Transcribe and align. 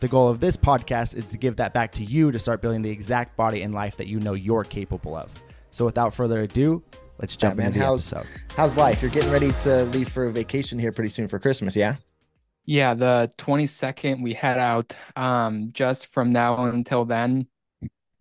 The 0.00 0.08
goal 0.08 0.28
of 0.28 0.38
this 0.40 0.56
podcast 0.56 1.16
is 1.16 1.24
to 1.26 1.36
give 1.38 1.56
that 1.56 1.74
back 1.74 1.90
to 1.92 2.04
you 2.04 2.30
to 2.30 2.38
start 2.38 2.62
building 2.62 2.82
the 2.82 2.90
exact 2.90 3.36
body 3.36 3.62
and 3.62 3.74
life 3.74 3.96
that 3.96 4.06
you 4.06 4.20
know 4.20 4.34
you're 4.34 4.64
capable 4.64 5.16
of. 5.16 5.30
So 5.72 5.84
without 5.84 6.14
further 6.14 6.42
ado, 6.42 6.82
let's 7.18 7.36
jump 7.36 7.56
Yeah, 7.56 7.58
man, 7.58 7.66
into 7.68 7.78
the 7.80 7.84
how's- 7.84 8.12
episode. 8.12 8.28
How's 8.56 8.76
life? 8.76 9.02
You're 9.02 9.10
getting 9.10 9.32
ready 9.32 9.52
to 9.64 9.84
leave 9.86 10.08
for 10.08 10.26
a 10.26 10.32
vacation 10.32 10.78
here 10.78 10.92
pretty 10.92 11.10
soon 11.10 11.26
for 11.26 11.38
Christmas, 11.40 11.74
yeah? 11.74 11.96
Yeah, 12.64 12.94
the 12.94 13.30
22nd 13.38 14.22
we 14.22 14.34
head 14.34 14.58
out. 14.58 14.94
Um, 15.16 15.70
just 15.72 16.08
from 16.12 16.32
now 16.32 16.64
until 16.66 17.04
then, 17.04 17.48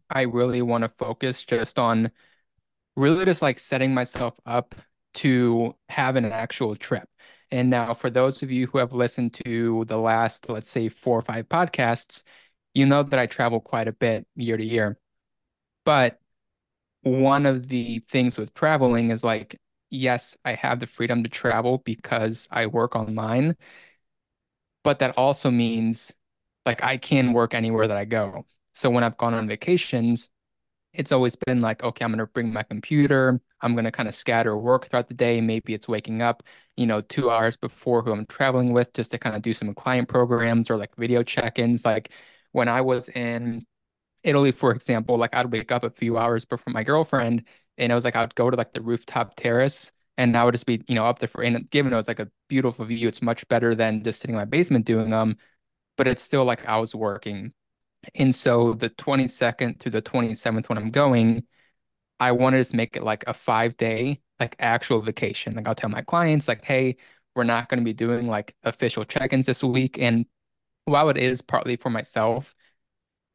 I 0.10 0.22
really 0.24 0.62
want 0.62 0.84
to 0.84 0.92
focus 0.98 1.44
just 1.44 1.78
on 1.78 2.10
really 2.96 3.26
just 3.26 3.42
like 3.44 3.60
setting 3.60 3.94
myself 3.94 4.34
up 4.46 4.74
to 5.16 5.76
have 5.90 6.16
an 6.16 6.26
actual 6.26 6.76
trip. 6.76 7.08
And 7.52 7.70
now, 7.70 7.94
for 7.94 8.10
those 8.10 8.44
of 8.44 8.52
you 8.52 8.68
who 8.68 8.78
have 8.80 8.94
listened 8.94 9.34
to 9.46 9.86
the 9.88 9.98
last, 9.98 10.50
let's 10.50 10.70
say, 10.70 10.90
four 10.90 11.18
or 11.18 11.22
five 11.22 11.48
podcasts, 11.48 12.24
you 12.74 12.86
know 12.86 13.04
that 13.04 13.20
I 13.20 13.26
travel 13.26 13.60
quite 13.62 13.88
a 13.88 13.94
bit 13.94 14.28
year 14.36 14.58
to 14.58 14.64
year. 14.66 15.00
But 15.86 16.20
one 17.04 17.46
of 17.46 17.70
the 17.70 18.00
things 18.10 18.38
with 18.38 18.54
traveling 18.54 19.12
is 19.12 19.24
like, 19.24 19.60
yes, 19.90 20.38
I 20.46 20.54
have 20.54 20.80
the 20.80 20.88
freedom 20.88 21.24
to 21.24 21.30
travel 21.30 21.80
because 21.80 22.48
I 22.52 22.68
work 22.68 22.96
online 22.96 23.56
but 24.84 25.00
that 25.00 25.18
also 25.18 25.52
means 25.52 26.14
like 26.66 26.84
I 26.84 26.98
can 26.98 27.34
work 27.34 27.54
anywhere 27.54 27.88
that 27.88 27.98
I 27.98 28.06
go. 28.06 28.46
So 28.74 28.90
when 28.90 29.04
I've 29.04 29.18
gone 29.18 29.34
on 29.34 29.48
vacations, 29.48 30.30
it's 30.98 31.12
always 31.12 31.36
been 31.36 31.62
like, 31.62 31.84
okay, 31.84 32.04
I'm 32.06 32.12
going 32.12 32.20
to 32.20 32.28
bring 32.28 32.52
my 32.54 32.64
computer. 32.64 33.40
I'm 33.62 33.74
going 33.74 33.86
to 33.86 33.92
kind 33.92 34.10
of 34.10 34.16
scatter 34.16 34.58
work 34.58 34.90
throughout 34.90 35.08
the 35.08 35.14
day. 35.14 35.42
Maybe 35.42 35.74
it's 35.74 35.88
waking 35.88 36.22
up, 36.22 36.44
you 36.76 36.86
know, 36.88 37.02
two 37.02 37.30
hours 37.32 37.58
before 37.58 38.02
who 38.04 38.12
I'm 38.12 38.26
traveling 38.26 38.74
with 38.74 38.94
just 38.94 39.12
to 39.12 39.18
kind 39.20 39.36
of 39.36 39.42
do 39.42 39.54
some 39.54 39.74
client 39.76 40.10
programs 40.10 40.70
or 40.70 40.78
like 40.78 40.96
video 40.96 41.24
check-ins. 41.24 41.86
Like 41.86 42.12
when 42.52 42.68
I 42.68 42.82
was 42.82 43.10
in 43.10 43.66
Italy, 44.24 44.52
for 44.52 44.72
example, 44.72 45.18
like 45.18 45.36
I'd 45.36 45.52
wake 45.52 45.72
up 45.72 45.84
a 45.84 45.90
few 45.90 46.18
hours 46.18 46.46
before 46.46 46.74
my 46.74 46.84
girlfriend 46.84 47.48
and 47.78 47.92
it 47.92 47.96
was 47.96 48.06
like 48.06 48.16
I 48.16 48.22
would 48.22 48.36
go 48.36 48.50
to 48.50 48.58
like 48.58 48.74
the 48.74 48.82
rooftop 48.82 49.36
terrace 49.36 49.92
and 50.18 50.36
I 50.38 50.44
would 50.44 50.54
just 50.54 50.66
be, 50.66 50.84
you 50.88 50.96
know, 50.96 51.06
up 51.06 51.20
there 51.20 51.30
for 51.30 51.44
and 51.44 51.70
given 51.70 51.94
it 51.94 51.96
was 51.96 52.08
like 52.08 52.20
a 52.20 52.30
beautiful 52.50 52.86
view, 52.86 53.08
it's 53.08 53.22
much 53.22 53.48
better 53.48 53.76
than 53.76 54.04
just 54.04 54.20
sitting 54.22 54.36
in 54.36 54.40
my 54.40 54.46
basement 54.46 54.86
doing 54.86 55.10
them, 55.12 55.38
but 55.98 56.08
it's 56.08 56.24
still 56.24 56.46
like 56.46 56.66
I 56.68 56.78
was 56.80 56.96
working. 56.96 57.54
And 58.16 58.34
so 58.34 58.74
the 58.74 58.90
22nd 58.90 59.80
through 59.80 59.92
the 59.92 60.02
27th 60.02 60.70
when 60.70 60.78
I'm 60.78 60.92
going, 60.92 61.44
I 62.20 62.32
wanted 62.32 62.64
to 62.66 62.78
make 62.78 62.96
it 62.96 63.04
like 63.04 63.24
a 63.28 63.34
five 63.34 63.78
day 63.78 64.22
like 64.40 64.56
actual 64.60 65.02
vacation. 65.02 65.56
Like 65.56 65.68
I'll 65.68 65.76
tell 65.76 65.90
my 65.90 66.02
clients 66.02 66.48
like, 66.48 66.64
hey, 66.64 66.98
we're 67.36 67.44
not 67.44 67.70
going 67.70 67.80
to 67.80 67.86
be 67.86 67.94
doing 67.94 68.28
like 68.28 68.56
official 68.64 69.04
check-ins 69.04 69.46
this 69.46 69.64
week. 69.64 70.00
And 70.00 70.26
while 70.86 71.10
it 71.10 71.18
is 71.18 71.42
partly 71.42 71.76
for 71.76 71.90
myself, 71.90 72.56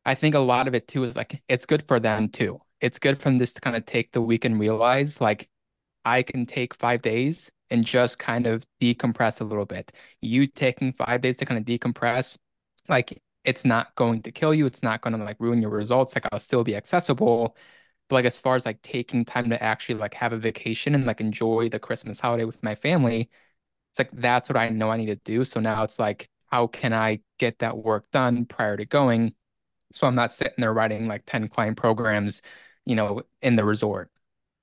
I 0.05 0.15
think 0.15 0.35
a 0.35 0.41
lot 0.41 0.69
of 0.69 0.75
it 0.75 0.89
too 0.89 1.05
is 1.05 1.17
like 1.17 1.43
it's 1.49 1.67
good 1.67 1.83
for 1.87 2.01
them 2.01 2.29
too. 2.29 2.61
It's 2.81 2.99
good 2.99 3.21
for 3.21 3.31
them 3.31 3.39
just 3.39 3.57
to 3.57 3.61
kind 3.61 3.77
of 3.77 3.87
take 3.87 4.13
the 4.13 4.21
week 4.23 4.45
and 4.45 4.59
realize 4.59 5.21
like 5.21 5.49
I 6.05 6.23
can 6.23 6.47
take 6.47 6.75
five 6.75 7.03
days 7.03 7.53
and 7.71 7.85
just 7.85 8.19
kind 8.19 8.47
of 8.47 8.65
decompress 8.81 9.41
a 9.41 9.45
little 9.45 9.65
bit. 9.65 9.93
You 10.21 10.47
taking 10.47 10.93
five 10.93 11.21
days 11.21 11.37
to 11.39 11.47
kind 11.47 11.59
of 11.59 11.65
decompress, 11.65 12.37
like 12.89 13.23
it's 13.45 13.65
not 13.65 13.95
going 13.97 14.23
to 14.23 14.33
kill 14.33 14.55
you. 14.55 14.67
It's 14.67 14.83
not 14.83 15.01
going 15.01 15.19
to 15.19 15.25
like 15.25 15.37
ruin 15.41 15.61
your 15.61 15.71
results. 15.71 16.15
Like 16.15 16.27
I'll 16.33 16.41
still 16.41 16.65
be 16.65 16.77
accessible. 16.77 17.57
But 18.09 18.17
like 18.17 18.25
as 18.25 18.39
far 18.39 18.57
as 18.57 18.67
like 18.67 18.83
taking 18.83 19.25
time 19.25 19.51
to 19.51 19.63
actually 19.63 19.97
like 19.97 20.15
have 20.15 20.33
a 20.33 20.39
vacation 20.39 20.95
and 20.95 21.07
like 21.07 21.21
enjoy 21.21 21.69
the 21.69 21.79
Christmas 21.79 22.21
holiday 22.21 22.45
with 22.45 22.63
my 22.63 22.75
family, 22.75 23.31
it's 23.91 23.99
like 23.99 24.11
that's 24.13 24.49
what 24.49 24.57
I 24.57 24.69
know 24.69 24.91
I 24.91 24.97
need 24.97 25.07
to 25.07 25.17
do. 25.17 25.45
So 25.45 25.61
now 25.61 25.83
it's 25.85 25.99
like, 25.99 26.29
how 26.47 26.67
can 26.67 26.93
I 26.93 27.21
get 27.39 27.59
that 27.61 27.79
work 27.79 28.11
done 28.13 28.45
prior 28.47 28.77
to 28.77 28.85
going? 28.85 29.35
So 29.93 30.07
I'm 30.07 30.15
not 30.15 30.33
sitting 30.33 30.55
there 30.59 30.73
writing 30.73 31.09
like 31.09 31.25
10 31.27 31.49
client 31.49 31.77
programs, 31.77 32.43
you 32.87 32.95
know, 32.95 33.23
in 33.41 33.57
the 33.57 33.65
resort. 33.65 34.11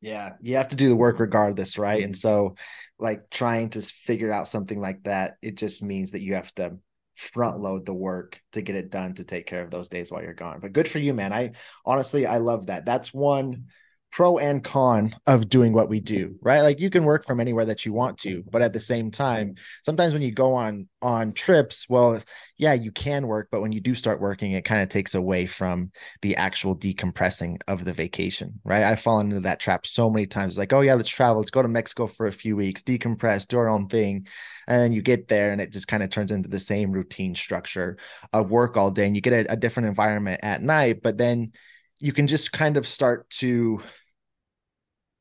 Yeah, 0.01 0.33
you 0.41 0.55
have 0.55 0.69
to 0.69 0.75
do 0.75 0.87
the 0.87 0.95
work 0.95 1.19
regardless, 1.19 1.77
right? 1.77 2.01
And 2.03 2.17
so, 2.17 2.55
like, 2.99 3.29
trying 3.29 3.69
to 3.71 3.81
figure 3.81 4.31
out 4.31 4.47
something 4.47 4.79
like 4.79 5.03
that, 5.03 5.35
it 5.41 5.55
just 5.55 5.83
means 5.83 6.13
that 6.13 6.21
you 6.21 6.35
have 6.35 6.53
to 6.55 6.77
front 7.19 7.59
load 7.59 7.85
the 7.85 7.93
work 7.93 8.39
to 8.53 8.61
get 8.61 8.75
it 8.75 8.89
done 8.89 9.13
to 9.13 9.23
take 9.23 9.45
care 9.45 9.61
of 9.61 9.69
those 9.69 9.89
days 9.89 10.11
while 10.11 10.23
you're 10.23 10.33
gone. 10.33 10.59
But 10.61 10.73
good 10.73 10.87
for 10.87 10.99
you, 10.99 11.13
man. 11.13 11.33
I 11.33 11.51
honestly, 11.85 12.25
I 12.25 12.37
love 12.37 12.67
that. 12.67 12.85
That's 12.85 13.13
one 13.13 13.65
pro 14.11 14.37
and 14.39 14.63
con 14.63 15.15
of 15.27 15.49
doing 15.49 15.71
what 15.71 15.89
we 15.89 15.99
do, 15.99 16.35
right? 16.41 16.61
Like, 16.61 16.79
you 16.79 16.89
can 16.89 17.03
work 17.03 17.25
from 17.25 17.39
anywhere 17.39 17.65
that 17.65 17.85
you 17.85 17.93
want 17.93 18.17
to, 18.19 18.43
but 18.49 18.61
at 18.61 18.73
the 18.73 18.79
same 18.79 19.11
time, 19.11 19.55
sometimes 19.83 20.13
when 20.13 20.23
you 20.23 20.31
go 20.31 20.53
on 20.55 20.87
on 21.01 21.31
trips, 21.31 21.87
well, 21.89 22.19
yeah, 22.57 22.73
you 22.73 22.91
can 22.91 23.27
work, 23.27 23.49
but 23.51 23.61
when 23.61 23.71
you 23.71 23.79
do 23.79 23.93
start 23.93 24.19
working, 24.19 24.53
it 24.53 24.65
kind 24.65 24.81
of 24.81 24.89
takes 24.89 25.13
away 25.13 25.45
from 25.45 25.91
the 26.21 26.35
actual 26.37 26.75
decompressing 26.75 27.61
of 27.67 27.85
the 27.85 27.93
vacation, 27.93 28.59
right? 28.63 28.83
I've 28.83 28.99
fallen 28.99 29.27
into 29.27 29.41
that 29.41 29.59
trap 29.59 29.85
so 29.85 30.09
many 30.09 30.25
times. 30.25 30.57
Like, 30.57 30.73
oh 30.73 30.81
yeah, 30.81 30.95
let's 30.95 31.09
travel, 31.09 31.37
let's 31.37 31.51
go 31.51 31.61
to 31.61 31.67
Mexico 31.67 32.07
for 32.07 32.27
a 32.27 32.31
few 32.31 32.55
weeks, 32.55 32.81
decompress, 32.81 33.47
do 33.47 33.57
our 33.59 33.69
own 33.69 33.87
thing. 33.87 34.27
And 34.69 34.93
you 34.93 35.01
get 35.01 35.27
there 35.27 35.51
and 35.51 35.59
it 35.59 35.71
just 35.73 35.87
kind 35.87 36.03
of 36.03 36.11
turns 36.11 36.31
into 36.31 36.47
the 36.47 36.59
same 36.59 36.91
routine 36.91 37.35
structure 37.35 37.97
of 38.31 38.51
work 38.51 38.77
all 38.77 38.91
day. 38.91 39.07
And 39.07 39.15
you 39.15 39.21
get 39.21 39.33
a, 39.33 39.53
a 39.53 39.57
different 39.57 39.89
environment 39.89 40.39
at 40.43 40.61
night, 40.61 41.01
but 41.03 41.17
then 41.17 41.51
you 41.99 42.13
can 42.13 42.27
just 42.27 42.51
kind 42.53 42.77
of 42.77 42.87
start 42.87 43.29
to 43.31 43.81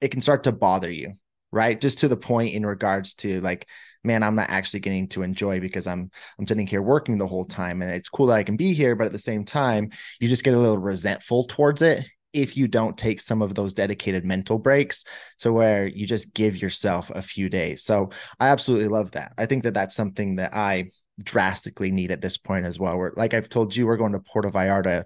it 0.00 0.08
can 0.12 0.20
start 0.20 0.44
to 0.44 0.52
bother 0.52 0.90
you, 0.90 1.14
right? 1.50 1.80
Just 1.80 1.98
to 2.00 2.08
the 2.08 2.16
point 2.16 2.54
in 2.54 2.64
regards 2.64 3.14
to 3.14 3.40
like, 3.40 3.66
man, 4.04 4.22
I'm 4.22 4.36
not 4.36 4.50
actually 4.50 4.80
getting 4.80 5.08
to 5.08 5.22
enjoy 5.22 5.60
because 5.60 5.86
I'm 5.86 6.10
I'm 6.38 6.46
sitting 6.46 6.66
here 6.66 6.82
working 6.82 7.18
the 7.18 7.26
whole 7.26 7.44
time. 7.44 7.82
And 7.82 7.90
it's 7.90 8.08
cool 8.08 8.26
that 8.26 8.36
I 8.36 8.44
can 8.44 8.56
be 8.56 8.74
here, 8.74 8.94
but 8.94 9.06
at 9.06 9.12
the 9.12 9.18
same 9.18 9.44
time, 9.44 9.90
you 10.20 10.28
just 10.28 10.44
get 10.44 10.54
a 10.54 10.58
little 10.58 10.78
resentful 10.78 11.44
towards 11.44 11.82
it 11.82 12.04
if 12.32 12.56
you 12.56 12.68
don't 12.68 12.98
take 12.98 13.20
some 13.20 13.42
of 13.42 13.54
those 13.54 13.74
dedicated 13.74 14.24
mental 14.24 14.58
breaks 14.58 15.04
to 15.38 15.52
where 15.52 15.86
you 15.86 16.06
just 16.06 16.34
give 16.34 16.56
yourself 16.56 17.10
a 17.10 17.22
few 17.22 17.48
days. 17.48 17.84
So 17.84 18.10
i 18.38 18.48
absolutely 18.48 18.88
love 18.88 19.12
that. 19.12 19.32
I 19.38 19.46
think 19.46 19.64
that 19.64 19.74
that's 19.74 19.94
something 19.94 20.36
that 20.36 20.54
i 20.54 20.90
drastically 21.22 21.90
need 21.90 22.12
at 22.12 22.20
this 22.20 22.36
point 22.36 22.64
as 22.64 22.78
well. 22.78 22.96
We're 22.96 23.12
like 23.16 23.34
i've 23.34 23.48
told 23.48 23.74
you 23.74 23.86
we're 23.86 23.96
going 23.96 24.12
to 24.12 24.20
puerto 24.20 24.50
vallarta 24.50 25.04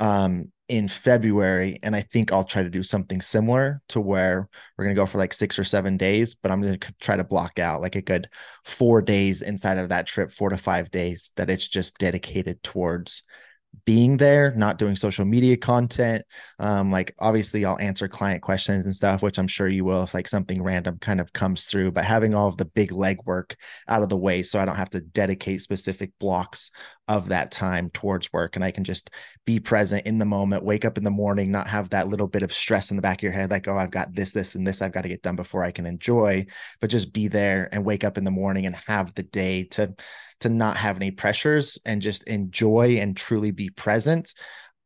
um 0.00 0.50
in 0.68 0.88
february 0.88 1.78
and 1.82 1.94
i 1.94 2.00
think 2.00 2.32
i'll 2.32 2.44
try 2.44 2.62
to 2.62 2.70
do 2.70 2.82
something 2.82 3.20
similar 3.20 3.82
to 3.88 4.00
where 4.00 4.48
we're 4.76 4.84
going 4.84 4.94
to 4.94 5.00
go 5.00 5.04
for 5.04 5.18
like 5.18 5.34
six 5.34 5.58
or 5.58 5.64
seven 5.64 5.98
days 5.98 6.34
but 6.34 6.50
i'm 6.50 6.62
going 6.62 6.78
to 6.78 6.94
try 7.00 7.14
to 7.14 7.24
block 7.24 7.58
out 7.58 7.82
like 7.82 7.94
a 7.94 8.00
good 8.00 8.26
four 8.64 9.02
days 9.02 9.42
inside 9.42 9.76
of 9.76 9.90
that 9.90 10.06
trip 10.06 10.32
four 10.32 10.48
to 10.48 10.56
five 10.56 10.90
days 10.90 11.32
that 11.36 11.50
it's 11.50 11.68
just 11.68 11.98
dedicated 11.98 12.62
towards 12.62 13.22
being 13.84 14.16
there, 14.16 14.52
not 14.54 14.78
doing 14.78 14.94
social 14.94 15.24
media 15.24 15.56
content. 15.56 16.24
Um, 16.58 16.90
like 16.90 17.14
obviously 17.18 17.64
I'll 17.64 17.78
answer 17.78 18.06
client 18.06 18.42
questions 18.42 18.84
and 18.84 18.94
stuff, 18.94 19.22
which 19.22 19.38
I'm 19.38 19.48
sure 19.48 19.68
you 19.68 19.84
will 19.84 20.04
if 20.04 20.14
like 20.14 20.28
something 20.28 20.62
random 20.62 20.98
kind 21.00 21.20
of 21.20 21.32
comes 21.32 21.64
through, 21.64 21.92
but 21.92 22.04
having 22.04 22.34
all 22.34 22.48
of 22.48 22.56
the 22.56 22.64
big 22.64 22.90
legwork 22.90 23.54
out 23.88 24.02
of 24.02 24.08
the 24.08 24.16
way 24.16 24.42
so 24.42 24.60
I 24.60 24.64
don't 24.64 24.76
have 24.76 24.90
to 24.90 25.00
dedicate 25.00 25.62
specific 25.62 26.12
blocks 26.20 26.70
of 27.08 27.28
that 27.28 27.50
time 27.50 27.90
towards 27.90 28.32
work 28.32 28.54
and 28.54 28.64
I 28.64 28.70
can 28.70 28.84
just 28.84 29.10
be 29.44 29.58
present 29.58 30.06
in 30.06 30.18
the 30.18 30.24
moment, 30.24 30.64
wake 30.64 30.84
up 30.84 30.96
in 30.96 31.04
the 31.04 31.10
morning, 31.10 31.50
not 31.50 31.66
have 31.66 31.90
that 31.90 32.08
little 32.08 32.28
bit 32.28 32.42
of 32.42 32.52
stress 32.52 32.90
in 32.90 32.96
the 32.96 33.02
back 33.02 33.18
of 33.18 33.22
your 33.24 33.32
head, 33.32 33.50
like, 33.50 33.66
oh, 33.66 33.76
I've 33.76 33.90
got 33.90 34.14
this, 34.14 34.32
this, 34.32 34.54
and 34.54 34.66
this 34.66 34.80
I've 34.80 34.92
got 34.92 35.02
to 35.02 35.08
get 35.08 35.22
done 35.22 35.36
before 35.36 35.64
I 35.64 35.72
can 35.72 35.86
enjoy, 35.86 36.46
but 36.80 36.90
just 36.90 37.12
be 37.12 37.26
there 37.28 37.68
and 37.72 37.84
wake 37.84 38.04
up 38.04 38.18
in 38.18 38.24
the 38.24 38.30
morning 38.30 38.66
and 38.66 38.76
have 38.86 39.14
the 39.14 39.24
day 39.24 39.64
to 39.64 39.94
to 40.42 40.48
not 40.48 40.76
have 40.76 40.96
any 40.96 41.10
pressures 41.10 41.78
and 41.84 42.02
just 42.02 42.24
enjoy 42.24 42.96
and 42.98 43.16
truly 43.16 43.50
be 43.50 43.70
present 43.70 44.34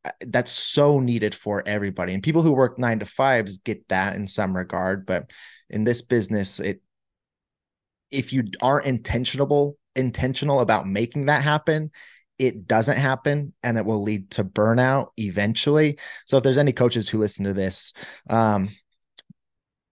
uh, 0.05 0.11
that's 0.27 0.53
so 0.53 1.01
needed 1.01 1.35
for 1.35 1.63
everybody. 1.67 2.15
And 2.15 2.23
people 2.23 2.43
who 2.43 2.53
work 2.53 2.79
nine 2.79 3.01
to 3.01 3.07
fives 3.07 3.59
get 3.59 3.89
that 3.89 4.15
in 4.17 4.27
some 4.27 4.57
regard 4.57 5.07
but 5.07 5.31
in 5.69 5.85
this 5.85 6.03
business 6.03 6.61
it 6.61 6.81
if 8.11 8.33
you 8.33 8.45
aren't 8.63 8.87
intentional 8.87 9.77
intentional 9.97 10.61
about 10.61 10.87
making 10.87 11.27
that 11.27 11.43
happen 11.43 11.91
it 12.39 12.67
doesn't 12.67 12.99
happen 12.99 13.55
and 13.63 13.79
it 13.79 13.85
will 13.87 14.03
lead 14.03 14.31
to 14.33 14.45
burnout 14.45 15.09
eventually. 15.17 15.99
So 16.27 16.37
if 16.37 16.45
there's 16.45 16.59
any 16.59 16.73
coaches 16.73 17.09
who 17.09 17.19
listen 17.19 17.45
to 17.47 17.55
this 17.55 17.93
um 18.29 18.69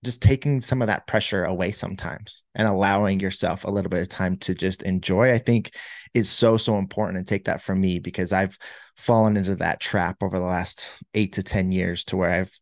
just 0.05 0.23
taking 0.23 0.61
some 0.61 0.83
of 0.83 0.89
that 0.89 1.07
pressure 1.07 1.45
away 1.45 1.73
sometimes 1.73 2.45
and 2.55 2.69
allowing 2.69 3.21
yourself 3.21 3.65
a 3.65 3.71
little 3.71 3.89
bit 3.89 4.03
of 4.03 4.09
time 4.09 4.37
to 4.39 4.55
just 4.55 4.83
enjoy, 4.83 5.33
I 5.33 5.39
think 5.39 5.75
is 6.15 6.29
so, 6.29 6.57
so 6.57 6.77
important. 6.77 7.19
And 7.19 7.27
take 7.27 7.47
that 7.47 7.63
from 7.63 7.81
me 7.81 7.99
because 7.99 8.33
I've 8.33 8.57
fallen 8.97 9.37
into 9.37 9.57
that 9.57 9.81
trap 9.81 10.19
over 10.23 10.39
the 10.39 10.45
last 10.45 11.03
eight 11.15 11.33
to 11.35 11.43
10 11.43 11.73
years 11.73 12.05
to 12.07 12.17
where 12.17 12.31
I've 12.31 12.57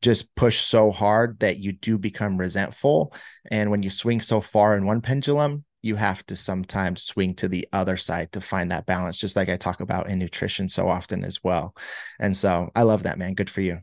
just 0.00 0.34
pushed 0.34 0.68
so 0.68 0.90
hard 0.90 1.38
that 1.40 1.58
you 1.58 1.72
do 1.72 1.98
become 1.98 2.36
resentful. 2.36 3.14
And 3.50 3.70
when 3.70 3.82
you 3.82 3.90
swing 3.90 4.20
so 4.20 4.40
far 4.40 4.76
in 4.76 4.84
one 4.84 5.00
pendulum, 5.00 5.64
you 5.80 5.96
have 5.96 6.24
to 6.26 6.36
sometimes 6.36 7.02
swing 7.02 7.34
to 7.34 7.48
the 7.48 7.66
other 7.72 7.96
side 7.96 8.30
to 8.32 8.40
find 8.40 8.70
that 8.70 8.86
balance, 8.86 9.18
just 9.18 9.34
like 9.34 9.48
I 9.48 9.56
talk 9.56 9.80
about 9.80 10.08
in 10.08 10.18
nutrition 10.18 10.68
so 10.68 10.88
often 10.88 11.24
as 11.24 11.42
well. 11.42 11.74
And 12.20 12.36
so 12.36 12.70
I 12.76 12.82
love 12.82 13.02
that, 13.02 13.18
man. 13.18 13.34
Good 13.34 13.50
for 13.50 13.62
you. 13.62 13.80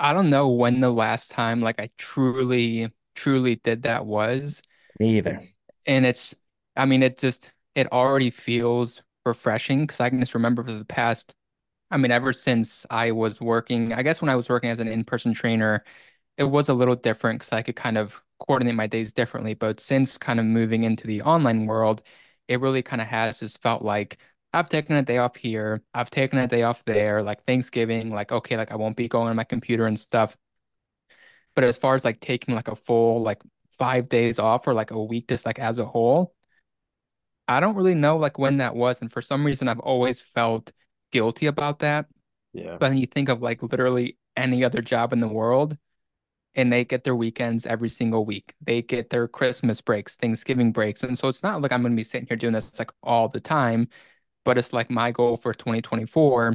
I 0.00 0.12
don't 0.12 0.30
know 0.30 0.48
when 0.48 0.80
the 0.80 0.90
last 0.90 1.30
time 1.30 1.60
like 1.60 1.80
I 1.80 1.90
truly, 1.98 2.90
truly 3.14 3.56
did 3.56 3.82
that 3.82 4.06
was. 4.06 4.62
Me 4.98 5.16
either. 5.18 5.42
And 5.86 6.06
it's, 6.06 6.34
I 6.76 6.84
mean, 6.84 7.02
it 7.02 7.18
just, 7.18 7.52
it 7.74 7.90
already 7.92 8.30
feels 8.30 9.02
refreshing 9.24 9.80
because 9.80 10.00
I 10.00 10.10
can 10.10 10.20
just 10.20 10.34
remember 10.34 10.62
for 10.62 10.72
the 10.72 10.84
past, 10.84 11.34
I 11.90 11.96
mean, 11.96 12.10
ever 12.10 12.32
since 12.32 12.86
I 12.90 13.12
was 13.12 13.40
working, 13.40 13.92
I 13.92 14.02
guess 14.02 14.22
when 14.22 14.28
I 14.28 14.36
was 14.36 14.48
working 14.48 14.70
as 14.70 14.80
an 14.80 14.88
in-person 14.88 15.34
trainer, 15.34 15.84
it 16.38 16.44
was 16.44 16.68
a 16.68 16.74
little 16.74 16.96
different 16.96 17.40
because 17.40 17.52
I 17.52 17.62
could 17.62 17.76
kind 17.76 17.98
of 17.98 18.22
coordinate 18.40 18.74
my 18.74 18.86
days 18.86 19.12
differently. 19.12 19.54
But 19.54 19.80
since 19.80 20.18
kind 20.18 20.40
of 20.40 20.46
moving 20.46 20.84
into 20.84 21.06
the 21.06 21.22
online 21.22 21.66
world, 21.66 22.02
it 22.48 22.60
really 22.60 22.82
kind 22.82 23.02
of 23.02 23.08
has 23.08 23.40
just 23.40 23.62
felt 23.62 23.82
like 23.82 24.18
I've 24.52 24.68
taken 24.68 24.96
a 24.96 25.02
day 25.02 25.18
off 25.18 25.36
here, 25.36 25.82
I've 25.94 26.10
taken 26.10 26.38
a 26.38 26.46
day 26.46 26.62
off 26.62 26.84
there, 26.84 27.22
like 27.22 27.44
Thanksgiving, 27.44 28.10
like 28.10 28.32
okay, 28.32 28.56
like 28.56 28.72
I 28.72 28.76
won't 28.76 28.96
be 28.96 29.08
going 29.08 29.28
on 29.28 29.36
my 29.36 29.44
computer 29.44 29.86
and 29.86 29.98
stuff. 29.98 30.36
But 31.54 31.64
as 31.64 31.78
far 31.78 31.94
as 31.94 32.04
like 32.04 32.20
taking 32.20 32.54
like 32.54 32.68
a 32.68 32.76
full 32.76 33.22
like 33.22 33.42
five 33.70 34.08
days 34.08 34.38
off 34.38 34.66
or 34.66 34.74
like 34.74 34.90
a 34.90 35.02
week 35.02 35.28
just 35.28 35.46
like 35.46 35.58
as 35.58 35.78
a 35.78 35.84
whole, 35.84 36.34
I 37.46 37.60
don't 37.60 37.76
really 37.76 37.94
know 37.94 38.16
like 38.16 38.38
when 38.38 38.58
that 38.58 38.74
was. 38.74 39.00
And 39.00 39.12
for 39.12 39.22
some 39.22 39.44
reason 39.44 39.68
I've 39.68 39.80
always 39.80 40.20
felt 40.20 40.72
guilty 41.12 41.46
about 41.46 41.80
that. 41.80 42.06
Yeah. 42.52 42.76
But 42.78 42.88
then 42.90 42.98
you 42.98 43.06
think 43.06 43.28
of 43.28 43.42
like 43.42 43.62
literally 43.62 44.18
any 44.36 44.64
other 44.64 44.82
job 44.82 45.12
in 45.12 45.20
the 45.20 45.28
world 45.28 45.76
and 46.54 46.72
they 46.72 46.84
get 46.84 47.04
their 47.04 47.14
weekends 47.16 47.66
every 47.66 47.88
single 47.88 48.24
week. 48.24 48.54
They 48.60 48.82
get 48.82 49.10
their 49.10 49.28
Christmas 49.28 49.80
breaks, 49.80 50.16
Thanksgiving 50.16 50.72
breaks. 50.72 51.02
And 51.02 51.18
so 51.18 51.28
it's 51.28 51.42
not 51.42 51.62
like 51.62 51.72
I'm 51.72 51.82
going 51.82 51.92
to 51.92 51.96
be 51.96 52.04
sitting 52.04 52.26
here 52.26 52.36
doing 52.36 52.52
this 52.52 52.78
like 52.78 52.90
all 53.02 53.28
the 53.28 53.40
time, 53.40 53.88
but 54.44 54.58
it's 54.58 54.72
like 54.72 54.90
my 54.90 55.10
goal 55.12 55.36
for 55.36 55.54
2024 55.54 56.54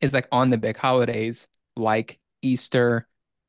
is 0.00 0.12
like 0.12 0.28
on 0.32 0.50
the 0.50 0.58
big 0.58 0.76
holidays 0.76 1.48
like 1.76 2.18
Easter, 2.42 3.06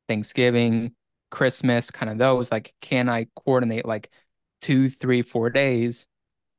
Thanksgiving, 0.07 0.95
Christmas, 1.31 1.92
kind 1.92 2.12
of 2.12 2.18
those, 2.18 2.51
like, 2.51 2.74
can 2.81 3.10
I 3.10 3.27
coordinate 3.36 3.86
like 3.86 4.10
two, 4.62 4.89
three, 4.89 5.21
four 5.21 5.50
days 5.50 6.07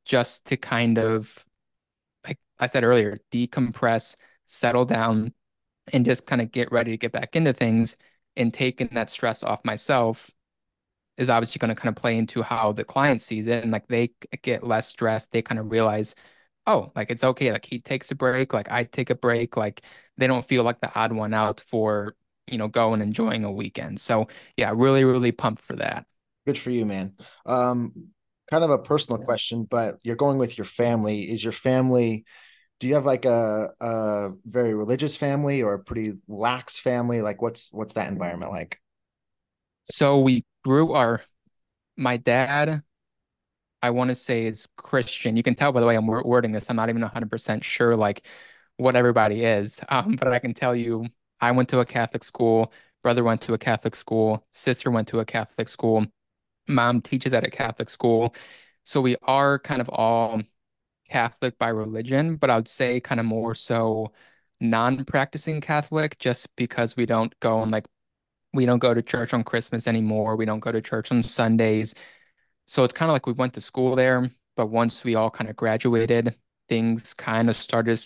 just 0.05 0.47
to 0.47 0.57
kind 0.57 0.99
of, 0.99 1.45
like 2.27 2.39
I 2.59 2.67
said 2.67 2.85
earlier, 2.85 3.19
decompress, 3.33 4.17
settle 4.47 4.85
down, 4.85 5.33
and 5.93 6.05
just 6.05 6.27
kind 6.27 6.43
of 6.43 6.53
get 6.53 6.73
ready 6.73 6.93
to 6.93 6.99
get 6.99 7.13
back 7.13 7.37
into 7.37 7.53
things 7.53 7.97
and 8.37 8.55
taking 8.55 8.89
that 8.93 9.11
stress 9.11 9.43
off 9.43 9.65
myself 9.65 10.31
is 11.17 11.31
obviously 11.31 11.59
going 11.59 11.75
to 11.75 11.81
kind 11.81 11.97
of 11.97 12.01
play 12.01 12.17
into 12.19 12.43
how 12.43 12.73
the 12.73 12.85
client 12.85 13.23
sees 13.23 13.47
it 13.47 13.63
and 13.63 13.73
like 13.73 13.87
they 13.89 14.11
get 14.43 14.67
less 14.67 14.89
stressed 14.89 15.31
they 15.33 15.43
kind 15.43 15.59
of 15.59 15.71
realize 15.71 16.15
oh 16.67 16.91
like 16.97 17.11
it's 17.11 17.25
okay 17.25 17.53
like 17.53 17.67
he 17.67 17.79
takes 17.79 18.11
a 18.11 18.15
break 18.15 18.53
like 18.53 18.71
i 18.71 18.85
take 18.85 19.11
a 19.11 19.15
break 19.15 19.57
like 19.57 19.83
they 20.17 20.27
don't 20.27 20.47
feel 20.47 20.65
like 20.65 20.81
the 20.81 20.95
odd 20.99 21.13
one 21.13 21.35
out 21.35 21.61
for 21.61 22.15
you 22.47 22.59
know 22.59 22.69
going 22.69 23.01
enjoying 23.01 23.45
a 23.45 23.53
weekend. 23.53 24.01
So 24.01 24.29
yeah 24.57 24.73
really 24.75 25.05
really 25.05 25.33
pumped 25.33 25.63
for 25.63 25.77
that. 25.77 26.07
Good 26.47 26.59
for 26.59 26.71
you 26.71 26.85
man. 26.85 27.15
Um 27.47 28.09
kind 28.51 28.63
of 28.63 28.71
a 28.71 28.79
personal 28.79 29.23
question 29.23 29.65
but 29.65 29.99
you're 30.03 30.17
going 30.17 30.39
with 30.39 30.59
your 30.59 30.65
family. 30.67 31.31
Is 31.31 31.43
your 31.43 31.53
family 31.53 32.25
do 32.81 32.89
you 32.89 32.95
have 32.95 33.07
like 33.07 33.25
a 33.25 33.71
a 33.81 34.31
very 34.45 34.75
religious 34.75 35.17
family 35.17 35.63
or 35.63 35.75
a 35.75 35.79
pretty 35.79 36.15
lax 36.29 36.79
family? 36.79 37.23
Like 37.23 37.41
what's 37.41 37.73
what's 37.73 37.95
that 37.95 38.09
environment 38.09 38.53
like? 38.53 38.79
So 39.85 40.21
we 40.21 40.45
grew 40.65 40.93
our 40.93 41.23
my 41.97 42.17
dad, 42.17 42.83
I 43.85 43.91
want 43.91 44.09
to 44.09 44.15
say 44.15 44.47
is 44.47 44.67
Christian. 44.79 45.37
You 45.37 45.43
can 45.43 45.55
tell 45.55 45.71
by 45.71 45.81
the 45.81 45.87
way 45.87 45.95
I'm 45.95 46.07
wording 46.07 46.53
this. 46.53 46.71
I'm 46.71 46.77
not 46.77 46.89
even 46.89 47.03
100% 47.03 47.63
sure 47.63 47.97
like 47.97 48.27
what 48.79 48.97
everybody 48.97 49.45
is. 49.45 49.79
Um, 49.91 50.17
but 50.17 50.29
I 50.33 50.39
can 50.39 50.55
tell 50.55 50.75
you 50.75 51.07
I 51.41 51.53
went 51.53 51.69
to 51.71 51.81
a 51.81 51.85
Catholic 51.85 52.25
school, 52.25 52.73
brother 53.03 53.23
went 53.23 53.43
to 53.43 53.53
a 53.53 53.59
Catholic 53.59 53.95
school, 53.95 54.47
sister 54.53 54.91
went 54.91 55.09
to 55.09 55.21
a 55.21 55.27
Catholic 55.27 55.69
school, 55.69 56.07
mom 56.69 57.03
teaches 57.03 57.35
at 57.35 57.45
a 57.45 57.51
Catholic 57.51 57.91
school. 57.91 58.35
So 58.85 59.01
we 59.03 59.17
are 59.23 59.59
kind 59.59 59.83
of 59.83 59.91
all 59.91 60.43
Catholic 61.11 61.59
by 61.59 61.69
religion, 61.69 62.37
but 62.37 62.51
I 62.51 62.57
would 62.57 62.69
say 62.69 63.01
kind 63.01 63.21
of 63.21 63.27
more 63.27 63.55
so 63.55 64.13
non-practicing 64.61 65.61
Catholic 65.61 66.19
just 66.19 66.49
because 66.57 66.97
we 66.97 67.07
don't 67.07 67.39
go 67.41 67.63
and 67.63 67.73
like 67.73 67.87
we 68.53 68.67
don't 68.67 68.79
go 68.79 68.95
to 68.95 69.03
church 69.03 69.35
on 69.35 69.45
Christmas 69.45 69.87
anymore. 69.89 70.37
We 70.37 70.45
don't 70.47 70.61
go 70.61 70.73
to 70.73 70.81
church 70.81 71.11
on 71.13 71.23
Sundays. 71.23 71.95
So 72.67 72.85
it's 72.85 72.95
kind 72.95 73.11
of 73.11 73.15
like 73.15 73.27
we 73.27 73.33
went 73.33 73.55
to 73.55 73.61
school 73.61 73.97
there, 73.97 74.31
but 74.57 74.67
once 74.67 75.05
we 75.05 75.15
all 75.15 75.31
kind 75.31 75.51
of 75.51 75.57
graduated, 75.57 76.35
things 76.69 77.15
kind 77.15 77.51
of 77.51 77.57
started, 77.57 78.01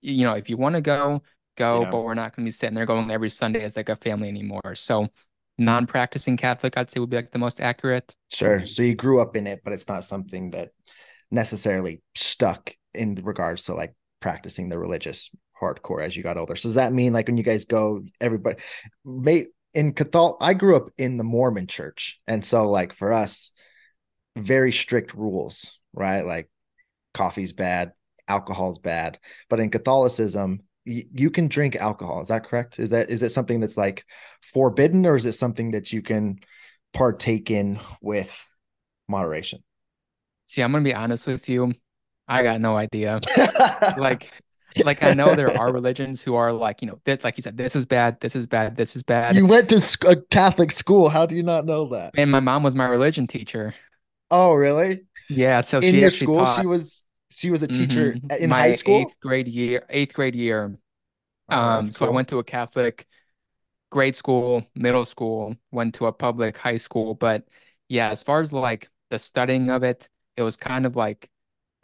you 0.00 0.24
know, 0.24 0.34
if 0.34 0.50
you 0.50 0.56
want 0.56 0.74
to 0.74 0.80
go, 0.80 1.22
go, 1.56 1.82
yeah. 1.82 1.90
but 1.90 2.02
we're 2.02 2.14
not 2.14 2.34
going 2.34 2.44
to 2.44 2.48
be 2.48 2.52
sitting 2.52 2.74
there 2.74 2.86
going 2.86 3.10
every 3.10 3.30
Sunday 3.30 3.62
as 3.62 3.76
like 3.76 3.88
a 3.88 3.96
family 3.96 4.28
anymore. 4.28 4.74
So 4.74 5.08
non-practicing 5.58 6.36
Catholic, 6.36 6.76
I'd 6.76 6.90
say 6.90 7.00
would 7.00 7.10
be 7.10 7.16
like 7.16 7.30
the 7.30 7.38
most 7.38 7.60
accurate. 7.60 8.14
Sure. 8.30 8.66
So 8.66 8.82
you 8.82 8.94
grew 8.94 9.20
up 9.20 9.36
in 9.36 9.46
it, 9.46 9.62
but 9.62 9.72
it's 9.72 9.88
not 9.88 10.04
something 10.04 10.50
that 10.50 10.70
necessarily 11.30 12.02
stuck 12.14 12.74
in 12.94 13.14
regards 13.22 13.64
to 13.64 13.74
like 13.74 13.94
practicing 14.20 14.68
the 14.68 14.78
religious 14.78 15.30
hardcore 15.60 16.04
as 16.04 16.16
you 16.16 16.22
got 16.22 16.36
older. 16.36 16.56
So 16.56 16.68
does 16.68 16.76
that 16.76 16.92
mean 16.92 17.12
like 17.12 17.28
when 17.28 17.36
you 17.36 17.44
guys 17.44 17.64
go, 17.64 18.02
everybody 18.20 18.56
may 19.04 19.46
in 19.72 19.92
Catholic, 19.92 20.36
I 20.40 20.54
grew 20.54 20.76
up 20.76 20.90
in 20.98 21.16
the 21.16 21.24
Mormon 21.24 21.66
church. 21.66 22.20
And 22.26 22.44
so 22.44 22.70
like 22.70 22.92
for 22.92 23.12
us, 23.12 23.50
very 24.36 24.72
strict 24.72 25.14
rules, 25.14 25.78
right? 25.92 26.22
Like 26.22 26.48
coffee's 27.12 27.52
bad, 27.52 27.92
alcohol's 28.28 28.78
bad. 28.78 29.18
But 29.48 29.60
in 29.60 29.70
Catholicism, 29.70 30.60
y- 30.86 31.06
you 31.12 31.30
can 31.30 31.48
drink 31.48 31.76
alcohol. 31.76 32.20
Is 32.20 32.28
that 32.28 32.44
correct? 32.44 32.78
Is 32.78 32.90
that 32.90 33.10
is 33.10 33.22
it 33.22 33.30
something 33.30 33.60
that's 33.60 33.76
like 33.76 34.04
forbidden 34.42 35.06
or 35.06 35.16
is 35.16 35.26
it 35.26 35.32
something 35.32 35.72
that 35.72 35.92
you 35.92 36.02
can 36.02 36.38
partake 36.92 37.50
in 37.50 37.80
with 38.00 38.36
moderation? 39.08 39.62
See, 40.46 40.62
I'm 40.62 40.72
gonna 40.72 40.84
be 40.84 40.94
honest 40.94 41.26
with 41.26 41.48
you. 41.48 41.72
I 42.28 42.42
got 42.42 42.60
no 42.60 42.76
idea. 42.76 43.20
like, 43.98 44.30
like 44.82 45.02
I 45.02 45.14
know 45.14 45.34
there 45.34 45.56
are 45.58 45.72
religions 45.72 46.22
who 46.22 46.34
are 46.34 46.52
like, 46.52 46.80
you 46.82 46.88
know, 46.88 46.98
that, 47.04 47.22
like 47.22 47.36
you 47.36 47.42
said, 47.42 47.56
this 47.56 47.76
is 47.76 47.84
bad, 47.84 48.20
this 48.20 48.34
is 48.34 48.46
bad, 48.46 48.76
this 48.76 48.96
is 48.96 49.02
bad. 49.02 49.36
You 49.36 49.46
went 49.46 49.68
to 49.70 49.98
a 50.06 50.16
Catholic 50.16 50.72
school. 50.72 51.08
How 51.08 51.26
do 51.26 51.36
you 51.36 51.42
not 51.42 51.66
know 51.66 51.88
that? 51.88 52.14
And 52.16 52.30
my 52.30 52.40
mom 52.40 52.62
was 52.62 52.74
my 52.74 52.86
religion 52.86 53.26
teacher. 53.26 53.74
Oh, 54.30 54.54
really? 54.54 55.06
Yeah. 55.28 55.60
So 55.62 55.80
in 55.80 55.98
your 55.98 56.10
school, 56.10 56.46
taught, 56.46 56.46
she 56.46 56.66
was 56.66 57.04
she 57.30 57.50
was 57.50 57.62
a 57.62 57.68
teacher 57.68 58.18
mm-hmm, 58.18 58.28
in 58.38 58.50
my 58.50 58.66
high 58.66 58.72
school. 58.72 59.12
Eighth 59.12 59.20
grade 59.20 59.48
year, 59.48 59.86
eighth 59.90 60.14
grade 60.14 60.34
year. 60.34 60.78
Oh, 61.48 61.80
um, 61.80 61.90
so 61.92 62.06
I 62.06 62.10
went 62.10 62.28
to 62.28 62.38
a 62.40 62.44
Catholic 62.44 63.06
grade 63.90 64.16
school, 64.16 64.66
middle 64.74 65.04
school, 65.06 65.56
went 65.72 65.94
to 65.96 66.06
a 66.06 66.12
public 66.12 66.56
high 66.58 66.78
school, 66.78 67.14
but 67.14 67.48
yeah, 67.88 68.10
as 68.10 68.22
far 68.22 68.40
as 68.40 68.52
like 68.52 68.90
the 69.10 69.18
studying 69.18 69.70
of 69.70 69.82
it, 69.84 70.08
it 70.36 70.42
was 70.42 70.56
kind 70.56 70.86
of 70.86 70.96
like 70.96 71.30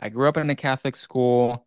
I 0.00 0.08
grew 0.10 0.28
up 0.28 0.36
in 0.38 0.50
a 0.50 0.56
Catholic 0.56 0.96
school 0.96 1.66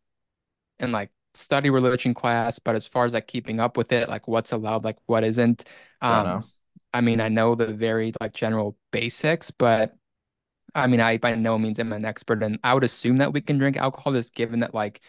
and 0.79 0.91
like 0.91 1.11
study 1.33 1.69
religion 1.69 2.13
class, 2.13 2.59
but 2.59 2.75
as 2.75 2.87
far 2.87 3.05
as 3.05 3.13
like 3.13 3.27
keeping 3.27 3.59
up 3.59 3.77
with 3.77 3.91
it, 3.91 4.09
like 4.09 4.27
what's 4.27 4.51
allowed, 4.51 4.83
like 4.83 4.97
what 5.05 5.23
isn't, 5.23 5.65
um, 6.01 6.45
I 6.93 7.01
mean, 7.01 7.21
I 7.21 7.29
know 7.29 7.55
the 7.55 7.67
very 7.67 8.13
like 8.21 8.33
general 8.33 8.77
basics, 8.91 9.51
but 9.51 9.95
I 10.75 10.87
mean, 10.87 10.99
I 10.99 11.17
by 11.17 11.35
no 11.35 11.57
means 11.57 11.79
am 11.79 11.93
an 11.93 12.05
expert, 12.05 12.43
and 12.43 12.59
I 12.63 12.73
would 12.73 12.83
assume 12.83 13.17
that 13.17 13.33
we 13.33 13.41
can 13.41 13.57
drink 13.57 13.77
alcohol, 13.77 14.13
just 14.13 14.33
given 14.33 14.61
that 14.61 14.73
like 14.73 15.01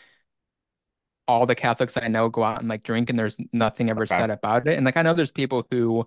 all 1.27 1.47
the 1.47 1.55
Catholics 1.55 1.97
I 1.97 2.09
know 2.09 2.29
go 2.29 2.43
out 2.43 2.61
and 2.61 2.69
like 2.69 2.83
drink, 2.83 3.11
and 3.11 3.19
there's 3.19 3.39
nothing 3.53 3.91
ever 3.91 4.03
okay. 4.03 4.17
said 4.17 4.31
about 4.31 4.67
it. 4.67 4.77
And 4.77 4.85
like 4.85 4.97
I 4.97 5.03
know 5.03 5.15
there's 5.15 5.31
people 5.31 5.67
who 5.71 6.07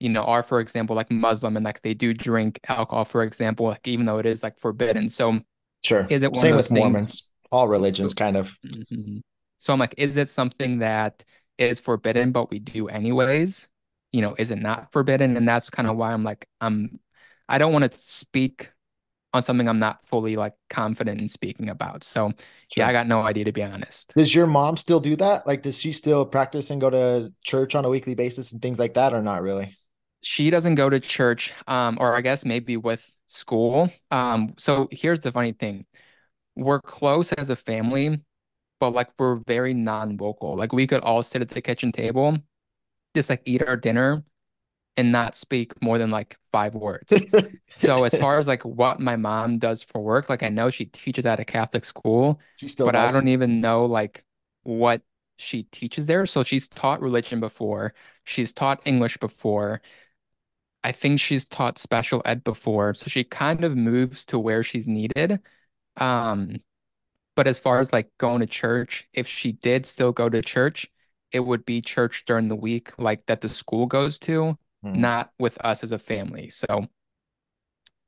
you 0.00 0.08
know, 0.08 0.24
are, 0.24 0.42
for 0.42 0.60
example, 0.60 0.96
like 0.96 1.10
Muslim 1.10 1.56
and 1.56 1.64
like 1.64 1.82
they 1.82 1.94
do 1.94 2.12
drink 2.12 2.60
alcohol, 2.68 3.04
for 3.04 3.22
example, 3.22 3.66
like 3.66 3.86
even 3.86 4.06
though 4.06 4.18
it 4.18 4.26
is 4.26 4.42
like 4.42 4.58
forbidden. 4.58 5.08
So 5.08 5.40
sure. 5.84 6.06
Is 6.10 6.22
it 6.22 6.36
same 6.36 6.56
with 6.56 6.66
things... 6.68 6.78
Mormons? 6.78 7.30
All 7.50 7.68
religions 7.68 8.12
kind 8.14 8.36
of. 8.36 8.58
Mm-hmm. 8.66 9.18
So 9.58 9.72
I'm 9.72 9.78
like, 9.78 9.94
is 9.96 10.16
it 10.16 10.28
something 10.28 10.80
that 10.80 11.24
is 11.56 11.80
forbidden, 11.80 12.32
but 12.32 12.50
we 12.50 12.58
do 12.58 12.88
anyways? 12.88 13.68
You 14.12 14.22
know, 14.22 14.34
is 14.36 14.50
it 14.50 14.58
not 14.58 14.92
forbidden? 14.92 15.36
And 15.36 15.48
that's 15.48 15.70
kind 15.70 15.88
of 15.88 15.96
why 15.96 16.12
I'm 16.12 16.24
like, 16.24 16.46
I'm 16.60 16.98
I 17.48 17.58
don't 17.58 17.72
want 17.72 17.90
to 17.90 17.98
speak 17.98 18.72
on 19.34 19.42
something 19.42 19.68
I'm 19.68 19.78
not 19.78 20.06
fully 20.08 20.36
like 20.36 20.54
confident 20.70 21.20
in 21.20 21.28
speaking 21.28 21.68
about. 21.68 22.04
So 22.04 22.28
sure. 22.28 22.36
yeah, 22.78 22.88
I 22.88 22.92
got 22.92 23.06
no 23.06 23.20
idea 23.22 23.44
to 23.44 23.52
be 23.52 23.62
honest. 23.62 24.14
Does 24.16 24.34
your 24.34 24.46
mom 24.46 24.76
still 24.78 25.00
do 25.00 25.16
that? 25.16 25.46
Like, 25.46 25.62
does 25.62 25.78
she 25.78 25.92
still 25.92 26.24
practice 26.24 26.70
and 26.70 26.80
go 26.80 26.88
to 26.88 27.32
church 27.42 27.74
on 27.74 27.84
a 27.84 27.90
weekly 27.90 28.14
basis 28.14 28.52
and 28.52 28.62
things 28.62 28.78
like 28.78 28.94
that, 28.94 29.12
or 29.12 29.20
not 29.20 29.42
really? 29.42 29.76
she 30.24 30.48
doesn't 30.48 30.74
go 30.76 30.88
to 30.88 30.98
church, 30.98 31.52
um, 31.68 31.98
or 32.00 32.16
I 32.16 32.22
guess 32.22 32.44
maybe 32.44 32.76
with 32.76 33.04
school. 33.26 33.90
Um, 34.10 34.54
so 34.56 34.88
here's 34.90 35.20
the 35.20 35.30
funny 35.30 35.52
thing. 35.52 35.84
We're 36.56 36.80
close 36.80 37.32
as 37.32 37.50
a 37.50 37.56
family, 37.56 38.20
but 38.80 38.94
like 38.94 39.10
we're 39.18 39.36
very 39.46 39.74
non-vocal. 39.74 40.56
Like 40.56 40.72
we 40.72 40.86
could 40.86 41.02
all 41.02 41.22
sit 41.22 41.42
at 41.42 41.50
the 41.50 41.60
kitchen 41.60 41.92
table, 41.92 42.38
just 43.14 43.28
like 43.28 43.42
eat 43.44 43.62
our 43.66 43.76
dinner 43.76 44.24
and 44.96 45.10
not 45.10 45.34
speak 45.34 45.80
more 45.82 45.98
than 45.98 46.10
like 46.10 46.36
five 46.52 46.74
words. 46.74 47.12
so 47.78 48.04
as 48.04 48.16
far 48.16 48.38
as 48.38 48.46
like 48.46 48.64
what 48.64 49.00
my 49.00 49.16
mom 49.16 49.58
does 49.58 49.82
for 49.82 50.00
work, 50.00 50.28
like 50.28 50.42
I 50.42 50.48
know 50.48 50.70
she 50.70 50.84
teaches 50.86 51.26
at 51.26 51.40
a 51.40 51.44
Catholic 51.44 51.84
school, 51.84 52.40
but 52.84 52.92
does. 52.92 53.14
I 53.14 53.18
don't 53.18 53.28
even 53.28 53.60
know 53.60 53.86
like 53.86 54.24
what 54.62 55.02
she 55.36 55.64
teaches 55.64 56.06
there. 56.06 56.26
So 56.26 56.42
she's 56.44 56.68
taught 56.68 57.00
religion 57.00 57.40
before, 57.40 57.94
she's 58.24 58.52
taught 58.52 58.80
English 58.84 59.16
before. 59.18 59.80
I 60.84 60.92
think 60.92 61.18
she's 61.18 61.46
taught 61.46 61.78
special 61.78 62.20
ed 62.26 62.44
before, 62.44 62.92
so 62.94 63.08
she 63.08 63.24
kind 63.24 63.64
of 63.64 63.74
moves 63.76 64.24
to 64.26 64.38
where 64.38 64.62
she's 64.62 64.86
needed. 64.86 65.40
Um, 65.96 66.58
but 67.36 67.46
as 67.46 67.58
far 67.58 67.80
as 67.80 67.92
like 67.92 68.10
going 68.18 68.40
to 68.40 68.46
church, 68.46 69.08
if 69.12 69.26
she 69.26 69.52
did 69.52 69.86
still 69.86 70.12
go 70.12 70.28
to 70.28 70.42
church, 70.42 70.90
it 71.32 71.40
would 71.40 71.64
be 71.64 71.80
church 71.80 72.24
during 72.26 72.48
the 72.48 72.56
week, 72.56 72.92
like 72.98 73.26
that 73.26 73.40
the 73.40 73.48
school 73.48 73.86
goes 73.86 74.18
to, 74.20 74.58
mm. 74.84 74.96
not 74.96 75.30
with 75.38 75.58
us 75.64 75.82
as 75.82 75.92
a 75.92 75.98
family. 75.98 76.50
So 76.50 76.86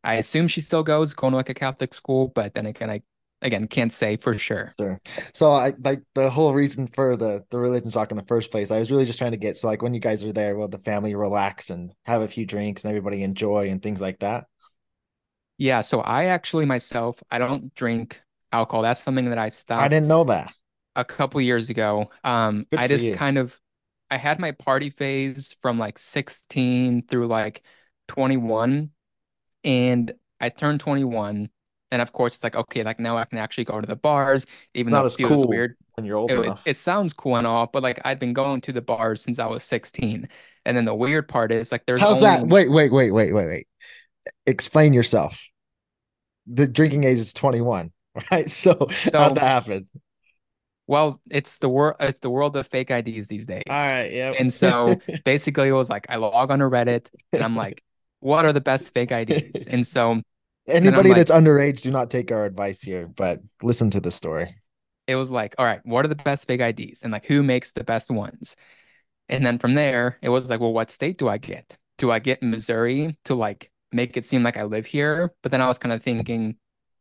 I 0.05 0.15
assume 0.15 0.49
she 0.49 0.61
still 0.61 0.83
goes 0.83 1.15
going 1.15 1.33
to 1.33 1.37
like 1.37 1.49
a 1.49 1.55
Catholic 1.55 1.95
school, 1.95 2.29
but 2.29 2.55
then 2.55 2.67
again, 2.67 2.91
I 2.91 3.03
again 3.43 3.67
can't 3.67 3.93
say 3.93 4.17
for 4.17 4.39
sure. 4.39 4.73
Sure. 4.79 5.01
So 5.33 5.51
I 5.51 5.73
like 5.83 6.03
the 6.15 6.31
whole 6.31 6.55
reason 6.55 6.87
for 6.87 7.17
the 7.17 7.45
the 7.51 7.59
religion 7.59 7.91
talk 7.91 8.11
in 8.11 8.17
the 8.17 8.25
first 8.25 8.51
place. 8.51 8.71
I 8.71 8.79
was 8.79 8.91
really 8.91 9.07
just 9.07 9.19
trying 9.19 9.33
to 9.33 9.37
get 9.37 9.57
so 9.57 9.69
like 9.69 9.83
when 9.83 9.95
you 9.95 10.01
guys 10.01 10.25
are 10.25 10.33
there, 10.33 10.57
will 10.57 10.69
the 10.69 10.79
family 10.79 11.15
relax 11.15 11.71
and 11.71 11.93
have 12.05 12.23
a 12.23 12.29
few 12.29 12.47
drinks 12.47 12.85
and 12.85 12.91
everybody 12.91 13.23
enjoy 13.23 13.69
and 13.71 13.83
things 13.83 14.01
like 14.01 14.21
that? 14.21 14.45
Yeah. 15.59 15.81
So 15.81 16.01
I 16.01 16.27
actually 16.27 16.67
myself 16.67 17.23
I 17.31 17.39
don't 17.39 17.75
drink 17.75 18.21
alcohol. 18.53 18.83
That's 18.83 19.03
something 19.03 19.31
that 19.31 19.39
I 19.39 19.49
stopped. 19.49 19.83
I 19.83 19.89
didn't 19.89 20.09
know 20.09 20.25
that 20.25 20.53
a 20.95 21.05
couple 21.05 21.41
years 21.41 21.69
ago. 21.69 22.11
Um, 22.25 22.67
I 22.77 22.89
just 22.89 23.07
you. 23.07 23.15
kind 23.15 23.39
of 23.39 23.59
I 24.11 24.17
had 24.17 24.39
my 24.39 24.53
party 24.53 24.91
phase 24.91 25.57
from 25.61 25.79
like 25.79 25.99
16 25.99 27.07
through 27.07 27.27
like 27.27 27.63
21 28.09 28.91
and 29.65 30.13
I 30.41 30.49
turned 30.49 30.81
21 30.81 31.49
and 31.93 32.03
of 32.03 32.13
course, 32.13 32.35
it's 32.35 32.45
like, 32.45 32.57
okay, 32.57 32.83
like 32.83 32.99
now 32.99 33.17
I 33.17 33.25
can 33.25 33.39
actually 33.39 33.65
go 33.65 33.81
to 33.81 33.87
the 33.87 33.97
bars, 33.97 34.45
even 34.75 34.93
though 34.93 35.05
it 35.05 35.13
feels 35.13 35.29
cool 35.31 35.49
weird. 35.49 35.77
When 35.95 36.05
you're 36.05 36.17
old 36.17 36.31
it, 36.31 36.39
enough. 36.41 36.67
It, 36.67 36.71
it 36.71 36.77
sounds 36.77 37.13
cool 37.13 37.37
and 37.37 37.47
all, 37.47 37.69
but 37.73 37.83
like 37.83 38.01
I'd 38.05 38.19
been 38.19 38.33
going 38.33 38.61
to 38.63 38.73
the 38.73 38.83
bars 38.83 39.23
since 39.23 39.39
I 39.39 39.47
was 39.47 39.63
16. 39.63 40.29
And 40.65 40.77
then 40.77 40.85
the 40.85 40.95
weird 40.95 41.29
part 41.29 41.53
is 41.53 41.71
like 41.71 41.87
there's 41.87 42.01
How's 42.01 42.17
only... 42.17 42.27
that? 42.27 42.49
Wait, 42.49 42.71
wait, 42.71 42.93
wait, 42.93 43.13
wait, 43.13 43.33
wait, 43.33 43.47
wait. 43.47 43.67
Explain 44.47 44.93
yourself. 44.93 45.41
The 46.49 46.67
drinking 46.67 47.05
age 47.05 47.19
is 47.19 47.33
21, 47.33 47.93
right? 48.31 48.51
So, 48.51 48.89
so 48.91 49.19
how'd 49.19 49.37
that 49.37 49.43
happen? 49.43 49.89
Well, 50.87 51.21
it's 51.31 51.59
the 51.59 51.69
world 51.69 51.97
it's 52.01 52.21
the 52.21 52.31
world 52.31 52.57
of 52.57 52.67
fake 52.69 52.91
IDs 52.91 53.29
these 53.29 53.47
days. 53.47 53.63
All 53.69 53.77
right, 53.77 54.13
yeah. 54.13 54.33
And 54.39 54.53
so 54.53 55.01
basically 55.25 55.69
it 55.69 55.73
was 55.73 55.91
like 55.91 56.07
I 56.09 56.17
log 56.17 56.51
on 56.51 56.61
to 56.61 56.67
Reddit 56.67 57.11
and 57.33 57.43
I'm 57.43 57.57
like, 57.57 57.83
what 58.21 58.45
are 58.45 58.53
the 58.53 58.61
best 58.61 58.93
fake 58.95 59.11
IDs? 59.11 59.67
And 59.67 59.87
so 59.87 60.23
Anybody 60.69 61.11
like, 61.11 61.19
that's 61.19 61.31
underage, 61.31 61.83
do 61.83 61.91
not 61.93 62.11
take 62.11 62.33
our 62.33 62.45
advice 62.45 62.83
here, 62.83 63.07
but 63.07 63.41
listen 63.63 63.91
to 63.91 64.01
the 64.01 64.11
story. 64.11 64.57
It 65.07 65.15
was 65.15 65.31
like, 65.31 65.55
all 65.59 65.65
right, 65.65 65.81
what 65.85 66.05
are 66.05 66.09
the 66.09 66.17
best 66.17 66.47
fake 66.47 66.61
IDs 66.61 67.03
and 67.03 67.13
like 67.13 67.25
who 67.27 67.43
makes 67.43 67.73
the 67.73 67.85
best 67.85 68.11
ones? 68.11 68.57
And 69.29 69.45
then 69.47 69.59
from 69.59 69.75
there, 69.75 70.19
it 70.23 70.29
was 70.29 70.51
like, 70.51 70.61
well, 70.61 70.73
what 70.73 70.91
state 70.91 71.19
do 71.19 71.29
I 71.29 71.39
get? 71.39 71.77
Do 71.99 72.11
I 72.11 72.19
get 72.19 72.43
Missouri 72.43 73.17
to 73.25 73.35
like 73.35 73.71
make 73.93 74.17
it 74.17 74.27
seem 74.27 74.43
like 74.43 74.57
I 74.57 74.65
live 74.65 74.87
here? 74.87 75.33
But 75.43 75.53
then 75.53 75.61
I 75.61 75.69
was 75.69 75.79
kind 75.79 75.93
of 75.93 76.03
thinking, 76.03 76.57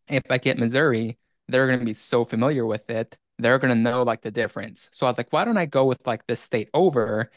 if 0.07 0.23
I 0.29 0.37
get 0.37 0.59
Missouri, 0.59 1.17
they're 1.47 1.67
going 1.67 1.79
to 1.79 1.85
be 1.85 1.93
so 1.93 2.23
familiar 2.23 2.65
with 2.65 2.89
it. 2.89 3.17
They're 3.37 3.59
going 3.59 3.75
to 3.75 3.79
know 3.81 4.03
like 4.03 4.21
the 4.21 4.31
difference. 4.31 4.89
So 4.93 5.05
I 5.05 5.09
was 5.09 5.17
like, 5.17 5.31
why 5.33 5.45
don't 5.45 5.57
I 5.57 5.65
go 5.65 5.85
with 5.85 6.05
like 6.07 6.25
this 6.27 6.39
state 6.41 6.69
over 6.73 7.31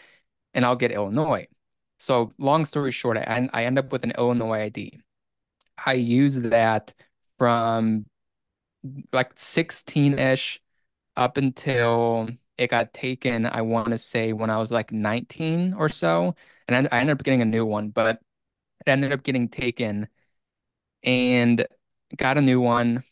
and 0.55 0.65
I'll 0.65 0.77
get 0.77 0.93
Illinois? 0.93 1.49
So 1.99 2.33
long 2.39 2.67
story 2.67 2.93
short, 2.93 3.19
I, 3.19 3.49
I 3.53 3.65
end 3.65 3.79
up 3.79 3.93
with 3.93 4.05
an 4.05 4.13
Illinois 4.19 4.65
ID. 4.65 5.01
I 5.85 5.95
use 5.95 6.37
that 6.41 6.95
from 7.39 8.07
like 9.13 9.33
16 9.39 10.19
ish 10.19 10.61
up 11.17 11.37
until 11.37 12.29
it 12.59 12.71
got 12.71 12.95
taken. 12.95 13.47
I 13.47 13.63
want 13.63 13.91
to 13.91 13.99
say 13.99 14.33
when 14.33 14.51
I 14.51 14.59
was 14.59 14.73
like 14.73 14.93
19 14.93 15.75
or 15.75 15.89
so. 15.89 16.35
And 16.69 16.89
I 16.93 17.01
ended 17.01 17.19
up 17.19 17.25
getting 17.25 17.43
a 17.43 17.47
new 17.47 17.67
one, 17.67 17.91
but 17.91 18.21
it 18.87 18.91
ended 18.91 19.13
up 19.13 19.25
getting 19.25 19.49
taken 19.49 20.09
and 21.05 21.67
got 22.17 22.39
a 22.39 22.43
new 22.43 22.61
one. 22.61 23.05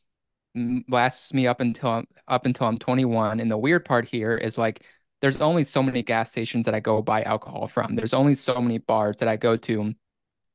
Lasts 0.89 1.35
me 1.35 1.47
up 1.47 1.61
until 1.61 1.91
I'm, 1.91 2.07
up 2.27 2.47
until 2.47 2.67
I'm 2.67 2.79
21. 2.79 3.41
And 3.41 3.51
the 3.51 3.59
weird 3.59 3.85
part 3.85 4.07
here 4.07 4.37
is 4.37 4.57
like 4.57 4.85
there's 5.21 5.41
only 5.41 5.65
so 5.65 5.83
many 5.83 6.03
gas 6.03 6.31
stations 6.31 6.67
that 6.67 6.75
I 6.75 6.81
go 6.81 7.03
buy 7.03 7.23
alcohol 7.23 7.67
from. 7.67 7.95
There's 7.97 8.15
only 8.15 8.35
so 8.35 8.61
many 8.61 8.79
bars 8.79 9.17
that 9.19 9.29
I 9.29 9.37
go 9.37 9.57
to 9.57 9.95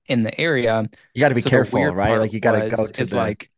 in 0.08 0.24
the 0.24 0.39
area. 0.39 0.89
You 1.13 1.20
got 1.20 1.29
to 1.29 1.36
be 1.36 1.41
so 1.41 1.50
careful, 1.50 1.84
right? 1.93 2.17
Like 2.17 2.34
you 2.34 2.39
got 2.39 2.60
to 2.60 2.70
go 2.70 2.88
to 2.88 3.05
the... 3.05 3.15
like, 3.15 3.51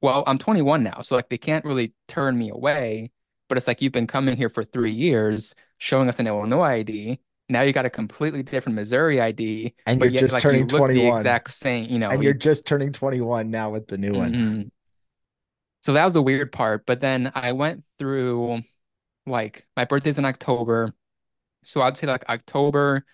well, 0.00 0.24
I'm 0.26 0.38
21 0.38 0.82
now, 0.82 1.00
so 1.00 1.16
like 1.16 1.28
they 1.28 1.38
can't 1.38 1.64
really 1.64 1.94
turn 2.08 2.38
me 2.38 2.50
away. 2.50 3.10
But 3.48 3.58
it's 3.58 3.66
like 3.66 3.82
you've 3.82 3.92
been 3.92 4.06
coming 4.06 4.36
here 4.36 4.48
for 4.48 4.64
three 4.64 4.92
years, 4.92 5.54
showing 5.78 6.08
us 6.08 6.18
an 6.18 6.26
Illinois 6.26 6.62
ID. 6.62 7.20
Now 7.50 7.60
you 7.60 7.74
got 7.74 7.84
a 7.84 7.90
completely 7.90 8.42
different 8.42 8.76
Missouri 8.76 9.20
ID, 9.20 9.74
and 9.86 10.00
you're 10.00 10.10
yet, 10.10 10.20
just 10.20 10.32
like, 10.32 10.42
turning 10.42 10.62
you 10.62 10.66
21. 10.66 10.94
The 10.94 11.18
exact 11.18 11.50
same, 11.52 11.90
you 11.90 11.98
know. 11.98 12.08
And 12.08 12.22
you're 12.22 12.32
just 12.32 12.66
turning 12.66 12.90
21 12.90 13.50
now 13.50 13.70
with 13.70 13.86
the 13.86 13.98
new 13.98 14.12
mm-hmm. 14.12 14.18
one. 14.18 14.70
So 15.84 15.92
that 15.92 16.04
was 16.04 16.14
the 16.14 16.22
weird 16.22 16.50
part. 16.50 16.86
But 16.86 17.00
then 17.00 17.30
I 17.34 17.52
went 17.52 17.84
through, 17.98 18.62
like, 19.26 19.66
my 19.76 19.84
birthday's 19.84 20.18
in 20.18 20.24
October, 20.24 20.94
so 21.62 21.82
I'd 21.82 21.96
say 21.96 22.06
like 22.06 22.28
October, 22.28 23.04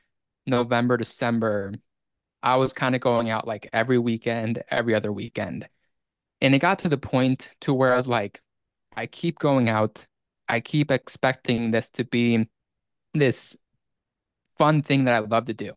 November, 0.46 0.96
December 0.96 1.74
I 2.42 2.56
was 2.56 2.72
kind 2.72 2.94
of 2.94 3.00
going 3.00 3.30
out 3.30 3.46
like 3.46 3.68
every 3.72 3.98
weekend, 3.98 4.62
every 4.70 4.94
other 4.94 5.12
weekend. 5.12 5.68
And 6.40 6.54
it 6.54 6.60
got 6.60 6.78
to 6.80 6.88
the 6.88 6.98
point 6.98 7.50
to 7.62 7.74
where 7.74 7.92
I 7.92 7.96
was 7.96 8.08
like, 8.08 8.40
I 8.96 9.06
keep 9.06 9.38
going 9.38 9.68
out. 9.68 10.06
I 10.48 10.60
keep 10.60 10.90
expecting 10.90 11.70
this 11.70 11.90
to 11.90 12.04
be 12.04 12.48
this 13.14 13.58
fun 14.56 14.82
thing 14.82 15.04
that 15.04 15.14
I 15.14 15.18
love 15.18 15.46
to 15.46 15.54
do. 15.54 15.74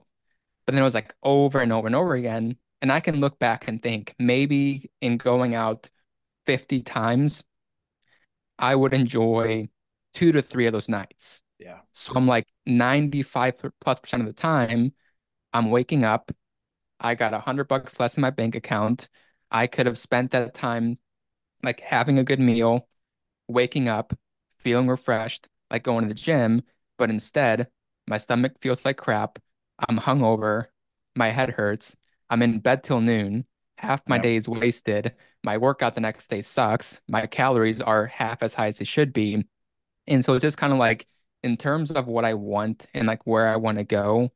But 0.66 0.74
then 0.74 0.82
it 0.82 0.86
was 0.86 0.94
like 0.94 1.14
over 1.22 1.60
and 1.60 1.74
over 1.74 1.88
and 1.88 1.96
over 1.96 2.14
again. 2.16 2.58
And 2.82 2.92
I 2.92 3.02
can 3.02 3.20
look 3.20 3.40
back 3.40 3.68
and 3.68 3.82
think 3.82 4.16
maybe 4.20 4.90
in 5.02 5.18
going 5.18 5.56
out 5.56 5.90
50 6.46 6.82
times, 6.82 7.44
I 8.60 8.76
would 8.76 8.94
enjoy 8.94 9.70
two 10.14 10.32
to 10.32 10.42
three 10.42 10.68
of 10.68 10.74
those 10.74 10.90
nights. 10.90 11.42
Yeah. 11.60 11.80
So 11.92 12.14
I'm 12.16 12.28
like 12.28 12.48
95 12.66 13.62
plus 13.80 14.00
percent 14.00 14.22
of 14.22 14.28
the 14.28 14.34
time, 14.34 14.94
I'm 15.54 15.70
waking 15.70 16.04
up 16.04 16.32
I 17.04 17.16
got 17.16 17.34
a 17.34 17.40
hundred 17.40 17.68
bucks 17.68 18.00
less 18.00 18.18
in 18.18 18.22
my 18.22 18.30
bank 18.30 18.56
account. 18.56 19.10
I 19.52 19.68
could 19.68 19.86
have 19.86 19.98
spent 19.98 20.32
that 20.32 20.54
time 20.54 20.98
like 21.62 21.82
having 21.82 22.18
a 22.18 22.24
good 22.24 22.40
meal, 22.40 22.88
waking 23.48 23.90
up, 23.90 24.14
feeling 24.60 24.88
refreshed, 24.88 25.50
like 25.70 25.84
going 25.84 26.04
to 26.04 26.08
the 26.08 26.14
gym, 26.14 26.64
but 26.98 27.10
instead 27.10 27.68
my 28.08 28.18
stomach 28.18 28.54
feels 28.62 28.86
like 28.86 28.98
crap. 28.98 29.38
I'm 29.88 30.00
hungover, 30.00 30.68
my 31.16 31.30
head 31.30 31.52
hurts, 31.52 31.98
I'm 32.30 32.42
in 32.42 32.60
bed 32.60 32.84
till 32.84 33.02
noon, 33.02 33.46
half 33.78 34.02
my 34.08 34.16
yep. 34.16 34.24
day 34.24 34.36
is 34.38 34.48
wasted, 34.48 35.14
my 35.44 35.58
workout 35.58 35.96
the 35.96 36.02
next 36.02 36.28
day 36.30 36.42
sucks, 36.42 37.02
my 37.10 37.28
calories 37.28 37.82
are 37.82 38.06
half 38.08 38.44
as 38.44 38.54
high 38.54 38.68
as 38.68 38.78
they 38.78 38.86
should 38.86 39.14
be. 39.14 39.46
And 40.08 40.24
so 40.24 40.34
it's 40.36 40.44
just 40.44 40.58
kind 40.58 40.74
of 40.74 40.80
like 40.80 41.08
in 41.44 41.58
terms 41.58 41.92
of 41.92 42.08
what 42.08 42.26
I 42.26 42.34
want 42.36 42.88
and 42.94 43.08
like 43.08 43.26
where 43.26 43.48
I 43.48 43.58
want 43.58 43.78
to 43.78 43.84
go, 43.84 44.32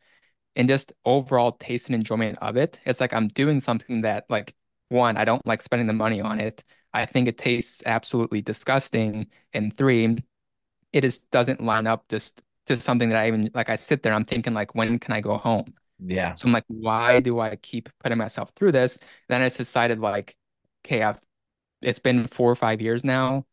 and 0.55 0.67
just 0.67 0.91
overall 1.05 1.51
taste 1.53 1.87
and 1.87 1.95
enjoyment 1.95 2.39
of 2.41 2.57
it. 2.57 2.81
It's 2.85 2.99
like 2.99 3.13
I'm 3.13 3.27
doing 3.27 3.59
something 3.59 4.01
that 4.01 4.25
like 4.27 4.55
one, 4.89 5.15
I 5.15 5.23
don't 5.23 5.45
like 5.45 5.61
spending 5.61 5.87
the 5.87 5.93
money 5.93 6.19
on 6.19 6.39
it. 6.39 6.63
I 6.93 7.05
think 7.05 7.27
it 7.27 7.37
tastes 7.37 7.83
absolutely 7.85 8.41
disgusting. 8.41 9.27
And 9.53 9.75
three, 9.75 10.17
it 10.93 11.01
just 11.01 11.29
doesn't 11.31 11.63
line 11.63 11.87
up 11.87 12.07
just 12.09 12.41
to 12.65 12.81
something 12.81 13.09
that 13.09 13.17
I 13.17 13.27
even 13.27 13.51
like 13.53 13.69
I 13.69 13.75
sit 13.75 14.03
there, 14.03 14.13
I'm 14.13 14.25
thinking 14.25 14.53
like, 14.53 14.75
when 14.75 14.99
can 14.99 15.13
I 15.13 15.21
go 15.21 15.37
home? 15.37 15.75
Yeah. 15.99 16.33
So 16.35 16.47
I'm 16.47 16.53
like, 16.53 16.65
why 16.67 17.19
do 17.19 17.39
I 17.39 17.55
keep 17.55 17.89
putting 17.99 18.17
myself 18.17 18.51
through 18.55 18.71
this? 18.71 18.99
Then 19.29 19.41
I 19.41 19.49
decided 19.49 19.99
like, 19.99 20.35
okay, 20.87 21.03
I've 21.03 21.19
it's 21.81 21.99
been 21.99 22.27
four 22.27 22.49
or 22.49 22.55
five 22.55 22.81
years 22.81 23.03
now. 23.03 23.45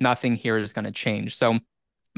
Nothing 0.00 0.34
here 0.34 0.56
is 0.58 0.72
gonna 0.72 0.92
change. 0.92 1.36
So 1.36 1.58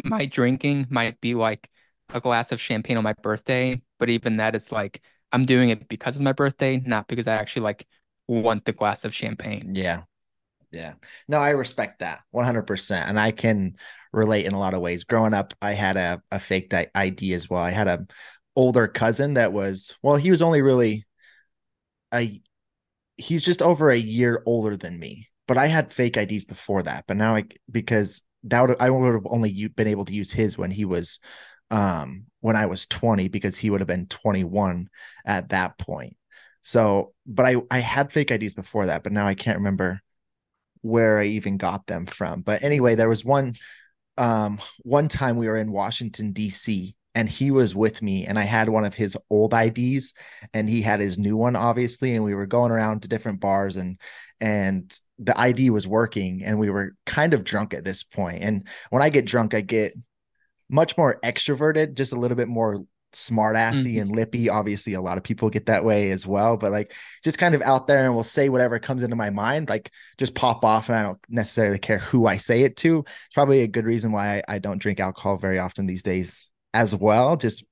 my 0.04 0.26
drinking 0.26 0.86
might 0.90 1.20
be 1.20 1.34
like 1.34 1.70
a 2.14 2.20
glass 2.20 2.52
of 2.52 2.60
champagne 2.60 2.96
on 2.96 3.04
my 3.04 3.12
birthday, 3.12 3.80
but 3.98 4.08
even 4.08 4.38
that 4.38 4.54
it's 4.54 4.72
like 4.72 5.02
I'm 5.32 5.44
doing 5.44 5.68
it 5.68 5.88
because 5.88 6.16
it's 6.16 6.22
my 6.22 6.32
birthday, 6.32 6.80
not 6.80 7.08
because 7.08 7.26
I 7.26 7.34
actually 7.34 7.62
like 7.62 7.86
want 8.26 8.64
the 8.64 8.72
glass 8.72 9.04
of 9.04 9.14
champagne. 9.14 9.74
Yeah. 9.74 10.02
Yeah. 10.70 10.94
No, 11.28 11.38
I 11.38 11.50
respect 11.50 12.00
that 12.00 12.20
100%. 12.30 13.08
And 13.08 13.18
I 13.18 13.30
can 13.30 13.76
relate 14.12 14.46
in 14.46 14.52
a 14.52 14.58
lot 14.58 14.74
of 14.74 14.80
ways. 14.80 15.04
Growing 15.04 15.34
up, 15.34 15.54
I 15.62 15.72
had 15.72 15.96
a, 15.96 16.22
a 16.30 16.38
faked 16.38 16.74
ID 16.94 17.32
as 17.32 17.48
well. 17.48 17.62
I 17.62 17.70
had 17.70 17.88
a 17.88 18.06
older 18.56 18.88
cousin 18.88 19.34
that 19.34 19.52
was 19.52 19.96
well, 20.02 20.16
he 20.16 20.30
was 20.30 20.42
only 20.42 20.62
really 20.62 21.06
a 22.12 22.40
he's 23.18 23.44
just 23.44 23.60
over 23.60 23.90
a 23.90 23.98
year 23.98 24.42
older 24.46 24.76
than 24.76 24.98
me. 24.98 25.28
But 25.46 25.58
I 25.58 25.66
had 25.66 25.92
fake 25.92 26.16
IDs 26.16 26.44
before 26.44 26.82
that. 26.84 27.04
But 27.06 27.16
now 27.16 27.36
I 27.36 27.44
because 27.70 28.22
that 28.44 28.60
would 28.62 28.76
I 28.80 28.90
would 28.90 29.12
have 29.12 29.26
only 29.26 29.68
been 29.68 29.88
able 29.88 30.04
to 30.06 30.14
use 30.14 30.30
his 30.30 30.56
when 30.56 30.70
he 30.70 30.84
was 30.84 31.18
um 31.70 32.26
when 32.40 32.56
I 32.56 32.66
was 32.66 32.86
20 32.86 33.28
because 33.28 33.58
he 33.58 33.68
would 33.70 33.80
have 33.80 33.88
been 33.88 34.06
21 34.06 34.88
at 35.26 35.50
that 35.50 35.78
point. 35.78 36.16
So, 36.62 37.12
but 37.26 37.46
I 37.46 37.56
I 37.70 37.78
had 37.80 38.12
fake 38.12 38.30
IDs 38.30 38.54
before 38.54 38.86
that, 38.86 39.02
but 39.02 39.12
now 39.12 39.26
I 39.26 39.34
can't 39.34 39.58
remember 39.58 40.00
where 40.82 41.18
I 41.18 41.24
even 41.24 41.56
got 41.56 41.86
them 41.86 42.06
from. 42.06 42.42
But 42.42 42.62
anyway, 42.62 42.94
there 42.94 43.08
was 43.08 43.24
one 43.24 43.54
um 44.16 44.60
one 44.82 45.08
time 45.08 45.36
we 45.36 45.48
were 45.48 45.56
in 45.56 45.72
Washington 45.72 46.32
DC 46.32 46.94
and 47.18 47.28
he 47.28 47.50
was 47.50 47.74
with 47.74 48.00
me 48.00 48.26
and 48.26 48.38
I 48.38 48.44
had 48.44 48.68
one 48.68 48.84
of 48.84 48.94
his 48.94 49.16
old 49.28 49.52
IDs 49.52 50.14
and 50.54 50.68
he 50.68 50.80
had 50.80 51.00
his 51.00 51.18
new 51.18 51.36
one 51.36 51.56
obviously 51.56 52.14
and 52.14 52.24
we 52.24 52.32
were 52.32 52.46
going 52.46 52.70
around 52.70 53.02
to 53.02 53.08
different 53.08 53.40
bars 53.40 53.74
and 53.74 53.98
and 54.40 54.96
the 55.18 55.38
ID 55.38 55.70
was 55.70 55.84
working 55.84 56.44
and 56.44 56.60
we 56.60 56.70
were 56.70 56.94
kind 57.06 57.34
of 57.34 57.42
drunk 57.42 57.74
at 57.74 57.84
this 57.84 58.04
point 58.04 58.44
and 58.44 58.68
when 58.90 59.02
I 59.02 59.08
get 59.08 59.26
drunk 59.26 59.52
I 59.52 59.62
get 59.62 59.94
much 60.70 60.96
more 60.96 61.18
extroverted 61.24 61.94
just 61.94 62.12
a 62.12 62.16
little 62.16 62.36
bit 62.36 62.46
more 62.46 62.76
smart 63.12 63.56
assy 63.56 63.94
mm-hmm. 63.94 64.02
and 64.02 64.14
lippy. 64.14 64.48
Obviously 64.48 64.92
a 64.92 65.00
lot 65.00 65.18
of 65.18 65.24
people 65.24 65.50
get 65.50 65.66
that 65.66 65.84
way 65.84 66.12
as 66.12 66.24
well 66.24 66.56
but 66.56 66.70
like 66.70 66.92
just 67.24 67.38
kind 67.38 67.56
of 67.56 67.62
out 67.62 67.88
there 67.88 68.06
and 68.06 68.14
will 68.14 68.22
say 68.22 68.48
whatever 68.48 68.78
comes 68.78 69.02
into 69.02 69.16
my 69.16 69.30
mind 69.30 69.68
like 69.68 69.90
just 70.18 70.36
pop 70.36 70.64
off 70.64 70.88
and 70.88 70.96
I 70.96 71.02
don't 71.02 71.18
necessarily 71.28 71.80
care 71.80 71.98
who 71.98 72.28
I 72.28 72.36
say 72.36 72.62
it 72.62 72.76
to. 72.76 73.00
It's 73.00 73.34
probably 73.34 73.62
a 73.62 73.66
good 73.66 73.86
reason 73.86 74.12
why 74.12 74.36
I, 74.36 74.54
I 74.54 74.58
don't 74.60 74.78
drink 74.78 75.00
alcohol 75.00 75.36
very 75.36 75.58
often 75.58 75.86
these 75.86 76.04
days 76.04 76.48
as 76.78 76.94
well, 76.94 77.36
just 77.36 77.64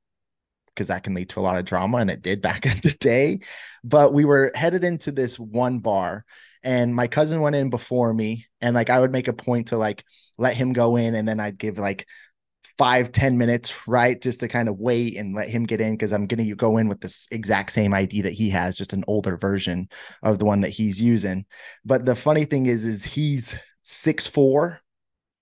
because 0.66 0.88
that 0.88 1.04
can 1.04 1.14
lead 1.14 1.28
to 1.30 1.40
a 1.40 1.42
lot 1.42 1.56
of 1.56 1.64
drama 1.64 1.98
and 1.98 2.10
it 2.10 2.22
did 2.22 2.42
back 2.42 2.66
in 2.70 2.78
the 2.82 2.90
day. 2.98 3.38
But 3.84 4.12
we 4.12 4.24
were 4.24 4.50
headed 4.54 4.82
into 4.82 5.12
this 5.12 5.38
one 5.38 5.78
bar 5.78 6.24
and 6.64 6.92
my 6.94 7.06
cousin 7.06 7.40
went 7.40 7.54
in 7.54 7.70
before 7.70 8.12
me 8.12 8.46
and 8.60 8.74
like 8.74 8.90
I 8.90 8.98
would 8.98 9.12
make 9.12 9.28
a 9.28 9.32
point 9.32 9.68
to 9.68 9.76
like 9.76 10.04
let 10.38 10.54
him 10.54 10.72
go 10.72 10.96
in 10.96 11.14
and 11.14 11.26
then 11.26 11.38
I'd 11.38 11.56
give 11.56 11.78
like 11.78 12.06
five 12.78 13.12
ten 13.12 13.38
minutes, 13.38 13.72
right? 13.86 14.20
Just 14.20 14.40
to 14.40 14.48
kind 14.48 14.68
of 14.68 14.76
wait 14.76 15.16
and 15.16 15.36
let 15.36 15.48
him 15.48 15.64
get 15.64 15.80
in 15.80 15.92
because 15.92 16.12
I'm 16.12 16.26
gonna 16.26 16.52
go 16.56 16.76
in 16.78 16.88
with 16.88 17.00
this 17.00 17.28
exact 17.30 17.70
same 17.70 17.94
ID 17.94 18.22
that 18.22 18.32
he 18.32 18.50
has, 18.50 18.76
just 18.76 18.92
an 18.92 19.04
older 19.06 19.36
version 19.36 19.88
of 20.24 20.40
the 20.40 20.44
one 20.44 20.62
that 20.62 20.70
he's 20.70 21.00
using. 21.00 21.46
But 21.84 22.04
the 22.04 22.16
funny 22.16 22.44
thing 22.44 22.66
is, 22.66 22.84
is 22.84 23.04
he's 23.04 23.56
six 23.82 24.26
four, 24.26 24.80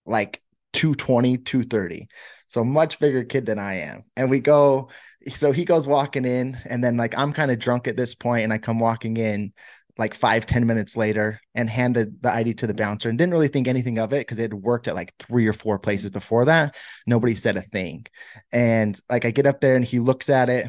like 0.05 0.43
220, 0.75 1.39
230. 1.39 2.09
So 2.47 2.65
much 2.65 2.99
bigger 2.99 3.25
kid 3.25 3.47
than 3.47 3.59
I 3.59 3.81
am. 3.81 4.05
And 4.17 4.31
we 4.31 4.41
go, 4.41 4.91
so 5.29 5.53
he 5.53 5.65
goes 5.65 5.87
walking 5.87 6.25
in, 6.25 6.59
and 6.67 6.83
then 6.83 6.97
like 6.97 7.17
I'm 7.17 7.33
kind 7.33 7.51
of 7.51 7.59
drunk 7.59 7.89
at 7.89 7.97
this 7.97 8.15
point, 8.15 8.45
and 8.45 8.53
I 8.53 8.59
come 8.59 8.79
walking 8.79 9.17
in 9.17 9.53
like 9.97 10.15
five 10.15 10.45
ten 10.45 10.67
minutes 10.67 10.97
later 10.97 11.41
and 11.55 11.71
handed 11.71 12.21
the 12.23 12.33
ID 12.33 12.55
to 12.55 12.67
the 12.67 12.75
bouncer 12.75 13.09
and 13.09 13.17
didn't 13.17 13.33
really 13.33 13.49
think 13.49 13.69
anything 13.69 13.99
of 13.99 14.13
it 14.13 14.21
because 14.21 14.39
it 14.39 14.43
had 14.43 14.55
worked 14.55 14.89
at 14.89 14.95
like 14.95 15.15
three 15.19 15.47
or 15.47 15.53
four 15.53 15.79
places 15.79 16.11
before 16.11 16.47
that. 16.47 16.77
Nobody 17.07 17.35
said 17.35 17.57
a 17.57 17.63
thing. 17.63 18.07
And 18.53 19.01
like 19.09 19.25
I 19.25 19.31
get 19.31 19.47
up 19.47 19.61
there 19.61 19.77
and 19.77 19.85
he 19.85 20.01
looks 20.01 20.29
at 20.31 20.49
it 20.49 20.67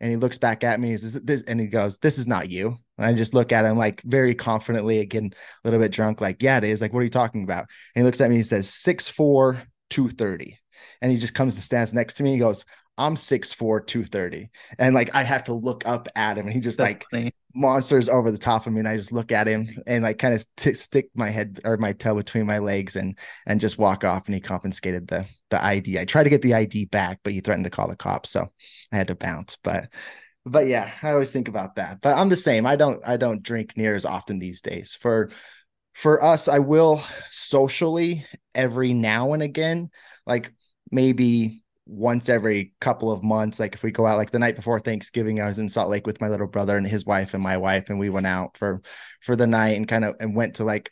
and 0.00 0.10
he 0.10 0.16
looks 0.16 0.38
back 0.38 0.64
at 0.64 0.80
me. 0.80 0.90
He 0.90 0.96
says, 0.96 1.14
this, 1.22 1.42
and 1.42 1.60
he 1.60 1.66
goes, 1.66 1.98
This 1.98 2.18
is 2.18 2.26
not 2.26 2.50
you. 2.50 2.78
And 2.98 3.06
I 3.06 3.12
just 3.12 3.34
look 3.34 3.52
at 3.52 3.64
him 3.64 3.78
like 3.78 4.02
very 4.02 4.34
confidently, 4.34 5.00
again, 5.00 5.32
a 5.32 5.68
little 5.68 5.80
bit 5.80 5.92
drunk, 5.92 6.20
like, 6.20 6.42
Yeah, 6.42 6.58
it 6.58 6.64
is. 6.64 6.80
Like, 6.80 6.92
what 6.92 7.00
are 7.00 7.04
you 7.04 7.10
talking 7.10 7.44
about? 7.44 7.66
And 7.94 8.02
he 8.02 8.02
looks 8.02 8.20
at 8.20 8.30
me, 8.30 8.36
he 8.36 8.42
says, 8.42 8.70
6'4, 8.70 9.62
230 9.90 10.58
and 11.00 11.10
he 11.10 11.18
just 11.18 11.34
comes 11.34 11.54
to 11.56 11.62
stands 11.62 11.94
next 11.94 12.14
to 12.14 12.22
me. 12.22 12.32
He 12.32 12.38
goes, 12.38 12.64
I'm 12.96 13.16
6'4, 13.16 14.04
230. 14.04 14.50
And 14.78 14.94
like 14.94 15.14
I 15.14 15.22
have 15.22 15.44
to 15.44 15.52
look 15.54 15.86
up 15.86 16.08
at 16.16 16.38
him 16.38 16.46
and 16.46 16.54
he 16.54 16.60
just 16.60 16.78
That's 16.78 16.94
like 16.94 17.08
funny. 17.10 17.32
monsters 17.54 18.08
over 18.08 18.30
the 18.30 18.38
top 18.38 18.66
of 18.66 18.72
me. 18.72 18.80
And 18.80 18.88
I 18.88 18.96
just 18.96 19.12
look 19.12 19.32
at 19.32 19.46
him 19.46 19.68
and 19.86 20.02
like 20.02 20.18
kind 20.18 20.34
of 20.34 20.44
t- 20.56 20.74
stick 20.74 21.10
my 21.14 21.30
head 21.30 21.60
or 21.64 21.76
my 21.76 21.92
toe 21.92 22.14
between 22.14 22.46
my 22.46 22.58
legs 22.58 22.96
and 22.96 23.18
and 23.46 23.60
just 23.60 23.78
walk 23.78 24.04
off. 24.04 24.26
And 24.26 24.34
he 24.34 24.40
confiscated 24.40 25.08
the 25.08 25.26
the 25.50 25.64
ID. 25.64 25.98
I 25.98 26.04
tried 26.04 26.24
to 26.24 26.30
get 26.30 26.42
the 26.42 26.54
ID 26.54 26.86
back, 26.86 27.20
but 27.24 27.32
he 27.32 27.40
threatened 27.40 27.64
to 27.64 27.70
call 27.70 27.88
the 27.88 27.96
cops. 27.96 28.30
So 28.30 28.50
I 28.92 28.96
had 28.96 29.08
to 29.08 29.14
bounce. 29.14 29.56
But 29.62 29.88
but 30.46 30.66
yeah, 30.66 30.90
I 31.02 31.12
always 31.12 31.30
think 31.30 31.48
about 31.48 31.76
that. 31.76 32.00
But 32.02 32.16
I'm 32.16 32.28
the 32.28 32.36
same. 32.36 32.66
I 32.66 32.76
don't 32.76 33.00
I 33.06 33.16
don't 33.16 33.42
drink 33.42 33.76
near 33.76 33.94
as 33.94 34.04
often 34.04 34.38
these 34.38 34.60
days. 34.60 34.94
For 35.00 35.30
for 35.94 36.22
us, 36.22 36.48
I 36.48 36.58
will 36.58 37.02
socially 37.30 38.26
every 38.54 38.92
now 38.92 39.32
and 39.32 39.42
again. 39.42 39.90
Like 40.26 40.52
maybe 40.94 41.62
once 41.86 42.30
every 42.30 42.72
couple 42.80 43.12
of 43.12 43.22
months 43.22 43.60
like 43.60 43.74
if 43.74 43.82
we 43.82 43.90
go 43.90 44.06
out 44.06 44.16
like 44.16 44.30
the 44.30 44.38
night 44.38 44.56
before 44.56 44.80
thanksgiving 44.80 45.38
i 45.38 45.44
was 45.44 45.58
in 45.58 45.68
salt 45.68 45.90
lake 45.90 46.06
with 46.06 46.18
my 46.18 46.28
little 46.28 46.46
brother 46.46 46.78
and 46.78 46.88
his 46.88 47.04
wife 47.04 47.34
and 47.34 47.42
my 47.42 47.58
wife 47.58 47.90
and 47.90 47.98
we 47.98 48.08
went 48.08 48.26
out 48.26 48.56
for 48.56 48.80
for 49.20 49.36
the 49.36 49.46
night 49.46 49.76
and 49.76 49.86
kind 49.86 50.02
of 50.02 50.14
and 50.18 50.34
went 50.34 50.54
to 50.54 50.64
like 50.64 50.90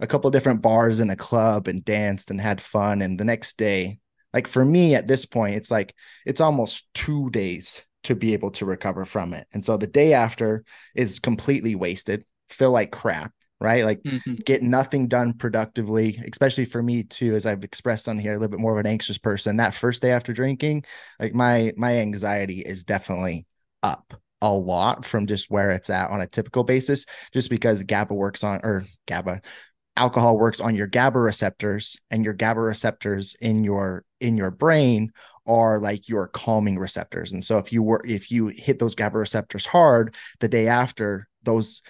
a 0.00 0.06
couple 0.06 0.30
different 0.30 0.62
bars 0.62 1.00
and 1.00 1.10
a 1.10 1.16
club 1.16 1.68
and 1.68 1.84
danced 1.84 2.30
and 2.30 2.40
had 2.40 2.60
fun. 2.60 3.02
And 3.02 3.18
the 3.18 3.24
next 3.24 3.56
day 3.56 3.98
like 4.32 4.48
for 4.48 4.64
me 4.64 4.94
at 4.94 5.06
this 5.06 5.26
point 5.26 5.54
it's 5.54 5.70
like 5.70 5.94
it's 6.26 6.40
almost 6.40 6.86
two 6.94 7.30
days 7.30 7.82
to 8.04 8.14
be 8.14 8.34
able 8.34 8.50
to 8.50 8.66
recover 8.66 9.06
from 9.06 9.32
it. 9.32 9.46
And 9.54 9.64
so 9.64 9.76
the 9.76 9.86
day 9.86 10.12
after 10.12 10.64
is 10.94 11.18
completely 11.18 11.74
wasted 11.74 12.24
feel 12.50 12.70
like 12.70 12.92
crap 12.92 13.32
right? 13.64 13.84
Like 13.84 14.02
mm-hmm. 14.02 14.34
get 14.34 14.62
nothing 14.62 15.08
done 15.08 15.32
productively, 15.32 16.22
especially 16.30 16.66
for 16.66 16.82
me 16.82 17.02
too, 17.02 17.34
as 17.34 17.46
I've 17.46 17.64
expressed 17.64 18.08
on 18.08 18.18
here, 18.18 18.32
a 18.32 18.36
little 18.36 18.50
bit 18.50 18.60
more 18.60 18.72
of 18.72 18.78
an 18.78 18.86
anxious 18.86 19.18
person. 19.18 19.56
That 19.56 19.74
first 19.74 20.02
day 20.02 20.12
after 20.12 20.32
drinking, 20.32 20.84
like 21.18 21.34
my 21.34 21.72
my 21.76 21.98
anxiety 21.98 22.60
is 22.60 22.84
definitely 22.84 23.46
up 23.82 24.14
a 24.42 24.52
lot 24.52 25.04
from 25.04 25.26
just 25.26 25.50
where 25.50 25.70
it's 25.70 25.90
at 25.90 26.10
on 26.10 26.20
a 26.20 26.26
typical 26.26 26.62
basis, 26.62 27.06
just 27.32 27.48
because 27.48 27.82
GABA 27.82 28.14
works 28.14 28.44
on 28.44 28.60
or 28.62 28.84
GABA 29.06 29.40
alcohol 29.96 30.36
works 30.36 30.60
on 30.60 30.74
your 30.74 30.86
GABA 30.86 31.18
receptors 31.18 31.96
and 32.10 32.24
your 32.24 32.34
GABA 32.34 32.60
receptors 32.60 33.36
in 33.40 33.64
your 33.64 34.04
in 34.20 34.36
your 34.36 34.50
brain 34.50 35.12
are 35.46 35.78
like 35.78 36.08
your 36.08 36.28
calming 36.28 36.78
receptors. 36.78 37.32
And 37.32 37.44
so 37.44 37.58
if 37.58 37.72
you 37.72 37.82
were 37.82 38.02
if 38.04 38.30
you 38.30 38.48
hit 38.48 38.78
those 38.78 38.94
GABA 38.94 39.18
receptors 39.18 39.66
hard 39.66 40.14
the 40.40 40.48
day 40.48 40.68
after, 40.68 41.28
those 41.42 41.82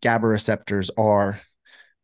GABA 0.00 0.26
receptors 0.26 0.90
are 0.96 1.40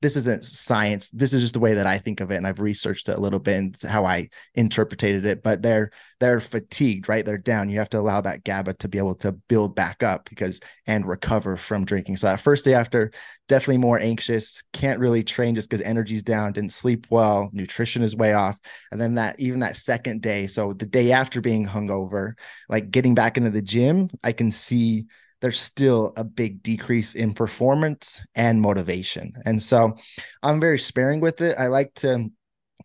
this 0.05 0.17
isn't 0.17 0.45
science. 0.45 1.11
This 1.13 1.33
is 1.33 1.41
just 1.41 1.55
the 1.55 1.61
way 1.61 1.73
that 1.73 1.87
I 1.87 1.97
think 1.97 2.21
of 2.21 2.31
it, 2.31 2.37
and 2.37 2.47
I've 2.47 2.61
researched 2.61 3.09
it 3.09 3.17
a 3.17 3.21
little 3.21 3.39
bit 3.39 3.57
and 3.57 3.83
how 3.89 4.05
I 4.05 4.29
interpreted 4.55 5.25
it. 5.25 5.43
But 5.43 5.63
they're 5.63 5.93
they're 6.21 6.41
fatigued, 6.41 7.09
right? 7.09 7.25
They're 7.25 7.39
down. 7.39 7.71
You 7.71 7.79
have 7.79 7.89
to 7.91 7.99
allow 7.99 8.21
that 8.21 8.45
GABA 8.45 8.75
to 8.75 8.89
be 8.89 8.99
able 8.99 9.15
to 9.17 9.33
build 9.33 9.75
back 9.75 10.03
up 10.03 10.29
because 10.29 10.61
and 10.87 11.07
recover 11.07 11.57
from 11.57 11.87
drinking. 11.87 12.19
So 12.19 12.27
that 12.27 12.41
first 12.41 12.67
day 12.67 12.75
after, 12.75 13.13
definitely 13.49 13.79
more 13.79 13.99
anxious. 13.99 14.63
Can't 14.75 15.01
really 15.01 15.25
train 15.25 15.55
just 15.55 15.71
because 15.71 15.81
energy's 15.81 16.23
down. 16.23 16.53
Didn't 16.53 16.73
sleep 16.73 17.07
well. 17.09 17.49
Nutrition 17.55 18.03
is 18.03 18.15
way 18.15 18.35
off. 18.35 18.59
And 18.93 19.01
then 19.01 19.15
that 19.15 19.41
even 19.41 19.61
that 19.61 19.77
second 19.77 20.21
day, 20.21 20.49
so 20.49 20.75
the 20.75 20.85
day 20.85 21.13
after 21.13 21.41
being 21.41 21.67
hungover, 21.67 22.35
like 22.69 22.91
getting 22.91 23.15
back 23.15 23.39
into 23.39 23.51
the 23.51 23.63
gym, 23.63 24.11
I 24.23 24.33
can 24.33 24.51
see 24.51 25.07
there's 25.41 25.61
still 25.61 26.13
a 26.17 26.25
big 26.25 26.63
decrease 26.63 27.15
in 27.15 27.35
performance 27.35 28.23
and 28.35 28.61
motivation. 28.61 29.33
And 29.45 29.63
so 29.63 29.97
I'm 30.43 30.61
very 30.61 30.79
sparing 30.79 31.21
with 31.21 31.41
it. 31.41 31.57
I 31.59 31.67
like 31.67 31.95
to 31.97 32.31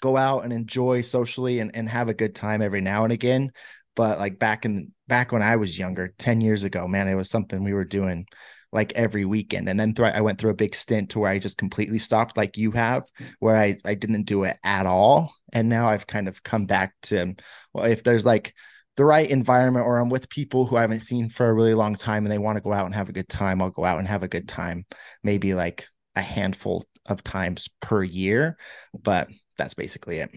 go 0.02 0.18
out 0.18 0.44
and 0.44 0.54
enjoy 0.54 1.02
socially 1.02 1.60
and, 1.60 1.76
and 1.76 1.88
have 1.90 2.10
a 2.10 2.14
good 2.14 2.36
time 2.36 2.62
every 2.62 2.82
now 2.82 3.04
and 3.04 3.14
again. 3.14 3.52
But 3.96 4.20
like 4.20 4.40
back 4.40 4.66
in 4.66 4.92
back 5.08 5.32
when 5.32 5.42
I 5.42 5.58
was 5.58 5.78
younger, 5.78 6.14
10 6.18 6.42
years 6.42 6.64
ago, 6.64 6.88
man, 6.88 7.08
it 7.08 7.16
was 7.16 7.30
something 7.30 7.64
we 7.64 7.74
were 7.74 7.86
doing 7.86 8.26
like 8.72 8.94
every 8.94 9.26
weekend. 9.26 9.68
And 9.68 9.80
then 9.80 9.94
th- 9.94 10.14
I 10.14 10.22
went 10.22 10.40
through 10.40 10.52
a 10.52 10.56
big 10.56 10.76
stint 10.76 11.12
to 11.12 11.20
where 11.20 11.32
I 11.32 11.40
just 11.40 11.58
completely 11.58 11.98
stopped, 11.98 12.38
like 12.38 12.58
you 12.58 12.72
have, 12.72 13.04
where 13.40 13.58
I, 13.58 13.78
I 13.84 13.96
didn't 13.96 14.24
do 14.24 14.44
it 14.44 14.58
at 14.64 14.86
all. 14.86 15.34
And 15.52 15.70
now 15.70 15.90
I've 15.90 16.08
kind 16.08 16.28
of 16.28 16.44
come 16.44 16.66
back 16.66 16.94
to, 17.04 17.34
well, 17.74 17.86
if 17.86 18.04
there's 18.04 18.26
like 18.26 18.54
the 19.00 19.06
right 19.06 19.30
environment 19.30 19.86
or 19.86 19.98
I'm 19.98 20.10
with 20.10 20.28
people 20.28 20.66
who 20.66 20.76
I 20.76 20.82
haven't 20.82 21.00
seen 21.00 21.30
for 21.30 21.48
a 21.48 21.54
really 21.54 21.74
long 21.74 21.96
time 21.96 22.26
and 22.26 22.32
they 22.32 22.38
want 22.38 22.58
to 22.58 22.62
go 22.62 22.74
out 22.74 22.86
and 22.86 22.94
have 22.94 23.08
a 23.08 23.14
good 23.14 23.30
time, 23.30 23.62
I'll 23.62 23.70
go 23.70 23.86
out 23.86 23.98
and 23.98 24.06
have 24.06 24.24
a 24.24 24.28
good 24.28 24.46
time. 24.46 24.86
Maybe 25.24 25.54
like 25.54 25.88
a 26.18 26.22
handful 26.22 26.84
of 27.06 27.24
times 27.24 27.70
per 27.80 28.04
year, 28.04 28.58
but 28.94 29.30
that's 29.58 29.74
basically 29.74 30.18
it. 30.18 30.32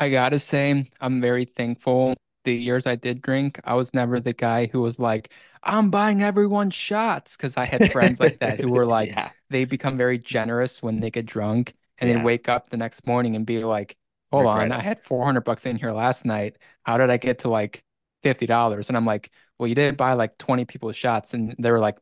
I 0.00 0.08
gotta 0.08 0.40
say, 0.40 0.90
I'm 1.00 1.20
very 1.20 1.44
thankful. 1.44 2.14
The 2.42 2.56
years 2.56 2.88
I 2.88 2.96
did 2.96 3.22
drink, 3.22 3.60
I 3.62 3.74
was 3.74 3.94
never 3.94 4.18
the 4.18 4.32
guy 4.32 4.66
who 4.66 4.82
was 4.82 4.98
like, 4.98 5.32
I'm 5.62 5.92
buying 5.92 6.24
everyone 6.24 6.70
shots. 6.70 7.36
Cause 7.36 7.56
I 7.56 7.66
had 7.66 7.92
friends 7.92 8.18
like 8.18 8.40
that 8.40 8.58
who 8.58 8.72
were 8.72 8.86
like, 8.98 9.10
yeah. 9.10 9.30
they 9.48 9.64
become 9.64 9.96
very 9.96 10.18
generous 10.18 10.82
when 10.82 10.98
they 10.98 11.12
get 11.12 11.26
drunk 11.26 11.72
and 11.98 12.10
yeah. 12.10 12.16
then 12.16 12.24
wake 12.24 12.48
up 12.48 12.70
the 12.70 12.76
next 12.76 13.06
morning 13.06 13.36
and 13.36 13.46
be 13.46 13.64
like, 13.64 13.96
hold 14.32 14.46
on, 14.46 14.72
I 14.72 14.80
had 14.80 15.02
400 15.02 15.42
bucks 15.42 15.66
in 15.66 15.76
here 15.76 15.92
last 15.92 16.24
night. 16.24 16.56
How 16.84 16.98
did 16.98 17.10
I 17.10 17.16
get 17.16 17.40
to 17.40 17.50
like 17.50 17.84
$50? 18.22 18.88
And 18.88 18.96
I'm 18.96 19.06
like, 19.06 19.30
well, 19.58 19.68
you 19.68 19.74
did 19.74 19.96
buy 19.96 20.14
like 20.14 20.38
20 20.38 20.64
people's 20.64 20.96
shots. 20.96 21.34
And 21.34 21.54
they 21.58 21.70
were 21.70 21.80
like, 21.80 21.98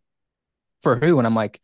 for 0.82 0.96
who? 0.96 1.18
And 1.18 1.26
I'm 1.26 1.34
like, 1.34 1.60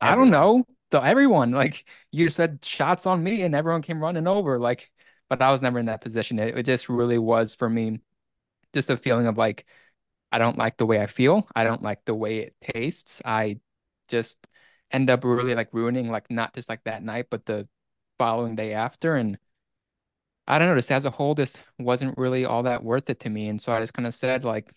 I 0.00 0.14
don't 0.14 0.30
know. 0.30 0.64
So 0.90 1.00
everyone, 1.00 1.52
like 1.52 1.84
you 2.10 2.28
said 2.28 2.64
shots 2.64 3.06
on 3.06 3.22
me 3.22 3.42
and 3.42 3.54
everyone 3.54 3.82
came 3.82 4.00
running 4.00 4.26
over. 4.26 4.58
Like, 4.58 4.90
but 5.28 5.40
I 5.40 5.50
was 5.50 5.62
never 5.62 5.78
in 5.78 5.86
that 5.86 6.02
position. 6.02 6.38
It, 6.38 6.58
it 6.58 6.66
just 6.66 6.88
really 6.88 7.18
was 7.18 7.54
for 7.54 7.68
me 7.70 8.00
just 8.74 8.90
a 8.90 8.96
feeling 8.96 9.26
of 9.26 9.38
like 9.38 9.66
I 10.32 10.38
don't 10.38 10.58
like 10.58 10.78
the 10.78 10.86
way 10.86 11.00
I 11.00 11.06
feel. 11.06 11.46
I 11.54 11.64
don't 11.64 11.82
like 11.82 12.04
the 12.04 12.14
way 12.14 12.38
it 12.40 12.56
tastes. 12.60 13.22
I 13.24 13.60
just 14.08 14.46
end 14.90 15.10
up 15.10 15.24
really 15.24 15.54
like 15.54 15.70
ruining 15.72 16.10
like 16.10 16.30
not 16.30 16.54
just 16.54 16.68
like 16.68 16.84
that 16.84 17.02
night, 17.02 17.26
but 17.30 17.46
the 17.46 17.68
following 18.22 18.54
day 18.54 18.72
after. 18.72 19.16
And 19.16 19.36
I 20.46 20.58
don't 20.58 20.68
know, 20.68 20.76
just 20.76 20.92
as 20.92 21.04
a 21.04 21.10
whole, 21.10 21.34
this 21.34 21.60
wasn't 21.80 22.16
really 22.16 22.44
all 22.44 22.62
that 22.62 22.84
worth 22.84 23.10
it 23.10 23.18
to 23.20 23.30
me. 23.30 23.48
And 23.48 23.60
so 23.60 23.72
I 23.72 23.80
just 23.80 23.94
kind 23.94 24.06
of 24.06 24.14
said, 24.14 24.44
like, 24.44 24.70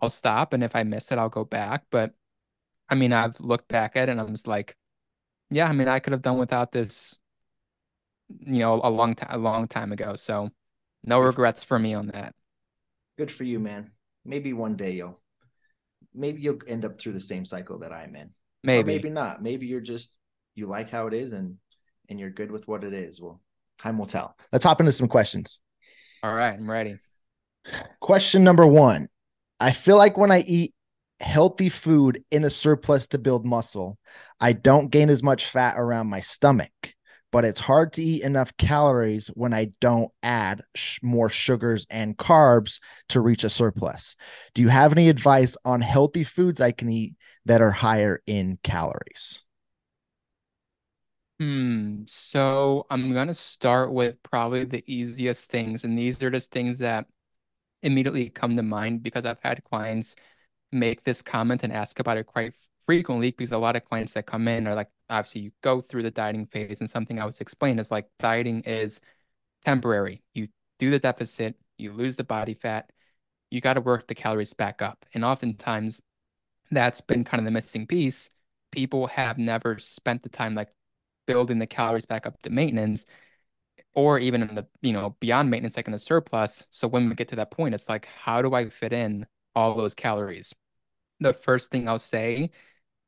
I'll 0.00 0.10
stop. 0.10 0.52
And 0.52 0.64
if 0.64 0.74
I 0.74 0.82
miss 0.82 1.12
it, 1.12 1.18
I'll 1.18 1.28
go 1.28 1.44
back. 1.44 1.84
But 1.90 2.14
I 2.88 2.96
mean, 2.96 3.12
I've 3.12 3.38
looked 3.38 3.68
back 3.68 3.94
at 3.94 4.08
it 4.08 4.12
and 4.12 4.20
I'm 4.20 4.32
just 4.32 4.48
like, 4.48 4.76
yeah, 5.48 5.68
I 5.68 5.72
mean, 5.72 5.86
I 5.86 6.00
could 6.00 6.12
have 6.12 6.22
done 6.22 6.38
without 6.38 6.72
this, 6.72 7.18
you 8.40 8.58
know, 8.58 8.80
a 8.82 8.90
long 8.90 9.14
time, 9.14 9.30
a 9.30 9.38
long 9.38 9.68
time 9.68 9.92
ago. 9.92 10.16
So 10.16 10.50
no 11.04 11.20
regrets 11.20 11.62
for 11.62 11.78
me 11.78 11.94
on 11.94 12.08
that. 12.08 12.34
Good 13.16 13.30
for 13.30 13.44
you, 13.44 13.60
man. 13.60 13.92
Maybe 14.24 14.52
one 14.52 14.74
day 14.76 14.90
you'll, 14.92 15.20
maybe 16.12 16.42
you'll 16.42 16.58
end 16.66 16.84
up 16.84 16.98
through 16.98 17.12
the 17.12 17.20
same 17.20 17.44
cycle 17.44 17.78
that 17.78 17.92
I'm 17.92 18.16
in. 18.16 18.30
Maybe, 18.64 18.82
or 18.82 18.86
maybe 18.86 19.10
not. 19.10 19.40
Maybe 19.40 19.66
you're 19.66 19.80
just, 19.80 20.18
you 20.56 20.66
like 20.66 20.90
how 20.90 21.06
it 21.06 21.14
is 21.14 21.32
and, 21.32 21.58
and 22.08 22.18
you're 22.18 22.30
good 22.30 22.50
with 22.50 22.66
what 22.66 22.84
it 22.84 22.92
is. 22.92 23.20
Well, 23.20 23.40
time 23.78 23.98
will 23.98 24.06
tell. 24.06 24.36
Let's 24.52 24.64
hop 24.64 24.80
into 24.80 24.92
some 24.92 25.08
questions. 25.08 25.60
All 26.22 26.34
right. 26.34 26.54
I'm 26.54 26.70
ready. 26.70 26.98
Question 28.00 28.44
number 28.44 28.66
one 28.66 29.08
I 29.60 29.72
feel 29.72 29.96
like 29.96 30.16
when 30.16 30.30
I 30.30 30.40
eat 30.40 30.74
healthy 31.20 31.68
food 31.68 32.22
in 32.30 32.44
a 32.44 32.50
surplus 32.50 33.08
to 33.08 33.18
build 33.18 33.44
muscle, 33.44 33.98
I 34.40 34.52
don't 34.52 34.90
gain 34.90 35.10
as 35.10 35.22
much 35.22 35.46
fat 35.46 35.74
around 35.76 36.06
my 36.06 36.20
stomach, 36.20 36.94
but 37.32 37.44
it's 37.44 37.60
hard 37.60 37.92
to 37.94 38.02
eat 38.02 38.22
enough 38.22 38.56
calories 38.56 39.28
when 39.28 39.52
I 39.52 39.72
don't 39.80 40.10
add 40.22 40.62
sh- 40.74 41.00
more 41.02 41.28
sugars 41.28 41.86
and 41.90 42.16
carbs 42.16 42.78
to 43.10 43.20
reach 43.20 43.44
a 43.44 43.50
surplus. 43.50 44.14
Do 44.54 44.62
you 44.62 44.68
have 44.68 44.92
any 44.92 45.08
advice 45.08 45.56
on 45.64 45.80
healthy 45.80 46.22
foods 46.22 46.60
I 46.60 46.72
can 46.72 46.90
eat 46.90 47.14
that 47.46 47.60
are 47.60 47.72
higher 47.72 48.22
in 48.26 48.58
calories? 48.62 49.42
Hmm. 51.40 52.02
So 52.08 52.86
I'm 52.90 53.12
gonna 53.12 53.34
start 53.34 53.92
with 53.92 54.20
probably 54.24 54.64
the 54.64 54.82
easiest 54.92 55.50
things, 55.50 55.84
and 55.84 55.96
these 55.96 56.20
are 56.22 56.30
just 56.30 56.50
things 56.50 56.78
that 56.78 57.06
immediately 57.82 58.30
come 58.30 58.56
to 58.56 58.62
mind 58.62 59.02
because 59.02 59.24
I've 59.26 59.40
had 59.42 59.64
clients 59.64 60.16
make 60.72 61.04
this 61.04 61.22
comment 61.22 61.64
and 61.64 61.72
ask 61.72 62.00
about 62.00 62.18
it 62.18 62.26
quite 62.26 62.54
frequently 62.80 63.30
because 63.32 63.52
a 63.52 63.58
lot 63.58 63.76
of 63.76 63.84
clients 63.84 64.14
that 64.14 64.26
come 64.26 64.48
in 64.48 64.68
are 64.68 64.74
like, 64.74 64.90
obviously, 65.10 65.42
you 65.42 65.52
go 65.62 65.80
through 65.80 66.04
the 66.04 66.10
dieting 66.12 66.46
phase, 66.46 66.80
and 66.80 66.90
something 66.90 67.20
I 67.20 67.26
was 67.26 67.40
explain 67.40 67.78
is 67.78 67.90
like 67.92 68.08
dieting 68.18 68.62
is 68.62 69.00
temporary. 69.64 70.22
You 70.34 70.48
do 70.78 70.90
the 70.90 70.98
deficit, 71.00 71.56
you 71.78 71.92
lose 71.92 72.16
the 72.16 72.24
body 72.24 72.54
fat, 72.54 72.90
you 73.50 73.60
got 73.60 73.74
to 73.74 73.80
work 73.82 74.08
the 74.08 74.14
calories 74.16 74.54
back 74.54 74.82
up. 74.82 75.06
And 75.14 75.24
oftentimes, 75.24 76.02
that's 76.70 77.00
been 77.00 77.24
kind 77.24 77.40
of 77.40 77.44
the 77.44 77.50
missing 77.50 77.86
piece. 77.86 78.30
People 78.72 79.06
have 79.08 79.38
never 79.38 79.78
spent 79.78 80.22
the 80.22 80.28
time 80.28 80.54
like 80.54 80.70
building 81.28 81.60
the 81.60 81.68
calories 81.68 82.06
back 82.06 82.26
up 82.26 82.42
to 82.42 82.50
maintenance 82.50 83.06
or 83.94 84.18
even 84.18 84.42
in 84.42 84.54
the 84.54 84.66
you 84.82 84.92
know 84.92 85.16
beyond 85.20 85.50
maintenance 85.50 85.76
like 85.76 85.88
in 85.88 85.94
a 85.94 85.98
surplus. 85.98 86.66
So 86.70 86.88
when 86.88 87.08
we 87.08 87.14
get 87.14 87.28
to 87.28 87.36
that 87.36 87.50
point 87.52 87.74
it's 87.74 87.88
like 87.88 88.06
how 88.06 88.42
do 88.42 88.54
i 88.54 88.68
fit 88.70 88.92
in 88.92 89.26
all 89.54 89.74
those 89.74 89.94
calories? 89.94 90.54
The 91.20 91.32
first 91.34 91.70
thing 91.70 91.88
i'll 91.88 91.98
say 91.98 92.50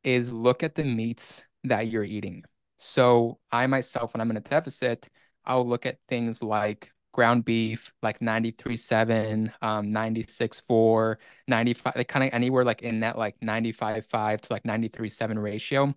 is 0.04 0.32
look 0.32 0.62
at 0.62 0.74
the 0.76 0.84
meats 0.84 1.44
that 1.64 1.88
you're 1.88 2.04
eating. 2.04 2.44
So 2.78 3.38
i 3.52 3.66
myself 3.66 4.14
when 4.14 4.20
i'm 4.20 4.30
in 4.30 4.36
a 4.38 4.40
deficit 4.40 5.08
i'll 5.44 5.66
look 5.66 5.86
at 5.86 5.98
things 6.08 6.42
like 6.42 6.92
ground 7.12 7.44
beef 7.44 7.92
like 8.02 8.20
93.7 8.20 9.52
um 9.62 9.92
96.4 9.92 11.18
95 11.48 11.94
like 11.96 12.08
kind 12.08 12.24
of 12.24 12.30
anywhere 12.32 12.64
like 12.64 12.82
in 12.82 13.00
that 13.00 13.18
like 13.18 13.36
95.5 13.40 14.42
to 14.42 14.52
like 14.52 14.64
93.7 14.64 15.38
ratio 15.38 15.94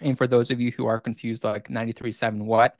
and 0.00 0.16
for 0.16 0.26
those 0.26 0.50
of 0.50 0.60
you 0.60 0.72
who 0.72 0.86
are 0.86 1.00
confused 1.00 1.44
like 1.44 1.68
93.7 1.68 2.44
what 2.44 2.78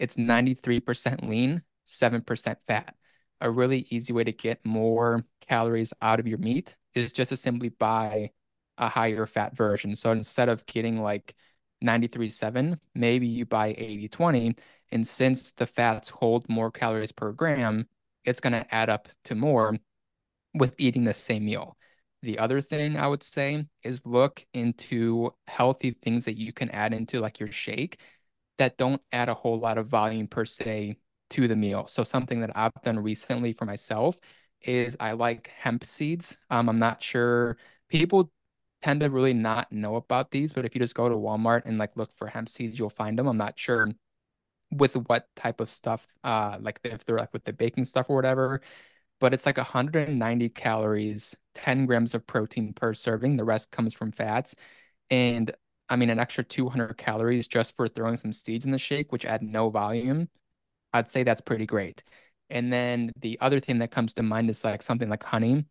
it's 0.00 0.16
93% 0.16 1.28
lean, 1.28 1.62
7% 1.86 2.56
fat. 2.66 2.94
A 3.42 3.50
really 3.50 3.86
easy 3.90 4.12
way 4.12 4.24
to 4.24 4.32
get 4.32 4.64
more 4.64 5.24
calories 5.46 5.92
out 6.00 6.18
of 6.18 6.26
your 6.26 6.38
meat 6.38 6.74
is 6.94 7.12
just 7.12 7.28
to 7.28 7.36
simply 7.36 7.68
buy 7.68 8.30
a 8.78 8.88
higher 8.88 9.26
fat 9.26 9.54
version. 9.54 9.94
So 9.94 10.10
instead 10.10 10.48
of 10.48 10.64
getting 10.66 11.02
like 11.02 11.34
93.7, 11.84 12.78
maybe 12.94 13.26
you 13.26 13.44
buy 13.44 13.74
80.20. 13.74 14.58
And 14.90 15.06
since 15.06 15.52
the 15.52 15.66
fats 15.66 16.08
hold 16.08 16.48
more 16.48 16.70
calories 16.70 17.12
per 17.12 17.32
gram, 17.32 17.86
it's 18.24 18.40
going 18.40 18.54
to 18.54 18.74
add 18.74 18.88
up 18.88 19.08
to 19.26 19.34
more 19.34 19.76
with 20.54 20.74
eating 20.78 21.04
the 21.04 21.14
same 21.14 21.44
meal. 21.44 21.76
The 22.22 22.38
other 22.38 22.60
thing 22.60 22.96
I 22.98 23.06
would 23.06 23.22
say 23.22 23.66
is 23.82 24.04
look 24.04 24.44
into 24.52 25.32
healthy 25.46 25.92
things 25.92 26.26
that 26.26 26.36
you 26.36 26.52
can 26.52 26.70
add 26.70 26.92
into 26.92 27.20
like 27.20 27.40
your 27.40 27.50
shake 27.50 27.98
that 28.58 28.76
don't 28.76 29.00
add 29.12 29.28
a 29.30 29.34
whole 29.34 29.58
lot 29.58 29.78
of 29.78 29.88
volume 29.88 30.26
per 30.26 30.44
se 30.44 30.96
to 31.30 31.48
the 31.48 31.56
meal. 31.56 31.86
So 31.86 32.04
something 32.04 32.40
that 32.40 32.50
I've 32.56 32.72
done 32.84 32.98
recently 32.98 33.52
for 33.54 33.64
myself 33.64 34.20
is 34.60 34.96
I 35.00 35.12
like 35.12 35.48
hemp 35.48 35.84
seeds. 35.84 36.36
Um, 36.50 36.68
I'm 36.68 36.78
not 36.78 37.02
sure 37.02 37.56
people 37.88 38.30
tend 38.82 39.00
to 39.00 39.08
really 39.10 39.34
not 39.34 39.72
know 39.72 39.96
about 39.96 40.30
these, 40.30 40.52
but 40.52 40.64
if 40.66 40.74
you 40.74 40.80
just 40.80 40.94
go 40.94 41.08
to 41.08 41.14
Walmart 41.14 41.62
and 41.64 41.78
like 41.78 41.96
look 41.96 42.14
for 42.16 42.26
hemp 42.28 42.48
seeds, 42.50 42.78
you'll 42.78 42.90
find 42.90 43.18
them. 43.18 43.26
I'm 43.28 43.36
not 43.38 43.58
sure 43.58 43.88
with 44.70 44.94
what 45.08 45.28
type 45.36 45.60
of 45.60 45.68
stuff, 45.70 46.06
uh, 46.24 46.58
like 46.60 46.80
if 46.84 47.04
they're 47.04 47.18
like 47.18 47.32
with 47.32 47.44
the 47.44 47.52
baking 47.52 47.84
stuff 47.84 48.08
or 48.10 48.16
whatever, 48.16 48.60
but 49.20 49.34
it's 49.34 49.46
like 49.46 49.58
190 49.58 50.48
calories, 50.50 51.36
10 51.54 51.86
grams 51.86 52.14
of 52.14 52.26
protein 52.26 52.72
per 52.72 52.94
serving. 52.94 53.36
The 53.36 53.44
rest 53.44 53.70
comes 53.70 53.94
from 53.94 54.12
fats. 54.12 54.54
And 55.10 55.52
I 55.88 55.96
mean, 55.96 56.10
an 56.10 56.18
extra 56.20 56.44
200 56.44 56.96
calories 56.98 57.48
just 57.48 57.76
for 57.76 57.88
throwing 57.88 58.16
some 58.16 58.32
seeds 58.32 58.64
in 58.64 58.72
the 58.72 58.78
shake, 58.78 59.12
which 59.12 59.26
add 59.26 59.42
no 59.42 59.70
volume, 59.70 60.28
I'd 60.92 61.08
say 61.08 61.22
that's 61.24 61.40
pretty 61.40 61.66
great. 61.66 62.02
And 62.50 62.72
then 62.72 63.12
the 63.20 63.38
other 63.40 63.60
thing 63.60 63.78
that 63.80 63.90
comes 63.92 64.14
to 64.14 64.22
mind 64.22 64.50
is 64.50 64.64
like 64.64 64.82
something 64.82 65.08
like 65.08 65.22
honey, 65.24 65.66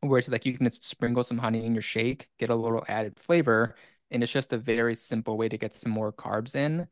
where 0.00 0.18
it's 0.18 0.28
like 0.28 0.46
you 0.46 0.56
can 0.56 0.66
just 0.66 0.84
sprinkle 0.84 1.22
some 1.22 1.38
honey 1.38 1.64
in 1.64 1.74
your 1.74 1.82
shake, 1.82 2.28
get 2.38 2.50
a 2.50 2.56
little 2.56 2.84
added 2.88 3.18
flavor, 3.18 3.76
and 4.10 4.22
it's 4.22 4.32
just 4.32 4.52
a 4.52 4.58
very 4.58 4.94
simple 4.94 5.36
way 5.36 5.48
to 5.48 5.58
get 5.58 5.74
some 5.74 5.92
more 5.92 6.12
carbs 6.12 6.54
in. 6.54 6.88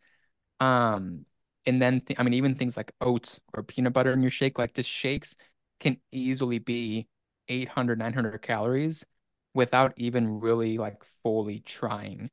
Um, 0.61 1.27
and 1.67 1.81
then 1.81 2.01
th- 2.01 2.19
I 2.19 2.23
mean, 2.23 2.35
even 2.35 2.55
things 2.55 2.77
like 2.77 2.93
oats 3.01 3.41
or 3.55 3.63
peanut 3.63 3.93
butter 3.93 4.13
in 4.13 4.23
your 4.23 4.31
shake, 4.31 4.59
like 4.59 4.75
just 4.75 4.89
shakes 4.91 5.37
can 5.81 5.99
easily 6.13 6.59
be 6.59 7.09
800, 7.51 7.99
900 7.99 8.41
calories 8.41 9.05
without 9.53 9.93
even 9.97 10.41
really 10.41 10.79
like 10.79 11.03
fully 11.23 11.61
trying. 11.61 12.31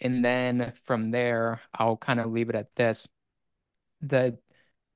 And 0.00 0.24
then 0.24 0.72
from 0.84 1.10
there, 1.10 1.60
I'll 1.74 1.96
kind 1.96 2.20
of 2.20 2.32
leave 2.32 2.48
it 2.48 2.54
at 2.54 2.74
this. 2.76 3.08
The 4.00 4.38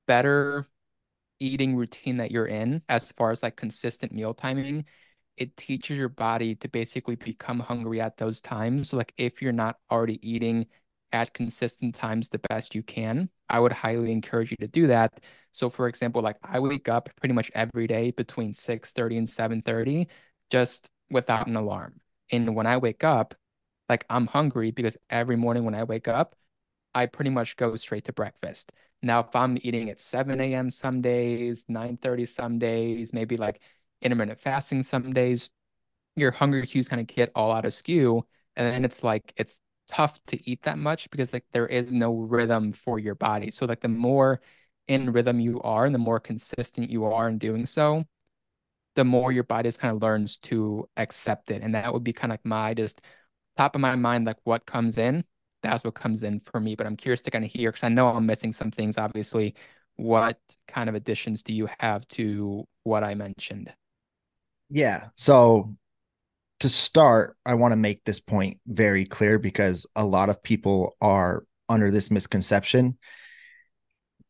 better 0.07 0.65
eating 1.39 1.75
routine 1.75 2.17
that 2.17 2.31
you're 2.31 2.47
in, 2.47 2.81
as 2.89 3.11
far 3.11 3.31
as 3.31 3.43
like 3.43 3.55
consistent 3.55 4.11
meal 4.11 4.33
timing, 4.33 4.85
it 5.37 5.55
teaches 5.55 5.97
your 5.97 6.09
body 6.09 6.55
to 6.55 6.67
basically 6.67 7.15
become 7.15 7.59
hungry 7.59 8.01
at 8.01 8.17
those 8.17 8.41
times. 8.41 8.89
So, 8.89 8.97
like, 8.97 9.13
if 9.17 9.41
you're 9.41 9.51
not 9.51 9.77
already 9.91 10.19
eating 10.27 10.65
at 11.11 11.33
consistent 11.33 11.95
times 11.95 12.29
the 12.29 12.39
best 12.49 12.75
you 12.75 12.83
can, 12.83 13.29
I 13.49 13.59
would 13.59 13.71
highly 13.71 14.11
encourage 14.11 14.51
you 14.51 14.57
to 14.57 14.67
do 14.67 14.87
that. 14.87 15.21
So, 15.51 15.69
for 15.69 15.87
example, 15.87 16.21
like 16.21 16.37
I 16.43 16.59
wake 16.59 16.89
up 16.89 17.09
pretty 17.17 17.33
much 17.33 17.51
every 17.55 17.87
day 17.87 18.11
between 18.11 18.53
6:30 18.53 19.17
and 19.17 19.29
7:30 19.29 20.07
just 20.51 20.89
without 21.09 21.47
an 21.47 21.55
alarm. 21.55 22.01
And 22.31 22.55
when 22.55 22.67
I 22.67 22.77
wake 22.77 23.03
up, 23.03 23.35
like 23.89 24.05
I'm 24.09 24.27
hungry 24.27 24.71
because 24.71 24.97
every 25.09 25.35
morning 25.37 25.63
when 25.65 25.75
I 25.75 25.83
wake 25.83 26.07
up, 26.07 26.35
I 26.93 27.05
pretty 27.05 27.29
much 27.31 27.55
go 27.57 27.75
straight 27.75 28.05
to 28.05 28.13
breakfast. 28.13 28.71
Now, 29.03 29.19
if 29.21 29.35
I'm 29.35 29.57
eating 29.61 29.89
at 29.89 30.01
7 30.01 30.53
a.m. 30.53 30.71
some 30.71 31.01
days, 31.01 31.65
9:30 31.67 32.25
some 32.25 32.59
days, 32.59 33.13
maybe 33.13 33.37
like 33.37 33.61
intermittent 34.01 34.39
fasting 34.39 34.83
some 34.83 35.13
days, 35.13 35.49
your 36.15 36.31
hunger 36.31 36.65
cues 36.65 36.87
kind 36.89 37.01
of 37.01 37.07
get 37.07 37.31
all 37.35 37.51
out 37.51 37.65
of 37.65 37.73
skew. 37.73 38.25
And 38.55 38.73
then 38.73 38.85
it's 38.85 39.03
like 39.03 39.33
it's 39.37 39.59
tough 39.87 40.19
to 40.27 40.49
eat 40.49 40.63
that 40.63 40.77
much 40.77 41.09
because 41.11 41.33
like 41.33 41.45
there 41.51 41.67
is 41.67 41.93
no 41.93 42.13
rhythm 42.15 42.73
for 42.73 42.99
your 42.99 43.15
body. 43.15 43.51
So 43.51 43.65
like 43.65 43.81
the 43.81 43.87
more 43.87 44.41
in 44.87 45.11
rhythm 45.11 45.39
you 45.39 45.61
are 45.61 45.85
and 45.85 45.95
the 45.95 45.99
more 45.99 46.19
consistent 46.19 46.89
you 46.89 47.05
are 47.05 47.27
in 47.29 47.37
doing 47.37 47.65
so, 47.65 48.05
the 48.95 49.05
more 49.05 49.31
your 49.31 49.43
body 49.43 49.67
just 49.67 49.79
kind 49.79 49.95
of 49.95 50.01
learns 50.01 50.37
to 50.37 50.89
accept 50.97 51.51
it. 51.51 51.61
And 51.61 51.75
that 51.75 51.93
would 51.93 52.03
be 52.03 52.13
kind 52.13 52.31
of 52.31 52.35
like 52.35 52.45
my 52.45 52.73
just 52.73 53.01
top 53.57 53.75
of 53.75 53.81
my 53.81 53.95
mind, 53.95 54.25
like 54.25 54.37
what 54.43 54.65
comes 54.65 54.97
in, 54.97 55.23
that's 55.63 55.83
what 55.83 55.95
comes 55.95 56.23
in 56.23 56.39
for 56.39 56.59
me. 56.59 56.75
But 56.75 56.87
I'm 56.87 56.97
curious 56.97 57.21
to 57.23 57.31
kind 57.31 57.45
of 57.45 57.51
hear 57.51 57.71
because 57.71 57.83
I 57.83 57.89
know 57.89 58.07
I'm 58.07 58.25
missing 58.25 58.53
some 58.53 58.71
things, 58.71 58.97
obviously. 58.97 59.55
What 59.95 60.39
kind 60.67 60.89
of 60.89 60.95
additions 60.95 61.43
do 61.43 61.53
you 61.53 61.67
have 61.79 62.07
to 62.09 62.67
what 62.83 63.03
I 63.03 63.15
mentioned? 63.15 63.73
Yeah. 64.69 65.09
So 65.15 65.75
to 66.59 66.69
start, 66.69 67.35
I 67.45 67.53
want 67.53 67.71
to 67.71 67.77
make 67.77 68.03
this 68.03 68.19
point 68.19 68.59
very 68.67 69.05
clear 69.05 69.37
because 69.37 69.85
a 69.95 70.05
lot 70.05 70.29
of 70.29 70.41
people 70.41 70.95
are 71.01 71.43
under 71.69 71.91
this 71.91 72.09
misconception. 72.11 72.97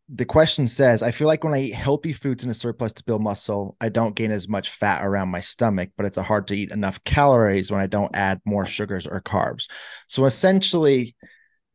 the 0.09 0.25
question 0.25 0.67
says, 0.67 1.03
I 1.03 1.11
feel 1.11 1.27
like 1.27 1.43
when 1.43 1.53
I 1.53 1.63
eat 1.63 1.73
healthy 1.73 2.13
foods 2.13 2.43
in 2.43 2.49
a 2.49 2.53
surplus 2.53 2.93
to 2.93 3.03
build 3.03 3.21
muscle, 3.21 3.75
I 3.81 3.89
don't 3.89 4.15
gain 4.15 4.31
as 4.31 4.47
much 4.47 4.69
fat 4.69 5.05
around 5.05 5.29
my 5.29 5.41
stomach, 5.41 5.89
but 5.97 6.05
it's 6.05 6.17
hard 6.17 6.47
to 6.47 6.57
eat 6.57 6.71
enough 6.71 7.03
calories 7.03 7.71
when 7.71 7.81
I 7.81 7.87
don't 7.87 8.15
add 8.15 8.39
more 8.45 8.65
sugars 8.65 9.05
or 9.05 9.19
carbs. 9.21 9.67
So 10.07 10.23
essentially, 10.23 11.15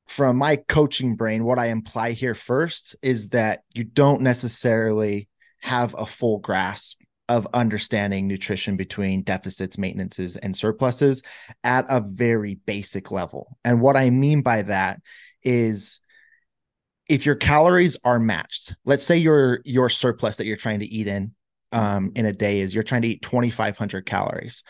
from 0.07 0.37
my 0.37 0.57
coaching 0.57 1.15
brain, 1.15 1.45
what 1.45 1.59
I 1.59 1.67
imply 1.67 2.13
here 2.13 2.35
first 2.35 2.97
is 3.03 3.31
that 3.31 3.61
you 3.75 3.85
don't 3.85 4.23
necessarily 4.23 5.29
have 5.61 5.95
a 5.97 6.07
full 6.07 6.39
grasp 6.39 7.02
of 7.29 7.47
understanding 7.55 8.27
nutrition 8.27 8.77
between 8.77 9.23
deficits, 9.23 9.79
maintenances, 9.79 10.37
and 10.37 10.57
surpluses 10.57 11.23
at 11.65 11.87
a 11.89 12.01
very 12.01 12.57
basic 12.67 13.11
level. 13.11 13.57
And 13.65 13.81
what 13.81 13.97
I 13.97 14.11
mean 14.11 14.43
by 14.43 14.63
that 14.63 15.01
is 15.43 16.01
if 17.09 17.27
your 17.27 17.35
calories 17.35 17.97
are 18.05 18.19
matched, 18.19 18.75
let's 18.85 19.05
say 19.05 19.17
your 19.17 19.61
your 19.65 19.89
surplus 19.89 20.37
that 20.37 20.47
you're 20.47 20.57
trying 20.57 20.81
to 20.81 20.87
eat 20.87 21.07
in 21.07 21.33
um, 21.73 22.13
in 22.15 22.27
a 22.27 22.33
day 22.33 22.61
is 22.61 22.75
you're 22.75 22.83
trying 22.85 23.03
to 23.03 23.09
eat 23.09 23.23
2,500 23.23 24.07
calories. 24.07 24.63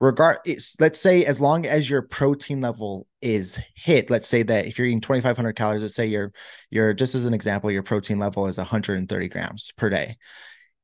Regard, 0.00 0.38
let's 0.80 1.00
say 1.00 1.24
as 1.24 1.40
long 1.40 1.64
as 1.66 1.88
your 1.88 2.02
protein 2.02 2.60
level 2.60 3.06
is 3.22 3.58
hit, 3.74 4.10
let's 4.10 4.28
say 4.28 4.42
that 4.42 4.66
if 4.66 4.76
you're 4.76 4.86
eating 4.86 5.00
2,500 5.00 5.54
calories, 5.54 5.82
let's 5.82 5.94
say 5.94 6.06
your 6.06 6.32
your 6.70 6.92
just 6.92 7.14
as 7.14 7.24
an 7.26 7.34
example, 7.34 7.70
your 7.70 7.82
protein 7.82 8.18
level 8.18 8.46
is 8.46 8.58
130 8.58 9.28
grams 9.28 9.70
per 9.76 9.88
day. 9.88 10.16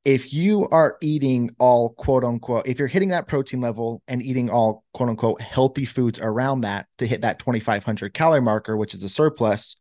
If 0.04 0.32
you 0.32 0.66
are 0.68 0.96
eating 1.02 1.50
all 1.58 1.90
quote 1.90 2.24
unquote, 2.24 2.66
if 2.66 2.78
you're 2.78 2.88
hitting 2.88 3.10
that 3.10 3.28
protein 3.28 3.60
level 3.60 4.02
and 4.08 4.22
eating 4.22 4.48
all 4.48 4.84
quote 4.94 5.10
unquote 5.10 5.42
healthy 5.42 5.84
foods 5.84 6.18
around 6.18 6.62
that 6.62 6.86
to 6.98 7.06
hit 7.06 7.20
that 7.20 7.38
2,500 7.38 8.14
calorie 8.14 8.40
marker, 8.40 8.76
which 8.76 8.94
is 8.94 9.04
a 9.04 9.08
surplus, 9.08 9.76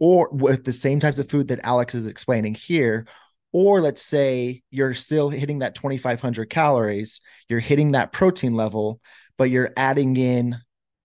or 0.00 0.28
with 0.32 0.64
the 0.64 0.72
same 0.72 0.98
types 0.98 1.18
of 1.18 1.28
food 1.28 1.48
that 1.48 1.60
Alex 1.62 1.94
is 1.94 2.06
explaining 2.06 2.54
here, 2.54 3.06
or 3.52 3.80
let's 3.80 4.02
say 4.02 4.62
you're 4.70 4.94
still 4.94 5.30
hitting 5.30 5.60
that 5.60 5.76
2500 5.76 6.50
calories, 6.50 7.20
you're 7.48 7.60
hitting 7.60 7.92
that 7.92 8.10
protein 8.10 8.54
level, 8.54 9.00
but 9.38 9.50
you're 9.50 9.72
adding 9.76 10.16
in 10.16 10.56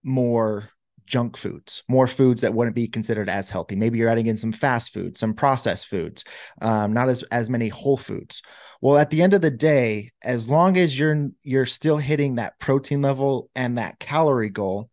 more 0.04 0.70
junk 1.10 1.36
foods, 1.36 1.84
more 1.90 2.08
foods 2.08 2.42
that 2.42 2.54
wouldn't 2.54 2.76
be 2.76 2.88
considered 2.88 3.28
as 3.30 3.50
healthy. 3.50 3.76
Maybe 3.76 3.98
you're 3.98 4.10
adding 4.10 4.28
in 4.28 4.38
some 4.38 4.54
fast 4.54 4.94
foods, 4.94 5.20
some 5.20 5.34
processed 5.34 5.88
foods, 5.88 6.24
um, 6.62 6.94
not 6.94 7.10
as 7.10 7.24
as 7.24 7.50
many 7.50 7.68
whole 7.68 7.98
foods. 7.98 8.42
Well, 8.80 8.98
at 8.98 9.10
the 9.10 9.22
end 9.22 9.34
of 9.34 9.42
the 9.42 9.52
day, 9.52 10.12
as 10.24 10.48
long 10.48 10.78
as 10.78 10.98
you're 10.98 11.30
you're 11.44 11.66
still 11.66 11.98
hitting 11.98 12.36
that 12.36 12.60
protein 12.60 13.02
level 13.02 13.50
and 13.56 13.78
that 13.78 14.00
calorie 14.00 14.52
goal, 14.52 14.90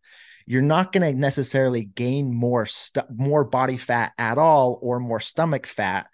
you're 0.47 0.61
not 0.61 0.91
going 0.91 1.03
to 1.03 1.17
necessarily 1.17 1.83
gain 1.83 2.33
more 2.33 2.67
more 3.15 3.43
body 3.43 3.77
fat 3.77 4.13
at 4.17 4.37
all 4.37 4.79
or 4.81 4.99
more 4.99 5.19
stomach 5.19 5.67
fat 5.67 6.09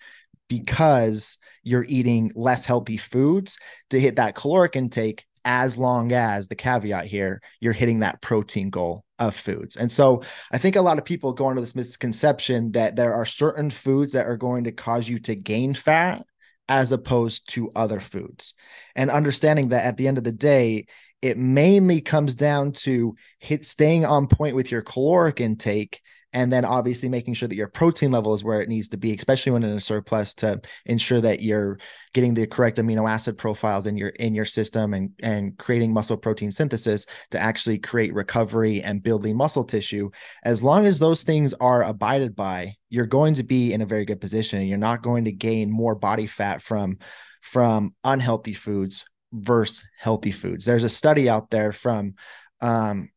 because 0.50 1.38
you're 1.64 1.86
eating 1.86 2.32
less 2.36 2.66
healthy 2.66 2.98
foods 2.98 3.58
to 3.90 4.00
hit 4.00 4.18
that 4.18 4.36
caloric 4.36 4.76
intake 4.76 5.26
as 5.46 5.78
long 5.78 6.12
as 6.12 6.48
the 6.48 6.56
caveat 6.56 7.06
here 7.06 7.42
you're 7.60 7.74
hitting 7.74 8.00
that 8.00 8.22
protein 8.22 8.70
goal 8.70 9.03
of 9.20 9.36
foods. 9.36 9.76
And 9.76 9.92
so 9.92 10.24
I 10.52 10.58
think 10.58 10.76
a 10.76 10.82
lot 10.82 10.98
of 10.98 11.06
people 11.06 11.34
go 11.34 11.50
into 11.50 11.62
this 11.62 11.76
misconception 11.76 12.72
that 12.72 12.96
there 12.96 13.14
are 13.14 13.26
certain 13.26 13.70
foods 13.70 14.14
that 14.14 14.26
are 14.26 14.38
going 14.38 14.66
to 14.66 14.72
cause 14.72 15.08
you 15.08 15.20
to 15.20 15.36
gain 15.36 15.74
fat 15.74 16.26
as 16.68 16.92
opposed 16.92 17.50
to 17.50 17.72
other 17.76 18.00
foods. 18.00 18.54
And 18.96 19.12
understanding 19.12 19.70
that 19.70 19.86
at 19.86 19.98
the 19.98 20.08
end 20.08 20.18
of 20.18 20.24
the 20.24 20.32
day, 20.32 20.88
it 21.22 21.38
mainly 21.38 22.02
comes 22.02 22.36
down 22.36 22.74
to 22.74 23.16
hit 23.40 23.66
staying 23.66 24.06
on 24.06 24.28
point 24.28 24.56
with 24.56 24.72
your 24.72 24.82
caloric 24.82 25.40
intake 25.40 26.02
and 26.34 26.52
then 26.52 26.66
obviously 26.66 27.08
making 27.08 27.34
sure 27.34 27.48
that 27.48 27.56
your 27.56 27.68
protein 27.68 28.12
level 28.12 28.34
is 28.34 28.44
where 28.44 28.62
it 28.62 28.70
needs 28.70 28.90
to 28.90 28.98
be 28.98 29.14
especially 29.14 29.52
when 29.52 29.64
in 29.64 29.78
a 29.78 29.80
surplus 29.80 30.34
to 30.34 30.60
ensure 30.86 31.22
that 31.22 31.42
you're 31.42 31.78
getting 32.14 32.34
the 32.34 32.46
correct 32.46 32.78
amino 32.78 33.10
acid 33.10 33.38
profiles 33.38 33.86
in 33.86 33.96
your 33.96 34.10
in 34.10 34.36
your 34.36 34.46
system 34.46 34.94
and 34.94 35.12
and 35.22 35.58
creating 35.58 35.94
muscle 35.94 36.18
protein 36.18 36.52
synthesis 36.52 37.06
to 37.32 37.40
actually 37.40 37.78
create 37.78 38.14
recovery 38.14 38.82
and 38.84 39.04
building 39.04 39.36
muscle 39.36 39.64
tissue 39.64 40.10
as 40.44 40.62
long 40.62 40.86
as 40.86 41.00
those 41.00 41.24
things 41.24 41.54
are 41.56 41.84
abided 41.84 42.36
by 42.36 42.74
you're 42.90 43.06
going 43.06 43.34
to 43.34 43.44
be 43.44 43.74
in 43.74 43.82
a 43.82 43.86
very 43.86 44.06
good 44.06 44.22
position 44.22 44.62
you're 44.64 44.78
not 44.78 45.02
going 45.02 45.26
to 45.26 45.32
gain 45.32 45.72
more 45.72 45.96
body 45.96 46.28
fat 46.28 46.62
from 46.62 46.98
from 47.42 47.94
unhealthy 48.04 48.54
foods 48.54 49.06
versus 49.34 49.84
healthy 49.98 50.32
foods. 50.32 50.64
There's 50.64 50.84
a 50.84 50.90
study 50.90 51.28
out 51.28 51.50
there 51.50 51.72
from 51.72 52.14
um, 52.62 53.10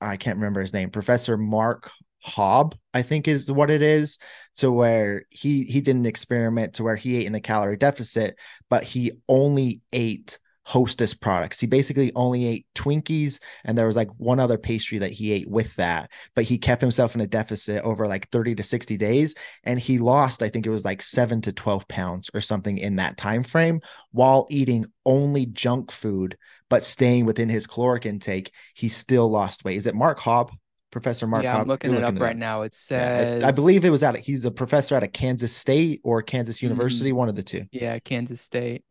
I 0.00 0.16
can't 0.16 0.36
remember 0.36 0.60
his 0.60 0.74
name, 0.74 0.90
Professor 0.90 1.36
Mark 1.36 1.90
Haub, 2.26 2.74
I 2.94 3.02
think 3.02 3.28
is 3.28 3.50
what 3.50 3.70
it 3.70 3.82
is, 3.82 4.18
to 4.56 4.70
where 4.70 5.24
he 5.30 5.64
he 5.64 5.80
did 5.80 5.96
an 5.96 6.06
experiment 6.06 6.74
to 6.74 6.84
where 6.84 6.96
he 6.96 7.16
ate 7.16 7.26
in 7.26 7.34
a 7.34 7.40
calorie 7.40 7.76
deficit, 7.76 8.38
but 8.68 8.84
he 8.84 9.12
only 9.28 9.80
ate 9.92 10.38
hostess 10.64 11.12
products. 11.12 11.58
He 11.58 11.66
basically 11.66 12.12
only 12.14 12.46
ate 12.46 12.66
Twinkies 12.74 13.40
and 13.64 13.76
there 13.76 13.86
was 13.86 13.96
like 13.96 14.10
one 14.16 14.38
other 14.38 14.58
pastry 14.58 14.98
that 14.98 15.10
he 15.10 15.32
ate 15.32 15.50
with 15.50 15.74
that, 15.74 16.10
but 16.36 16.44
he 16.44 16.56
kept 16.56 16.80
himself 16.80 17.16
in 17.16 17.20
a 17.20 17.26
deficit 17.26 17.82
over 17.82 18.06
like 18.06 18.30
30 18.30 18.54
to 18.54 18.62
60 18.62 18.96
days 18.96 19.34
and 19.64 19.80
he 19.80 19.98
lost 19.98 20.42
I 20.42 20.48
think 20.48 20.64
it 20.64 20.70
was 20.70 20.84
like 20.84 21.02
7 21.02 21.40
to 21.42 21.52
12 21.52 21.88
pounds 21.88 22.30
or 22.32 22.40
something 22.40 22.78
in 22.78 22.96
that 22.96 23.16
time 23.16 23.42
frame 23.42 23.80
while 24.12 24.46
eating 24.50 24.86
only 25.04 25.46
junk 25.46 25.90
food 25.90 26.38
but 26.72 26.82
staying 26.82 27.26
within 27.26 27.50
his 27.50 27.66
caloric 27.66 28.06
intake, 28.06 28.50
he 28.72 28.88
still 28.88 29.28
lost 29.28 29.62
weight. 29.62 29.76
Is 29.76 29.86
it 29.86 29.94
Mark 29.94 30.18
Haub? 30.20 30.52
Professor 30.92 31.26
Mark. 31.26 31.42
Yeah, 31.42 31.56
Haub? 31.56 31.62
I'm 31.62 31.68
looking 31.68 31.94
it 31.94 32.04
up 32.04 32.18
right 32.20 32.36
now. 32.36 32.62
It 32.62 32.74
says 32.74 33.40
yeah, 33.40 33.46
I, 33.46 33.48
I, 33.48 33.52
believe 33.52 33.84
it 33.84 33.90
was 33.90 34.04
at 34.04 34.16
he's 34.18 34.44
a 34.44 34.50
professor 34.52 34.94
at 34.94 35.02
a 35.02 35.08
Kansas 35.08 35.54
State 35.56 36.00
or 36.04 36.22
Kansas 36.22 36.58
mm-hmm. 36.58 36.66
University, 36.66 37.10
mm-hmm. 37.10 37.18
one 37.18 37.28
of 37.28 37.34
the 37.34 37.42
two. 37.42 37.66
Yeah, 37.72 37.98
Kansas 37.98 38.40
State 38.40 38.84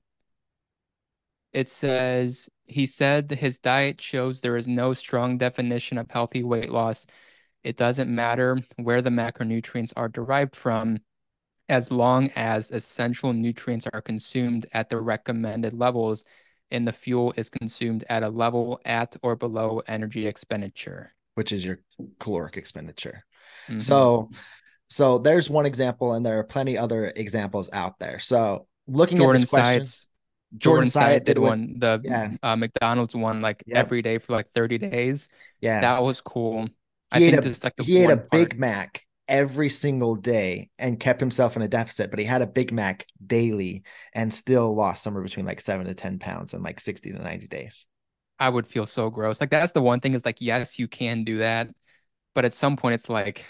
it 1.53 1.69
says 1.69 2.49
he 2.65 2.85
said 2.85 3.31
his 3.31 3.59
diet 3.59 3.99
shows 3.99 4.41
there 4.41 4.57
is 4.57 4.67
no 4.67 4.93
strong 4.93 5.37
definition 5.37 5.97
of 5.97 6.09
healthy 6.09 6.43
weight 6.43 6.69
loss. 6.71 7.05
It 7.63 7.77
doesn't 7.77 8.13
matter 8.13 8.59
where 8.77 9.01
the 9.01 9.09
macronutrients 9.09 9.93
are 9.95 10.09
derived 10.09 10.55
from, 10.55 10.99
as 11.69 11.91
long 11.91 12.29
as 12.35 12.71
essential 12.71 13.33
nutrients 13.33 13.87
are 13.93 14.01
consumed 14.01 14.65
at 14.73 14.89
the 14.89 14.99
recommended 14.99 15.73
levels 15.73 16.25
and 16.71 16.87
the 16.87 16.93
fuel 16.93 17.33
is 17.35 17.49
consumed 17.49 18.05
at 18.09 18.23
a 18.23 18.29
level 18.29 18.79
at 18.85 19.15
or 19.21 19.35
below 19.35 19.81
energy 19.87 20.25
expenditure, 20.27 21.13
which 21.35 21.51
is 21.51 21.63
your 21.63 21.79
caloric 22.19 22.57
expenditure. 22.57 23.23
Mm-hmm. 23.67 23.79
So, 23.79 24.29
so 24.89 25.17
there's 25.17 25.49
one 25.49 25.65
example, 25.65 26.13
and 26.13 26.25
there 26.25 26.39
are 26.39 26.43
plenty 26.43 26.77
other 26.77 27.11
examples 27.15 27.69
out 27.71 27.99
there. 27.99 28.19
So, 28.19 28.67
looking 28.87 29.17
Jordan 29.17 29.37
at 29.37 29.43
this 29.43 29.49
question, 29.49 29.85
Sides 29.85 30.07
Jordan, 30.57 30.89
Jordan 30.89 31.19
Syatt 31.19 31.25
did 31.25 31.37
one, 31.37 31.75
the 31.77 32.01
yeah. 32.03 32.31
uh, 32.43 32.55
McDonald's 32.55 33.15
one, 33.15 33.41
like 33.41 33.63
yep. 33.65 33.77
every 33.77 34.01
day 34.01 34.17
for 34.17 34.33
like 34.33 34.47
30 34.53 34.79
days. 34.79 35.29
Yeah. 35.61 35.81
That 35.81 36.03
was 36.03 36.19
cool. 36.19 36.65
He 37.13 37.27
I 37.27 37.31
think 37.31 37.45
a, 37.45 37.59
like 37.63 37.73
he 37.81 37.97
ate 37.97 38.09
a 38.09 38.17
part. 38.17 38.31
Big 38.31 38.59
Mac 38.59 39.03
every 39.27 39.69
single 39.69 40.15
day 40.15 40.69
and 40.77 40.99
kept 40.99 41.21
himself 41.21 41.55
in 41.55 41.61
a 41.61 41.67
deficit, 41.67 42.09
but 42.09 42.19
he 42.19 42.25
had 42.25 42.41
a 42.41 42.47
Big 42.47 42.73
Mac 42.73 43.05
daily 43.25 43.83
and 44.13 44.33
still 44.33 44.75
lost 44.75 45.03
somewhere 45.03 45.23
between 45.23 45.45
like 45.45 45.61
seven 45.61 45.85
to 45.85 45.93
10 45.93 46.19
pounds 46.19 46.53
in 46.53 46.61
like 46.61 46.79
60 46.81 47.11
to 47.11 47.17
90 47.17 47.47
days. 47.47 47.85
I 48.41 48.49
would 48.49 48.65
feel 48.65 48.87
so 48.87 49.11
gross. 49.11 49.39
Like 49.39 49.51
that's 49.51 49.71
the 49.71 49.83
one 49.83 49.99
thing 49.99 50.15
is 50.15 50.25
like, 50.25 50.41
yes, 50.41 50.79
you 50.79 50.87
can 50.87 51.23
do 51.23 51.37
that. 51.37 51.69
But 52.33 52.43
at 52.43 52.55
some 52.55 52.75
point 52.75 52.95
it's 52.95 53.07
like, 53.07 53.45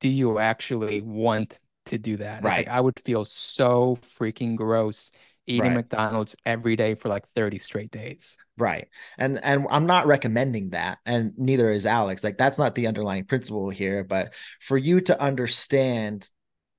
do 0.00 0.08
you 0.08 0.38
actually 0.38 1.00
want 1.00 1.58
to 1.86 1.96
do 1.96 2.18
that? 2.18 2.44
Right. 2.44 2.58
Like, 2.58 2.68
I 2.68 2.78
would 2.78 3.00
feel 3.00 3.24
so 3.24 3.96
freaking 4.02 4.54
gross 4.54 5.12
eating 5.46 5.68
right. 5.68 5.76
McDonald's 5.76 6.36
every 6.44 6.76
day 6.76 6.94
for 6.94 7.08
like 7.08 7.26
30 7.34 7.56
straight 7.56 7.90
days. 7.90 8.36
Right. 8.58 8.88
And 9.16 9.42
and 9.42 9.66
I'm 9.70 9.86
not 9.86 10.06
recommending 10.06 10.70
that 10.70 10.98
and 11.06 11.32
neither 11.38 11.70
is 11.70 11.86
Alex. 11.86 12.22
Like 12.22 12.36
that's 12.36 12.58
not 12.58 12.74
the 12.74 12.86
underlying 12.86 13.24
principle 13.24 13.70
here, 13.70 14.04
but 14.04 14.34
for 14.60 14.76
you 14.76 15.00
to 15.02 15.18
understand 15.18 16.28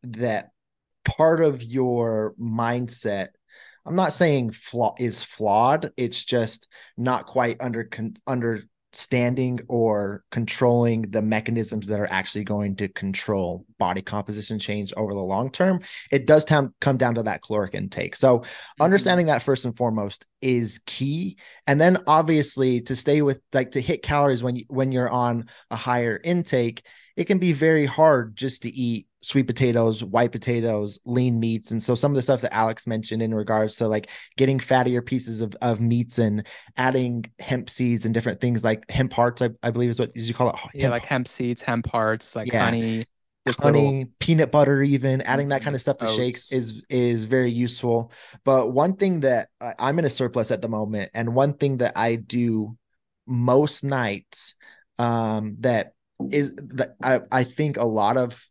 that 0.03 0.51
part 1.03 1.41
of 1.41 1.63
your 1.63 2.35
mindset 2.39 3.29
I'm 3.85 3.95
not 3.95 4.13
saying 4.13 4.51
flaw 4.51 4.95
is 4.97 5.21
flawed. 5.21 5.91
It's 5.97 6.23
just 6.25 6.67
not 6.97 7.25
quite 7.25 7.57
under 7.59 7.89
under 8.25 8.63
standing 8.95 9.59
or 9.67 10.23
controlling 10.31 11.03
the 11.03 11.21
mechanisms 11.21 11.87
that 11.87 11.99
are 11.99 12.09
actually 12.09 12.43
going 12.43 12.75
to 12.77 12.87
control 12.87 13.65
body 13.77 14.01
composition 14.01 14.57
change 14.57 14.93
over 14.95 15.13
the 15.13 15.19
long 15.19 15.51
term 15.51 15.81
it 16.11 16.25
does 16.25 16.45
tam- 16.45 16.73
come 16.79 16.97
down 16.97 17.15
to 17.15 17.23
that 17.23 17.41
caloric 17.41 17.73
intake 17.73 18.15
so 18.15 18.39
mm-hmm. 18.39 18.83
understanding 18.83 19.25
that 19.25 19.43
first 19.43 19.65
and 19.65 19.75
foremost 19.75 20.25
is 20.41 20.79
key 20.85 21.37
and 21.67 21.79
then 21.79 21.97
obviously 22.07 22.79
to 22.79 22.95
stay 22.95 23.21
with 23.21 23.41
like 23.53 23.71
to 23.71 23.81
hit 23.81 24.01
calories 24.01 24.43
when 24.43 24.55
you 24.55 24.63
when 24.69 24.91
you're 24.91 25.09
on 25.09 25.45
a 25.71 25.75
higher 25.75 26.19
intake 26.23 26.85
it 27.17 27.25
can 27.25 27.37
be 27.37 27.53
very 27.53 27.85
hard 27.85 28.35
just 28.35 28.63
to 28.63 28.69
eat 28.69 29.07
sweet 29.25 29.47
potatoes, 29.47 30.03
white 30.03 30.31
potatoes, 30.31 30.99
lean 31.05 31.39
meats. 31.39 31.71
And 31.71 31.81
so 31.81 31.95
some 31.95 32.11
of 32.11 32.15
the 32.15 32.21
stuff 32.21 32.41
that 32.41 32.53
Alex 32.53 32.85
mentioned 32.85 33.23
in 33.23 33.33
regards 33.33 33.75
to 33.77 33.87
like 33.87 34.11
getting 34.37 34.59
fattier 34.59 35.03
pieces 35.03 35.41
of, 35.41 35.55
of 35.63 35.81
meats 35.81 36.19
and 36.19 36.45
adding 36.77 37.25
hemp 37.39 37.69
seeds 37.69 38.05
and 38.05 38.13
different 38.13 38.39
things 38.39 38.63
like 38.63 38.89
hemp 38.89 39.13
hearts, 39.13 39.41
I, 39.41 39.49
I 39.63 39.71
believe 39.71 39.89
is 39.89 39.99
what 39.99 40.13
did 40.13 40.27
you 40.27 40.35
call 40.35 40.49
it? 40.49 40.55
Hemp. 40.55 40.71
Yeah, 40.75 40.89
like 40.89 41.05
hemp 41.05 41.27
seeds, 41.27 41.61
hemp 41.61 41.87
hearts, 41.87 42.35
like 42.35 42.51
yeah. 42.51 42.63
honey. 42.63 43.05
Just 43.47 43.61
honey, 43.61 43.79
little, 43.79 44.11
peanut 44.19 44.51
butter, 44.51 44.81
even 44.81 45.21
adding 45.21 45.49
that 45.49 45.61
kind 45.61 45.75
of 45.75 45.81
stuff 45.81 45.99
to 45.99 46.07
shakes 46.07 46.51
is 46.51 46.83
is 46.89 47.25
very 47.25 47.51
useful. 47.51 48.11
But 48.43 48.71
one 48.71 48.95
thing 48.95 49.19
that 49.19 49.49
I- 49.61 49.75
I'm 49.77 49.99
in 49.99 50.05
a 50.05 50.09
surplus 50.09 50.49
at 50.49 50.61
the 50.61 50.67
moment, 50.67 51.11
and 51.13 51.35
one 51.35 51.53
thing 51.53 51.77
that 51.77 51.93
I 51.95 52.15
do 52.15 52.75
most 53.27 53.83
nights, 53.83 54.55
um, 54.97 55.57
that 55.59 55.93
is 56.31 56.55
that 56.55 56.95
I 57.03 57.21
I 57.31 57.43
think 57.43 57.77
a 57.77 57.85
lot 57.85 58.17
of 58.17 58.49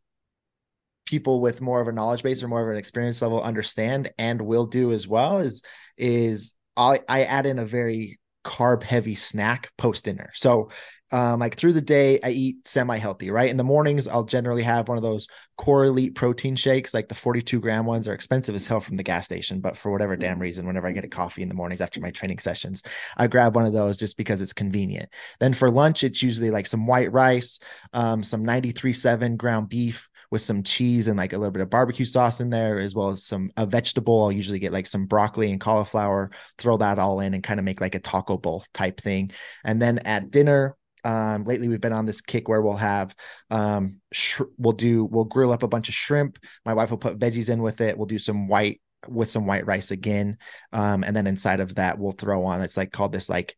people 1.04 1.40
with 1.40 1.60
more 1.60 1.80
of 1.80 1.88
a 1.88 1.92
knowledge 1.92 2.22
base 2.22 2.42
or 2.42 2.48
more 2.48 2.62
of 2.62 2.68
an 2.68 2.76
experience 2.76 3.20
level 3.22 3.42
understand 3.42 4.12
and 4.18 4.40
will 4.40 4.66
do 4.66 4.92
as 4.92 5.06
well 5.06 5.38
is 5.38 5.62
is 5.96 6.54
I 6.76 7.00
I 7.08 7.24
add 7.24 7.46
in 7.46 7.58
a 7.58 7.64
very 7.64 8.18
carb 8.44 8.82
heavy 8.82 9.14
snack 9.14 9.72
post 9.78 10.04
dinner. 10.04 10.30
So 10.34 10.70
um 11.12 11.40
like 11.40 11.56
through 11.56 11.72
the 11.72 11.80
day 11.80 12.20
I 12.22 12.30
eat 12.30 12.66
semi 12.66 12.98
healthy, 12.98 13.30
right? 13.30 13.48
In 13.48 13.56
the 13.56 13.64
mornings 13.64 14.06
I'll 14.06 14.24
generally 14.24 14.62
have 14.62 14.88
one 14.88 14.98
of 14.98 15.02
those 15.02 15.28
core 15.56 15.86
elite 15.86 16.14
protein 16.14 16.54
shakes 16.54 16.92
like 16.92 17.08
the 17.08 17.14
42 17.14 17.60
gram 17.60 17.86
ones 17.86 18.06
are 18.06 18.12
expensive 18.12 18.54
as 18.54 18.66
hell 18.66 18.80
from 18.80 18.96
the 18.96 19.02
gas 19.02 19.24
station, 19.24 19.60
but 19.60 19.76
for 19.76 19.90
whatever 19.90 20.14
damn 20.14 20.38
reason 20.38 20.66
whenever 20.66 20.86
I 20.86 20.92
get 20.92 21.04
a 21.04 21.08
coffee 21.08 21.42
in 21.42 21.48
the 21.48 21.54
mornings 21.54 21.80
after 21.80 22.00
my 22.00 22.10
training 22.10 22.38
sessions, 22.38 22.82
I 23.16 23.28
grab 23.28 23.54
one 23.54 23.66
of 23.66 23.72
those 23.72 23.96
just 23.96 24.18
because 24.18 24.42
it's 24.42 24.52
convenient. 24.52 25.08
Then 25.40 25.54
for 25.54 25.70
lunch 25.70 26.04
it's 26.04 26.22
usually 26.22 26.50
like 26.50 26.66
some 26.66 26.86
white 26.86 27.12
rice, 27.12 27.58
um 27.94 28.22
some 28.22 28.44
93.7 28.44 29.36
ground 29.36 29.70
beef 29.70 30.08
with 30.34 30.42
some 30.42 30.64
cheese 30.64 31.06
and 31.06 31.16
like 31.16 31.32
a 31.32 31.38
little 31.38 31.52
bit 31.52 31.62
of 31.62 31.70
barbecue 31.70 32.04
sauce 32.04 32.40
in 32.40 32.50
there, 32.50 32.80
as 32.80 32.92
well 32.92 33.08
as 33.10 33.24
some 33.24 33.52
a 33.56 33.64
vegetable. 33.64 34.24
I'll 34.24 34.32
usually 34.32 34.58
get 34.58 34.72
like 34.72 34.88
some 34.88 35.06
broccoli 35.06 35.52
and 35.52 35.60
cauliflower, 35.60 36.32
throw 36.58 36.76
that 36.78 36.98
all 36.98 37.20
in 37.20 37.34
and 37.34 37.42
kind 37.42 37.60
of 37.60 37.64
make 37.64 37.80
like 37.80 37.94
a 37.94 38.00
taco 38.00 38.36
bowl 38.36 38.64
type 38.74 39.00
thing. 39.00 39.30
And 39.62 39.80
then 39.80 39.98
at 39.98 40.32
dinner, 40.32 40.76
um, 41.04 41.44
lately 41.44 41.68
we've 41.68 41.80
been 41.80 41.92
on 41.92 42.04
this 42.04 42.20
kick 42.20 42.48
where 42.48 42.60
we'll 42.60 42.74
have 42.74 43.14
um, 43.50 44.00
sh- 44.12 44.40
we'll 44.58 44.72
do 44.72 45.04
we'll 45.04 45.24
grill 45.24 45.52
up 45.52 45.62
a 45.62 45.68
bunch 45.68 45.88
of 45.88 45.94
shrimp. 45.94 46.40
My 46.66 46.74
wife 46.74 46.90
will 46.90 46.98
put 46.98 47.20
veggies 47.20 47.48
in 47.48 47.62
with 47.62 47.80
it. 47.80 47.96
We'll 47.96 48.06
do 48.06 48.18
some 48.18 48.48
white 48.48 48.80
with 49.06 49.30
some 49.30 49.46
white 49.46 49.66
rice 49.66 49.92
again, 49.92 50.36
um, 50.72 51.04
and 51.04 51.14
then 51.14 51.28
inside 51.28 51.60
of 51.60 51.76
that 51.76 51.96
we'll 51.96 52.10
throw 52.10 52.44
on 52.44 52.60
it's 52.60 52.76
like 52.76 52.90
called 52.90 53.12
this 53.12 53.28
like 53.28 53.56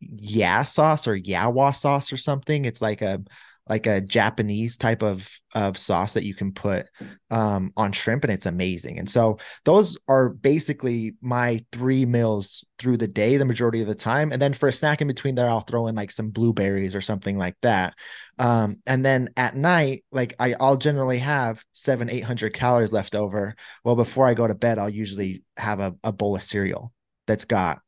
yeah 0.00 0.62
sauce 0.62 1.08
or 1.08 1.18
yawa 1.18 1.74
sauce 1.74 2.12
or 2.12 2.16
something. 2.16 2.66
It's 2.66 2.82
like 2.82 3.02
a 3.02 3.20
like 3.68 3.86
a 3.86 4.00
Japanese 4.00 4.76
type 4.76 5.02
of 5.02 5.28
of 5.54 5.78
sauce 5.78 6.14
that 6.14 6.24
you 6.24 6.34
can 6.34 6.52
put 6.52 6.86
um, 7.30 7.72
on 7.76 7.92
shrimp, 7.92 8.24
and 8.24 8.32
it's 8.32 8.46
amazing. 8.46 8.98
And 8.98 9.08
so 9.08 9.38
those 9.64 9.96
are 10.08 10.28
basically 10.28 11.14
my 11.20 11.64
three 11.72 12.04
meals 12.04 12.64
through 12.78 12.98
the 12.98 13.08
day, 13.08 13.36
the 13.36 13.44
majority 13.44 13.80
of 13.80 13.86
the 13.86 13.94
time. 13.94 14.32
And 14.32 14.42
then 14.42 14.52
for 14.52 14.68
a 14.68 14.72
snack 14.72 15.00
in 15.00 15.08
between 15.08 15.34
there, 15.34 15.48
I'll 15.48 15.60
throw 15.60 15.86
in 15.86 15.94
like 15.94 16.10
some 16.10 16.30
blueberries 16.30 16.94
or 16.94 17.00
something 17.00 17.38
like 17.38 17.56
that. 17.62 17.94
Um, 18.38 18.78
and 18.86 19.04
then 19.04 19.30
at 19.36 19.56
night, 19.56 20.04
like 20.10 20.34
I, 20.38 20.54
I'll 20.60 20.76
generally 20.76 21.18
have 21.18 21.64
seven, 21.72 22.10
eight 22.10 22.24
hundred 22.24 22.52
calories 22.52 22.92
left 22.92 23.14
over. 23.14 23.54
Well, 23.84 23.96
before 23.96 24.26
I 24.26 24.34
go 24.34 24.46
to 24.46 24.54
bed, 24.54 24.78
I'll 24.78 24.90
usually 24.90 25.42
have 25.56 25.80
a, 25.80 25.94
a 26.02 26.12
bowl 26.12 26.36
of 26.36 26.42
cereal 26.42 26.92
that's 27.26 27.44
got 27.44 27.78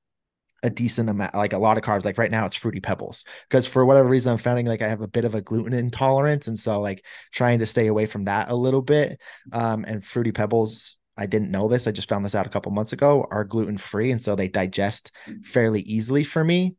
a 0.62 0.70
decent 0.70 1.08
amount, 1.08 1.34
like 1.34 1.52
a 1.52 1.58
lot 1.58 1.76
of 1.76 1.84
carbs. 1.84 2.04
Like 2.04 2.18
right 2.18 2.30
now, 2.30 2.46
it's 2.46 2.56
fruity 2.56 2.80
pebbles 2.80 3.24
because 3.48 3.66
for 3.66 3.84
whatever 3.84 4.08
reason, 4.08 4.32
I'm 4.32 4.38
finding 4.38 4.66
like 4.66 4.82
I 4.82 4.88
have 4.88 5.00
a 5.02 5.08
bit 5.08 5.24
of 5.24 5.34
a 5.34 5.42
gluten 5.42 5.72
intolerance, 5.72 6.48
and 6.48 6.58
so 6.58 6.80
like 6.80 7.04
trying 7.32 7.58
to 7.60 7.66
stay 7.66 7.86
away 7.86 8.06
from 8.06 8.24
that 8.24 8.50
a 8.50 8.54
little 8.54 8.82
bit. 8.82 9.20
Um, 9.52 9.84
and 9.86 10.04
fruity 10.04 10.32
pebbles, 10.32 10.96
I 11.16 11.26
didn't 11.26 11.50
know 11.50 11.68
this. 11.68 11.86
I 11.86 11.92
just 11.92 12.08
found 12.08 12.24
this 12.24 12.34
out 12.34 12.46
a 12.46 12.50
couple 12.50 12.72
months 12.72 12.92
ago. 12.92 13.26
Are 13.30 13.44
gluten 13.44 13.78
free, 13.78 14.10
and 14.10 14.20
so 14.20 14.34
they 14.34 14.48
digest 14.48 15.12
fairly 15.42 15.82
easily 15.82 16.24
for 16.24 16.42
me. 16.42 16.76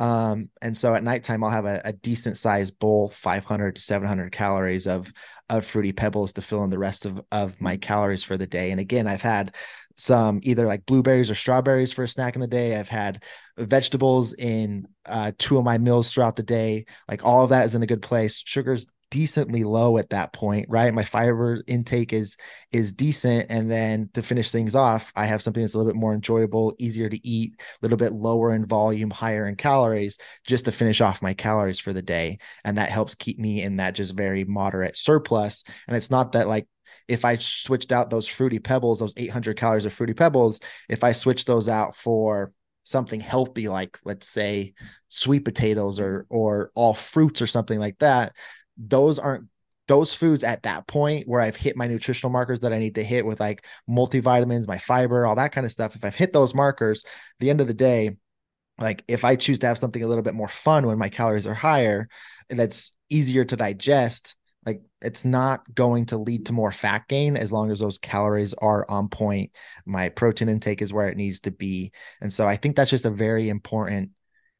Um, 0.00 0.48
and 0.62 0.74
so 0.74 0.94
at 0.94 1.04
nighttime, 1.04 1.44
I'll 1.44 1.50
have 1.50 1.66
a, 1.66 1.82
a 1.84 1.92
decent 1.92 2.38
sized 2.38 2.78
bowl, 2.78 3.10
500 3.10 3.76
to 3.76 3.82
700 3.82 4.32
calories 4.32 4.86
of 4.86 5.12
of 5.50 5.66
fruity 5.66 5.92
pebbles 5.92 6.32
to 6.34 6.42
fill 6.42 6.64
in 6.64 6.70
the 6.70 6.78
rest 6.78 7.04
of 7.04 7.20
of 7.30 7.60
my 7.60 7.76
calories 7.76 8.22
for 8.22 8.36
the 8.36 8.46
day. 8.46 8.70
And 8.70 8.80
again, 8.80 9.06
I've 9.06 9.20
had 9.20 9.54
some 10.00 10.40
either 10.42 10.66
like 10.66 10.86
blueberries 10.86 11.30
or 11.30 11.34
strawberries 11.34 11.92
for 11.92 12.04
a 12.04 12.08
snack 12.08 12.34
in 12.34 12.40
the 12.40 12.46
day. 12.46 12.76
I've 12.76 12.88
had 12.88 13.22
vegetables 13.56 14.32
in 14.32 14.86
uh, 15.06 15.32
two 15.38 15.58
of 15.58 15.64
my 15.64 15.78
meals 15.78 16.12
throughout 16.12 16.36
the 16.36 16.42
day. 16.42 16.86
Like 17.08 17.24
all 17.24 17.44
of 17.44 17.50
that 17.50 17.66
is 17.66 17.74
in 17.74 17.82
a 17.82 17.86
good 17.86 18.02
place. 18.02 18.42
Sugar's 18.44 18.86
decently 19.10 19.64
low 19.64 19.98
at 19.98 20.10
that 20.10 20.32
point, 20.32 20.66
right? 20.68 20.94
My 20.94 21.04
fiber 21.04 21.62
intake 21.66 22.12
is 22.12 22.36
is 22.72 22.92
decent, 22.92 23.46
and 23.50 23.70
then 23.70 24.08
to 24.14 24.22
finish 24.22 24.50
things 24.50 24.74
off, 24.74 25.12
I 25.16 25.26
have 25.26 25.42
something 25.42 25.62
that's 25.62 25.74
a 25.74 25.78
little 25.78 25.92
bit 25.92 25.98
more 25.98 26.14
enjoyable, 26.14 26.74
easier 26.78 27.08
to 27.08 27.26
eat, 27.26 27.54
a 27.58 27.64
little 27.82 27.98
bit 27.98 28.12
lower 28.12 28.54
in 28.54 28.66
volume, 28.66 29.10
higher 29.10 29.46
in 29.46 29.56
calories, 29.56 30.18
just 30.46 30.64
to 30.66 30.72
finish 30.72 31.00
off 31.00 31.22
my 31.22 31.34
calories 31.34 31.80
for 31.80 31.92
the 31.92 32.02
day, 32.02 32.38
and 32.64 32.78
that 32.78 32.88
helps 32.88 33.14
keep 33.14 33.38
me 33.38 33.62
in 33.62 33.76
that 33.76 33.94
just 33.94 34.14
very 34.14 34.44
moderate 34.44 34.96
surplus. 34.96 35.64
And 35.88 35.96
it's 35.96 36.10
not 36.10 36.32
that 36.32 36.48
like 36.48 36.66
if 37.08 37.24
I 37.24 37.36
switched 37.36 37.92
out 37.92 38.10
those 38.10 38.26
fruity 38.26 38.58
pebbles, 38.58 39.00
those 39.00 39.14
800 39.16 39.56
calories 39.56 39.84
of 39.84 39.92
fruity 39.92 40.14
pebbles, 40.14 40.60
if 40.88 41.04
I 41.04 41.12
switch 41.12 41.44
those 41.44 41.68
out 41.68 41.94
for 41.94 42.52
something 42.84 43.20
healthy 43.20 43.68
like 43.68 43.98
let's 44.04 44.26
say 44.26 44.72
sweet 45.08 45.44
potatoes 45.44 46.00
or 46.00 46.26
or 46.28 46.72
all 46.74 46.94
fruits 46.94 47.40
or 47.42 47.46
something 47.46 47.78
like 47.78 47.96
that 47.98 48.34
those 48.76 49.18
aren't 49.18 49.44
those 49.90 50.14
foods 50.14 50.44
at 50.44 50.62
that 50.62 50.86
point 50.86 51.26
where 51.26 51.40
I've 51.40 51.56
hit 51.56 51.76
my 51.76 51.88
nutritional 51.88 52.30
markers 52.30 52.60
that 52.60 52.72
I 52.72 52.78
need 52.78 52.94
to 52.94 53.02
hit 53.02 53.26
with 53.26 53.40
like 53.40 53.64
multivitamins, 53.88 54.68
my 54.68 54.78
fiber, 54.78 55.26
all 55.26 55.34
that 55.34 55.50
kind 55.50 55.64
of 55.64 55.72
stuff. 55.72 55.96
If 55.96 56.04
I've 56.04 56.14
hit 56.14 56.32
those 56.32 56.54
markers, 56.54 57.04
the 57.40 57.50
end 57.50 57.60
of 57.60 57.66
the 57.66 57.74
day, 57.74 58.16
like 58.78 59.02
if 59.08 59.24
I 59.24 59.34
choose 59.34 59.58
to 59.58 59.66
have 59.66 59.78
something 59.78 60.00
a 60.00 60.06
little 60.06 60.22
bit 60.22 60.34
more 60.34 60.48
fun 60.48 60.86
when 60.86 60.96
my 60.96 61.08
calories 61.08 61.48
are 61.48 61.54
higher, 61.54 62.08
and 62.48 62.56
that's 62.56 62.92
easier 63.08 63.44
to 63.44 63.56
digest, 63.56 64.36
like 64.66 64.82
it's 65.00 65.24
not 65.24 65.62
going 65.74 66.06
to 66.06 66.18
lead 66.18 66.46
to 66.46 66.52
more 66.52 66.72
fat 66.72 67.08
gain 67.08 67.36
as 67.36 67.52
long 67.52 67.70
as 67.70 67.80
those 67.80 67.98
calories 67.98 68.54
are 68.54 68.84
on 68.90 69.08
point. 69.08 69.50
My 69.86 70.08
protein 70.10 70.48
intake 70.48 70.82
is 70.82 70.92
where 70.92 71.08
it 71.08 71.16
needs 71.16 71.40
to 71.40 71.50
be. 71.50 71.92
And 72.20 72.32
so 72.32 72.46
I 72.46 72.56
think 72.56 72.76
that's 72.76 72.90
just 72.90 73.06
a 73.06 73.10
very 73.10 73.48
important 73.48 74.10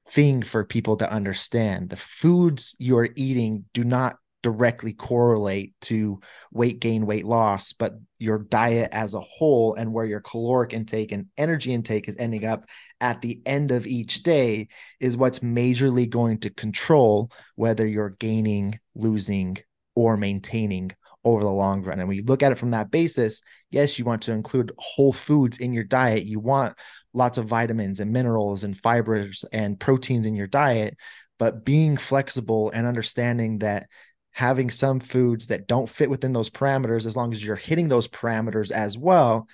thing 0.09 0.43
for 0.43 0.65
people 0.65 0.97
to 0.97 1.13
understand. 1.13 1.91
The 1.91 1.97
foods 1.97 2.75
you're 2.79 3.11
eating 3.15 3.65
do 3.75 3.85
not 3.85 4.17
directly 4.43 4.95
correlate 4.95 5.75
to 5.83 6.19
weight 6.51 6.81
gain, 6.81 7.05
weight 7.05 7.27
loss, 7.27 7.75
but 7.75 7.95
your 8.19 8.39
diet 8.39 8.89
as 8.93 9.15
a 9.15 9.21
whole 9.21 9.75
and 9.75 9.93
where 9.93 10.07
your 10.07 10.21
caloric 10.21 10.73
intake 10.73 11.13
and 11.13 11.27
energy 11.37 11.75
intake 11.75 12.09
is 12.09 12.17
ending 12.19 12.47
up 12.47 12.65
at 13.01 13.21
the 13.21 13.41
end 13.45 13.71
of 13.71 13.87
each 13.87 14.23
day 14.23 14.69
is 14.99 15.17
what's 15.17 15.41
majorly 15.41 16.09
going 16.09 16.39
to 16.39 16.51
control 16.51 17.31
whether 17.57 17.87
you're 17.87 18.17
gaining, 18.19 18.79
losing, 18.95 19.59
or 19.95 20.17
maintaining 20.17 20.93
over 21.25 21.43
the 21.43 21.51
long 21.51 21.83
run. 21.83 21.99
And 21.99 22.09
when 22.09 22.17
you 22.17 22.25
look 22.25 22.43
at 22.43 22.53
it 22.53 22.59
from 22.59 22.71
that 22.71 22.91
basis, 22.91 23.43
yes, 23.71 23.99
you 23.99 24.05
want 24.05 24.23
to 24.23 24.33
include 24.33 24.73
whole 24.79 25.13
foods 25.13 25.59
in 25.59 25.73
your 25.73 25.85
diet. 25.85 26.25
You 26.25 26.41
want 26.41 26.77
lots 27.13 27.39
of 27.39 27.47
vitamins 27.47 28.01
and 28.01 28.13
minerals 28.13 28.65
and 28.65 28.77
fibers 28.77 29.45
and 29.53 29.79
proteins 29.79 30.27
in 30.27 30.35
your 30.35 30.47
diet, 30.47 30.97
but 31.39 31.65
being 31.65 31.97
flexible 31.97 32.71
and 32.71 32.87
understanding 32.87 33.59
that 33.59 33.87
having 34.33 34.71
some 34.71 35.01
foods 35.01 35.49
that 35.49 35.67
don't 35.67 35.89
fit 35.89 36.09
within 36.09 36.33
those 36.33 36.49
parameters, 36.49 37.05
as 37.05 37.17
long 37.17 37.33
as 37.33 37.45
you're 37.45 37.57
hitting 37.57 37.89
those 37.89 38.09
parameters 38.09 38.71
as 38.71 38.97
well, 38.97 39.47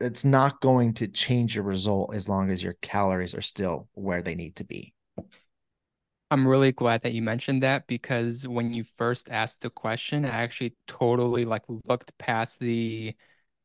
it's 0.00 0.24
not 0.24 0.60
going 0.60 0.94
to 0.94 1.08
change 1.08 1.54
your 1.54 1.64
result 1.64 2.14
as 2.14 2.28
long 2.28 2.50
as 2.50 2.62
your 2.62 2.74
calories 2.82 3.34
are 3.34 3.42
still 3.42 3.88
where 3.94 4.22
they 4.22 4.34
need 4.34 4.56
to 4.56 4.64
be. 4.64 4.92
I'm 6.32 6.48
really 6.48 6.72
glad 6.72 7.02
that 7.02 7.12
you 7.12 7.20
mentioned 7.20 7.62
that 7.62 7.86
because 7.86 8.48
when 8.48 8.72
you 8.72 8.84
first 8.84 9.28
asked 9.30 9.60
the 9.60 9.68
question, 9.68 10.24
I 10.24 10.28
actually 10.30 10.74
totally 10.86 11.44
like 11.44 11.62
looked 11.84 12.16
past 12.16 12.58
the 12.58 13.14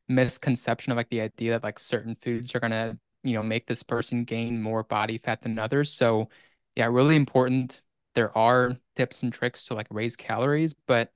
misconception 0.09 0.91
of 0.91 0.97
like 0.97 1.09
the 1.09 1.21
idea 1.21 1.53
that 1.53 1.63
like 1.63 1.79
certain 1.79 2.13
foods 2.13 2.53
are 2.53 2.59
gonna, 2.59 2.99
you 3.23 3.35
know, 3.35 3.43
make 3.43 3.67
this 3.67 3.83
person 3.83 4.25
gain 4.25 4.61
more 4.61 4.83
body 4.83 5.17
fat 5.17 5.43
than 5.43 5.57
others. 5.57 5.93
So 5.93 6.27
yeah, 6.75 6.87
really 6.87 7.15
important. 7.15 7.81
There 8.15 8.37
are 8.37 8.75
tips 8.97 9.23
and 9.23 9.31
tricks 9.31 9.65
to 9.67 9.73
like 9.73 9.87
raise 9.89 10.17
calories, 10.17 10.73
but 10.73 11.13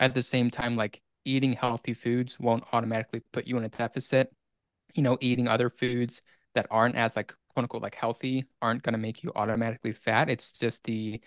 at 0.00 0.14
the 0.14 0.22
same 0.22 0.50
time, 0.50 0.76
like 0.76 1.02
eating 1.26 1.52
healthy 1.52 1.92
foods 1.92 2.40
won't 2.40 2.64
automatically 2.72 3.20
put 3.32 3.46
you 3.46 3.58
in 3.58 3.64
a 3.64 3.68
deficit. 3.68 4.32
You 4.94 5.02
know, 5.02 5.18
eating 5.20 5.46
other 5.46 5.68
foods 5.68 6.22
that 6.54 6.66
aren't 6.70 6.94
as 6.96 7.16
like 7.16 7.34
quote 7.56 7.64
unquote 7.64 7.82
like 7.82 7.94
healthy 7.94 8.44
aren't 8.60 8.82
going 8.82 8.92
to 8.92 8.98
make 8.98 9.22
you 9.22 9.32
automatically 9.34 9.94
fat. 9.94 10.28
It's 10.28 10.52
just 10.52 10.84
the 10.84 11.22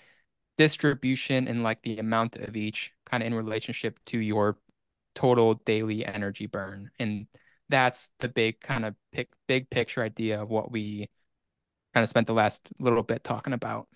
distribution 0.59 1.47
and 1.47 1.63
like 1.63 1.81
the 1.81 1.97
amount 1.97 2.35
of 2.35 2.55
each 2.55 2.93
kind 3.03 3.23
of 3.23 3.27
in 3.27 3.33
relationship 3.33 3.99
to 4.05 4.19
your 4.19 4.59
total 5.15 5.55
daily 5.55 6.05
energy 6.05 6.45
burn. 6.45 6.91
And 6.99 7.25
that's 7.67 8.11
the 8.19 8.27
big 8.27 8.61
kind 8.61 8.85
of 8.85 8.93
big 9.47 9.71
picture 9.71 10.03
idea 10.03 10.39
of 10.39 10.49
what 10.51 10.71
we 10.71 11.09
kind 11.95 12.03
of 12.03 12.09
spent 12.09 12.27
the 12.27 12.33
last 12.33 12.69
little 12.77 13.01
bit 13.01 13.23
talking 13.23 13.53
about. 13.53 13.87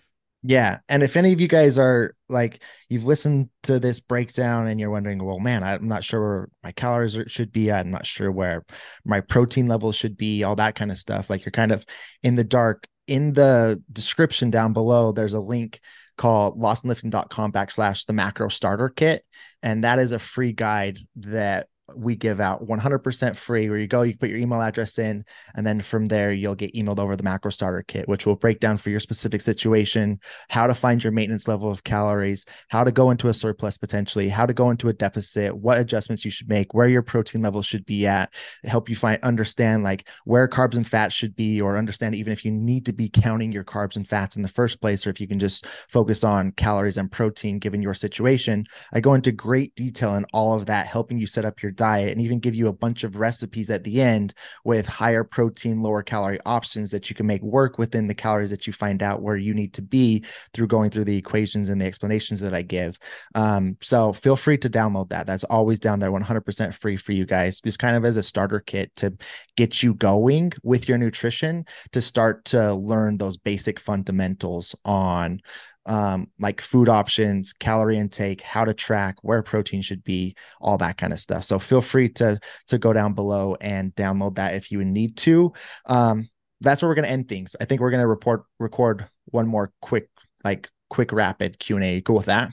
Yeah. 0.46 0.80
And 0.90 1.02
if 1.02 1.16
any 1.16 1.32
of 1.32 1.40
you 1.40 1.48
guys 1.48 1.78
are 1.78 2.14
like, 2.28 2.62
you've 2.90 3.06
listened 3.06 3.48
to 3.62 3.78
this 3.78 3.98
breakdown 3.98 4.66
and 4.66 4.78
you're 4.78 4.90
wondering, 4.90 5.24
well, 5.24 5.38
man, 5.40 5.64
I'm 5.64 5.88
not 5.88 6.04
sure 6.04 6.20
where 6.20 6.48
my 6.62 6.70
calories 6.72 7.18
should 7.28 7.50
be. 7.50 7.72
I'm 7.72 7.90
not 7.90 8.04
sure 8.04 8.30
where 8.30 8.62
my 9.06 9.20
protein 9.20 9.68
levels 9.68 9.96
should 9.96 10.18
be, 10.18 10.44
all 10.44 10.56
that 10.56 10.74
kind 10.74 10.90
of 10.90 10.98
stuff. 10.98 11.30
Like 11.30 11.46
you're 11.46 11.50
kind 11.50 11.72
of 11.72 11.84
in 12.22 12.34
the 12.34 12.44
dark. 12.44 12.86
In 13.06 13.34
the 13.34 13.82
description 13.92 14.50
down 14.50 14.72
below, 14.72 15.12
there's 15.12 15.34
a 15.34 15.40
link 15.40 15.80
called 16.16 16.58
lostandlifting.com 16.58 17.52
backslash 17.52 18.06
the 18.06 18.14
macro 18.14 18.48
starter 18.48 18.88
kit. 18.88 19.24
And 19.62 19.84
that 19.84 19.98
is 19.98 20.12
a 20.12 20.18
free 20.18 20.52
guide 20.52 20.98
that 21.16 21.68
we 21.96 22.16
give 22.16 22.40
out 22.40 22.66
100% 22.66 23.36
free 23.36 23.68
where 23.68 23.78
you 23.78 23.86
go 23.86 24.02
you 24.02 24.16
put 24.16 24.30
your 24.30 24.38
email 24.38 24.60
address 24.60 24.98
in 24.98 25.24
and 25.54 25.66
then 25.66 25.80
from 25.80 26.06
there 26.06 26.32
you'll 26.32 26.54
get 26.54 26.74
emailed 26.74 26.98
over 26.98 27.16
the 27.16 27.22
macro 27.22 27.50
starter 27.50 27.84
kit 27.86 28.08
which 28.08 28.26
will 28.26 28.36
break 28.36 28.60
down 28.60 28.76
for 28.76 28.90
your 28.90 29.00
specific 29.00 29.40
situation 29.40 30.18
how 30.48 30.66
to 30.66 30.74
find 30.74 31.04
your 31.04 31.12
maintenance 31.12 31.46
level 31.46 31.70
of 31.70 31.84
calories 31.84 32.46
how 32.68 32.84
to 32.84 32.92
go 32.92 33.10
into 33.10 33.28
a 33.28 33.34
surplus 33.34 33.76
potentially 33.76 34.28
how 34.28 34.46
to 34.46 34.54
go 34.54 34.70
into 34.70 34.88
a 34.88 34.92
deficit 34.92 35.54
what 35.56 35.78
adjustments 35.78 36.24
you 36.24 36.30
should 36.30 36.48
make 36.48 36.72
where 36.72 36.88
your 36.88 37.02
protein 37.02 37.42
levels 37.42 37.66
should 37.66 37.84
be 37.84 38.06
at 38.06 38.32
help 38.64 38.88
you 38.88 38.96
find 38.96 39.22
understand 39.22 39.82
like 39.82 40.08
where 40.24 40.48
carbs 40.48 40.76
and 40.76 40.86
fats 40.86 41.14
should 41.14 41.36
be 41.36 41.60
or 41.60 41.76
understand 41.76 42.14
even 42.14 42.32
if 42.32 42.44
you 42.44 42.50
need 42.50 42.86
to 42.86 42.92
be 42.92 43.08
counting 43.08 43.52
your 43.52 43.64
carbs 43.64 43.96
and 43.96 44.08
fats 44.08 44.36
in 44.36 44.42
the 44.42 44.48
first 44.48 44.80
place 44.80 45.06
or 45.06 45.10
if 45.10 45.20
you 45.20 45.28
can 45.28 45.38
just 45.38 45.66
focus 45.88 46.24
on 46.24 46.52
calories 46.52 46.96
and 46.96 47.10
protein 47.10 47.58
given 47.58 47.82
your 47.82 47.94
situation. 47.94 48.66
I 48.92 49.00
go 49.00 49.14
into 49.14 49.32
great 49.32 49.74
detail 49.74 50.14
in 50.14 50.24
all 50.32 50.54
of 50.54 50.66
that 50.66 50.86
helping 50.86 51.18
you 51.18 51.26
set 51.26 51.44
up 51.44 51.62
your 51.62 51.72
diet 51.76 52.12
and 52.12 52.20
even 52.20 52.38
give 52.38 52.54
you 52.54 52.68
a 52.68 52.72
bunch 52.72 53.04
of 53.04 53.16
recipes 53.16 53.70
at 53.70 53.84
the 53.84 54.00
end 54.00 54.34
with 54.64 54.86
higher 54.86 55.24
protein, 55.24 55.82
lower 55.82 56.02
calorie 56.02 56.38
options 56.46 56.90
that 56.90 57.08
you 57.10 57.16
can 57.16 57.26
make 57.26 57.42
work 57.42 57.78
within 57.78 58.06
the 58.06 58.14
calories 58.14 58.50
that 58.50 58.66
you 58.66 58.72
find 58.72 59.02
out 59.02 59.22
where 59.22 59.36
you 59.36 59.54
need 59.54 59.72
to 59.74 59.82
be 59.82 60.24
through 60.52 60.66
going 60.66 60.90
through 60.90 61.04
the 61.04 61.16
equations 61.16 61.68
and 61.68 61.80
the 61.80 61.86
explanations 61.86 62.40
that 62.40 62.54
I 62.54 62.62
give. 62.62 62.98
Um, 63.34 63.76
so 63.80 64.12
feel 64.12 64.36
free 64.36 64.58
to 64.58 64.68
download 64.68 65.10
that. 65.10 65.26
That's 65.26 65.44
always 65.44 65.78
down 65.78 65.98
there, 65.98 66.10
100% 66.10 66.74
free 66.74 66.96
for 66.96 67.12
you 67.12 67.26
guys, 67.26 67.60
just 67.60 67.78
kind 67.78 67.96
of 67.96 68.04
as 68.04 68.16
a 68.16 68.22
starter 68.22 68.60
kit 68.60 68.94
to 68.96 69.12
get 69.56 69.82
you 69.82 69.94
going 69.94 70.52
with 70.62 70.88
your 70.88 70.98
nutrition 70.98 71.64
to 71.92 72.00
start 72.00 72.44
to 72.46 72.74
learn 72.74 73.18
those 73.18 73.36
basic 73.36 73.78
fundamentals 73.78 74.74
on 74.84 75.40
um, 75.86 76.30
like 76.38 76.60
food 76.60 76.88
options, 76.88 77.52
calorie 77.52 77.98
intake, 77.98 78.40
how 78.40 78.64
to 78.64 78.74
track 78.74 79.16
where 79.22 79.42
protein 79.42 79.82
should 79.82 80.02
be, 80.04 80.36
all 80.60 80.78
that 80.78 80.96
kind 80.96 81.12
of 81.12 81.20
stuff. 81.20 81.44
So 81.44 81.58
feel 81.58 81.82
free 81.82 82.08
to 82.10 82.38
to 82.68 82.78
go 82.78 82.92
down 82.92 83.14
below 83.14 83.56
and 83.60 83.94
download 83.94 84.36
that 84.36 84.54
if 84.54 84.70
you 84.70 84.84
need 84.84 85.16
to. 85.18 85.52
Um, 85.86 86.28
that's 86.60 86.82
where 86.82 86.88
we're 86.88 86.94
gonna 86.94 87.08
end 87.08 87.28
things. 87.28 87.54
I 87.60 87.64
think 87.64 87.80
we're 87.80 87.90
gonna 87.90 88.06
report 88.06 88.44
record 88.58 89.06
one 89.26 89.46
more 89.46 89.72
quick 89.80 90.08
like 90.44 90.68
quick 90.90 91.12
rapid 91.12 91.58
Q 91.58 91.76
and 91.76 91.84
A. 91.84 92.00
Cool 92.00 92.16
with 92.16 92.26
that? 92.26 92.50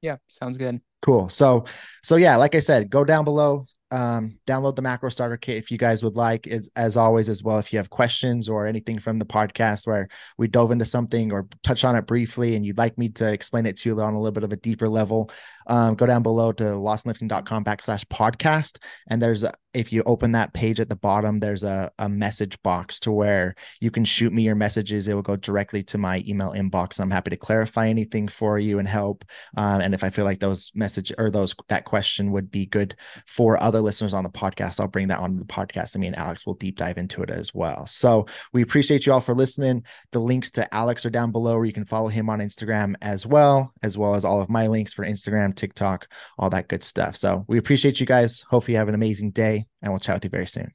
Yeah, 0.00 0.16
sounds 0.28 0.58
good. 0.58 0.80
Cool. 1.02 1.28
So 1.28 1.64
so 2.02 2.16
yeah, 2.16 2.36
like 2.36 2.54
I 2.54 2.60
said, 2.60 2.90
go 2.90 3.04
down 3.04 3.24
below, 3.24 3.66
um, 3.94 4.36
download 4.44 4.74
the 4.74 4.82
macro 4.82 5.08
starter 5.08 5.36
kit 5.36 5.56
if 5.56 5.70
you 5.70 5.78
guys 5.78 6.02
would 6.02 6.16
like 6.16 6.48
as, 6.48 6.68
as 6.74 6.96
always 6.96 7.28
as 7.28 7.44
well 7.44 7.60
if 7.60 7.72
you 7.72 7.78
have 7.78 7.90
questions 7.90 8.48
or 8.48 8.66
anything 8.66 8.98
from 8.98 9.20
the 9.20 9.24
podcast 9.24 9.86
where 9.86 10.08
we 10.36 10.48
dove 10.48 10.72
into 10.72 10.84
something 10.84 11.30
or 11.30 11.46
touch 11.62 11.84
on 11.84 11.94
it 11.94 12.04
briefly 12.04 12.56
and 12.56 12.66
you'd 12.66 12.76
like 12.76 12.98
me 12.98 13.08
to 13.08 13.32
explain 13.32 13.66
it 13.66 13.76
to 13.76 13.90
you 13.90 14.00
on 14.00 14.14
a 14.14 14.18
little 14.18 14.32
bit 14.32 14.42
of 14.42 14.52
a 14.52 14.56
deeper 14.56 14.88
level 14.88 15.30
um, 15.66 15.94
go 15.94 16.06
down 16.06 16.22
below 16.22 16.52
to 16.52 16.64
lostandlifting.com 16.64 17.64
backslash 17.64 18.04
podcast. 18.06 18.78
And 19.08 19.20
there's 19.20 19.44
a, 19.44 19.52
if 19.74 19.92
you 19.92 20.02
open 20.06 20.32
that 20.32 20.54
page 20.54 20.78
at 20.80 20.88
the 20.88 20.96
bottom 20.96 21.40
there's 21.40 21.64
a, 21.64 21.90
a 21.98 22.08
message 22.08 22.60
box 22.62 23.00
to 23.00 23.10
where 23.10 23.54
you 23.80 23.90
can 23.90 24.04
shoot 24.04 24.32
me 24.32 24.42
your 24.42 24.54
messages. 24.54 25.08
It 25.08 25.14
will 25.14 25.22
go 25.22 25.36
directly 25.36 25.82
to 25.84 25.98
my 25.98 26.22
email 26.26 26.52
inbox 26.52 27.00
i'm 27.00 27.10
happy 27.10 27.30
to 27.30 27.36
clarify 27.36 27.88
anything 27.88 28.28
for 28.28 28.58
you 28.58 28.78
and 28.78 28.88
help. 28.88 29.24
Um, 29.56 29.80
and 29.80 29.92
if 29.92 30.04
i 30.04 30.10
feel 30.10 30.24
like 30.24 30.38
those 30.38 30.70
message 30.74 31.12
or 31.18 31.30
those 31.30 31.54
that 31.68 31.84
question 31.84 32.30
would 32.30 32.50
be 32.50 32.66
good 32.66 32.94
for 33.26 33.60
other 33.60 33.80
listeners 33.80 34.14
on 34.14 34.24
the 34.24 34.30
podcast 34.30 34.78
i'll 34.78 34.88
bring 34.88 35.08
that 35.08 35.18
on 35.18 35.36
the 35.36 35.44
podcast 35.44 35.94
and 35.94 36.02
me 36.02 36.06
and 36.06 36.16
alex 36.16 36.46
will 36.46 36.54
deep 36.54 36.76
dive 36.76 36.96
into 36.96 37.22
it 37.22 37.30
as 37.30 37.52
well. 37.52 37.86
So 37.86 38.26
we 38.52 38.62
appreciate 38.62 39.06
you 39.06 39.12
all 39.12 39.20
for 39.20 39.34
listening. 39.34 39.82
The 40.12 40.20
links 40.20 40.52
to 40.52 40.72
alex 40.72 41.04
are 41.04 41.10
down 41.10 41.32
below 41.32 41.56
where 41.56 41.64
you 41.64 41.72
can 41.72 41.84
follow 41.84 42.08
him 42.08 42.30
on 42.30 42.38
instagram 42.38 42.94
as 43.02 43.26
well 43.26 43.72
as 43.82 43.98
well 43.98 44.14
as 44.14 44.24
all 44.24 44.40
of 44.40 44.48
my 44.48 44.68
links 44.68 44.94
for 44.94 45.04
instagram 45.04 45.53
TikTok, 45.54 46.08
all 46.38 46.50
that 46.50 46.68
good 46.68 46.82
stuff. 46.82 47.16
So 47.16 47.44
we 47.48 47.58
appreciate 47.58 48.00
you 48.00 48.06
guys. 48.06 48.40
Hopefully, 48.50 48.74
you 48.74 48.78
have 48.78 48.88
an 48.88 48.94
amazing 48.94 49.30
day, 49.30 49.66
and 49.82 49.92
we'll 49.92 50.00
chat 50.00 50.16
with 50.16 50.24
you 50.24 50.30
very 50.30 50.46
soon. 50.46 50.72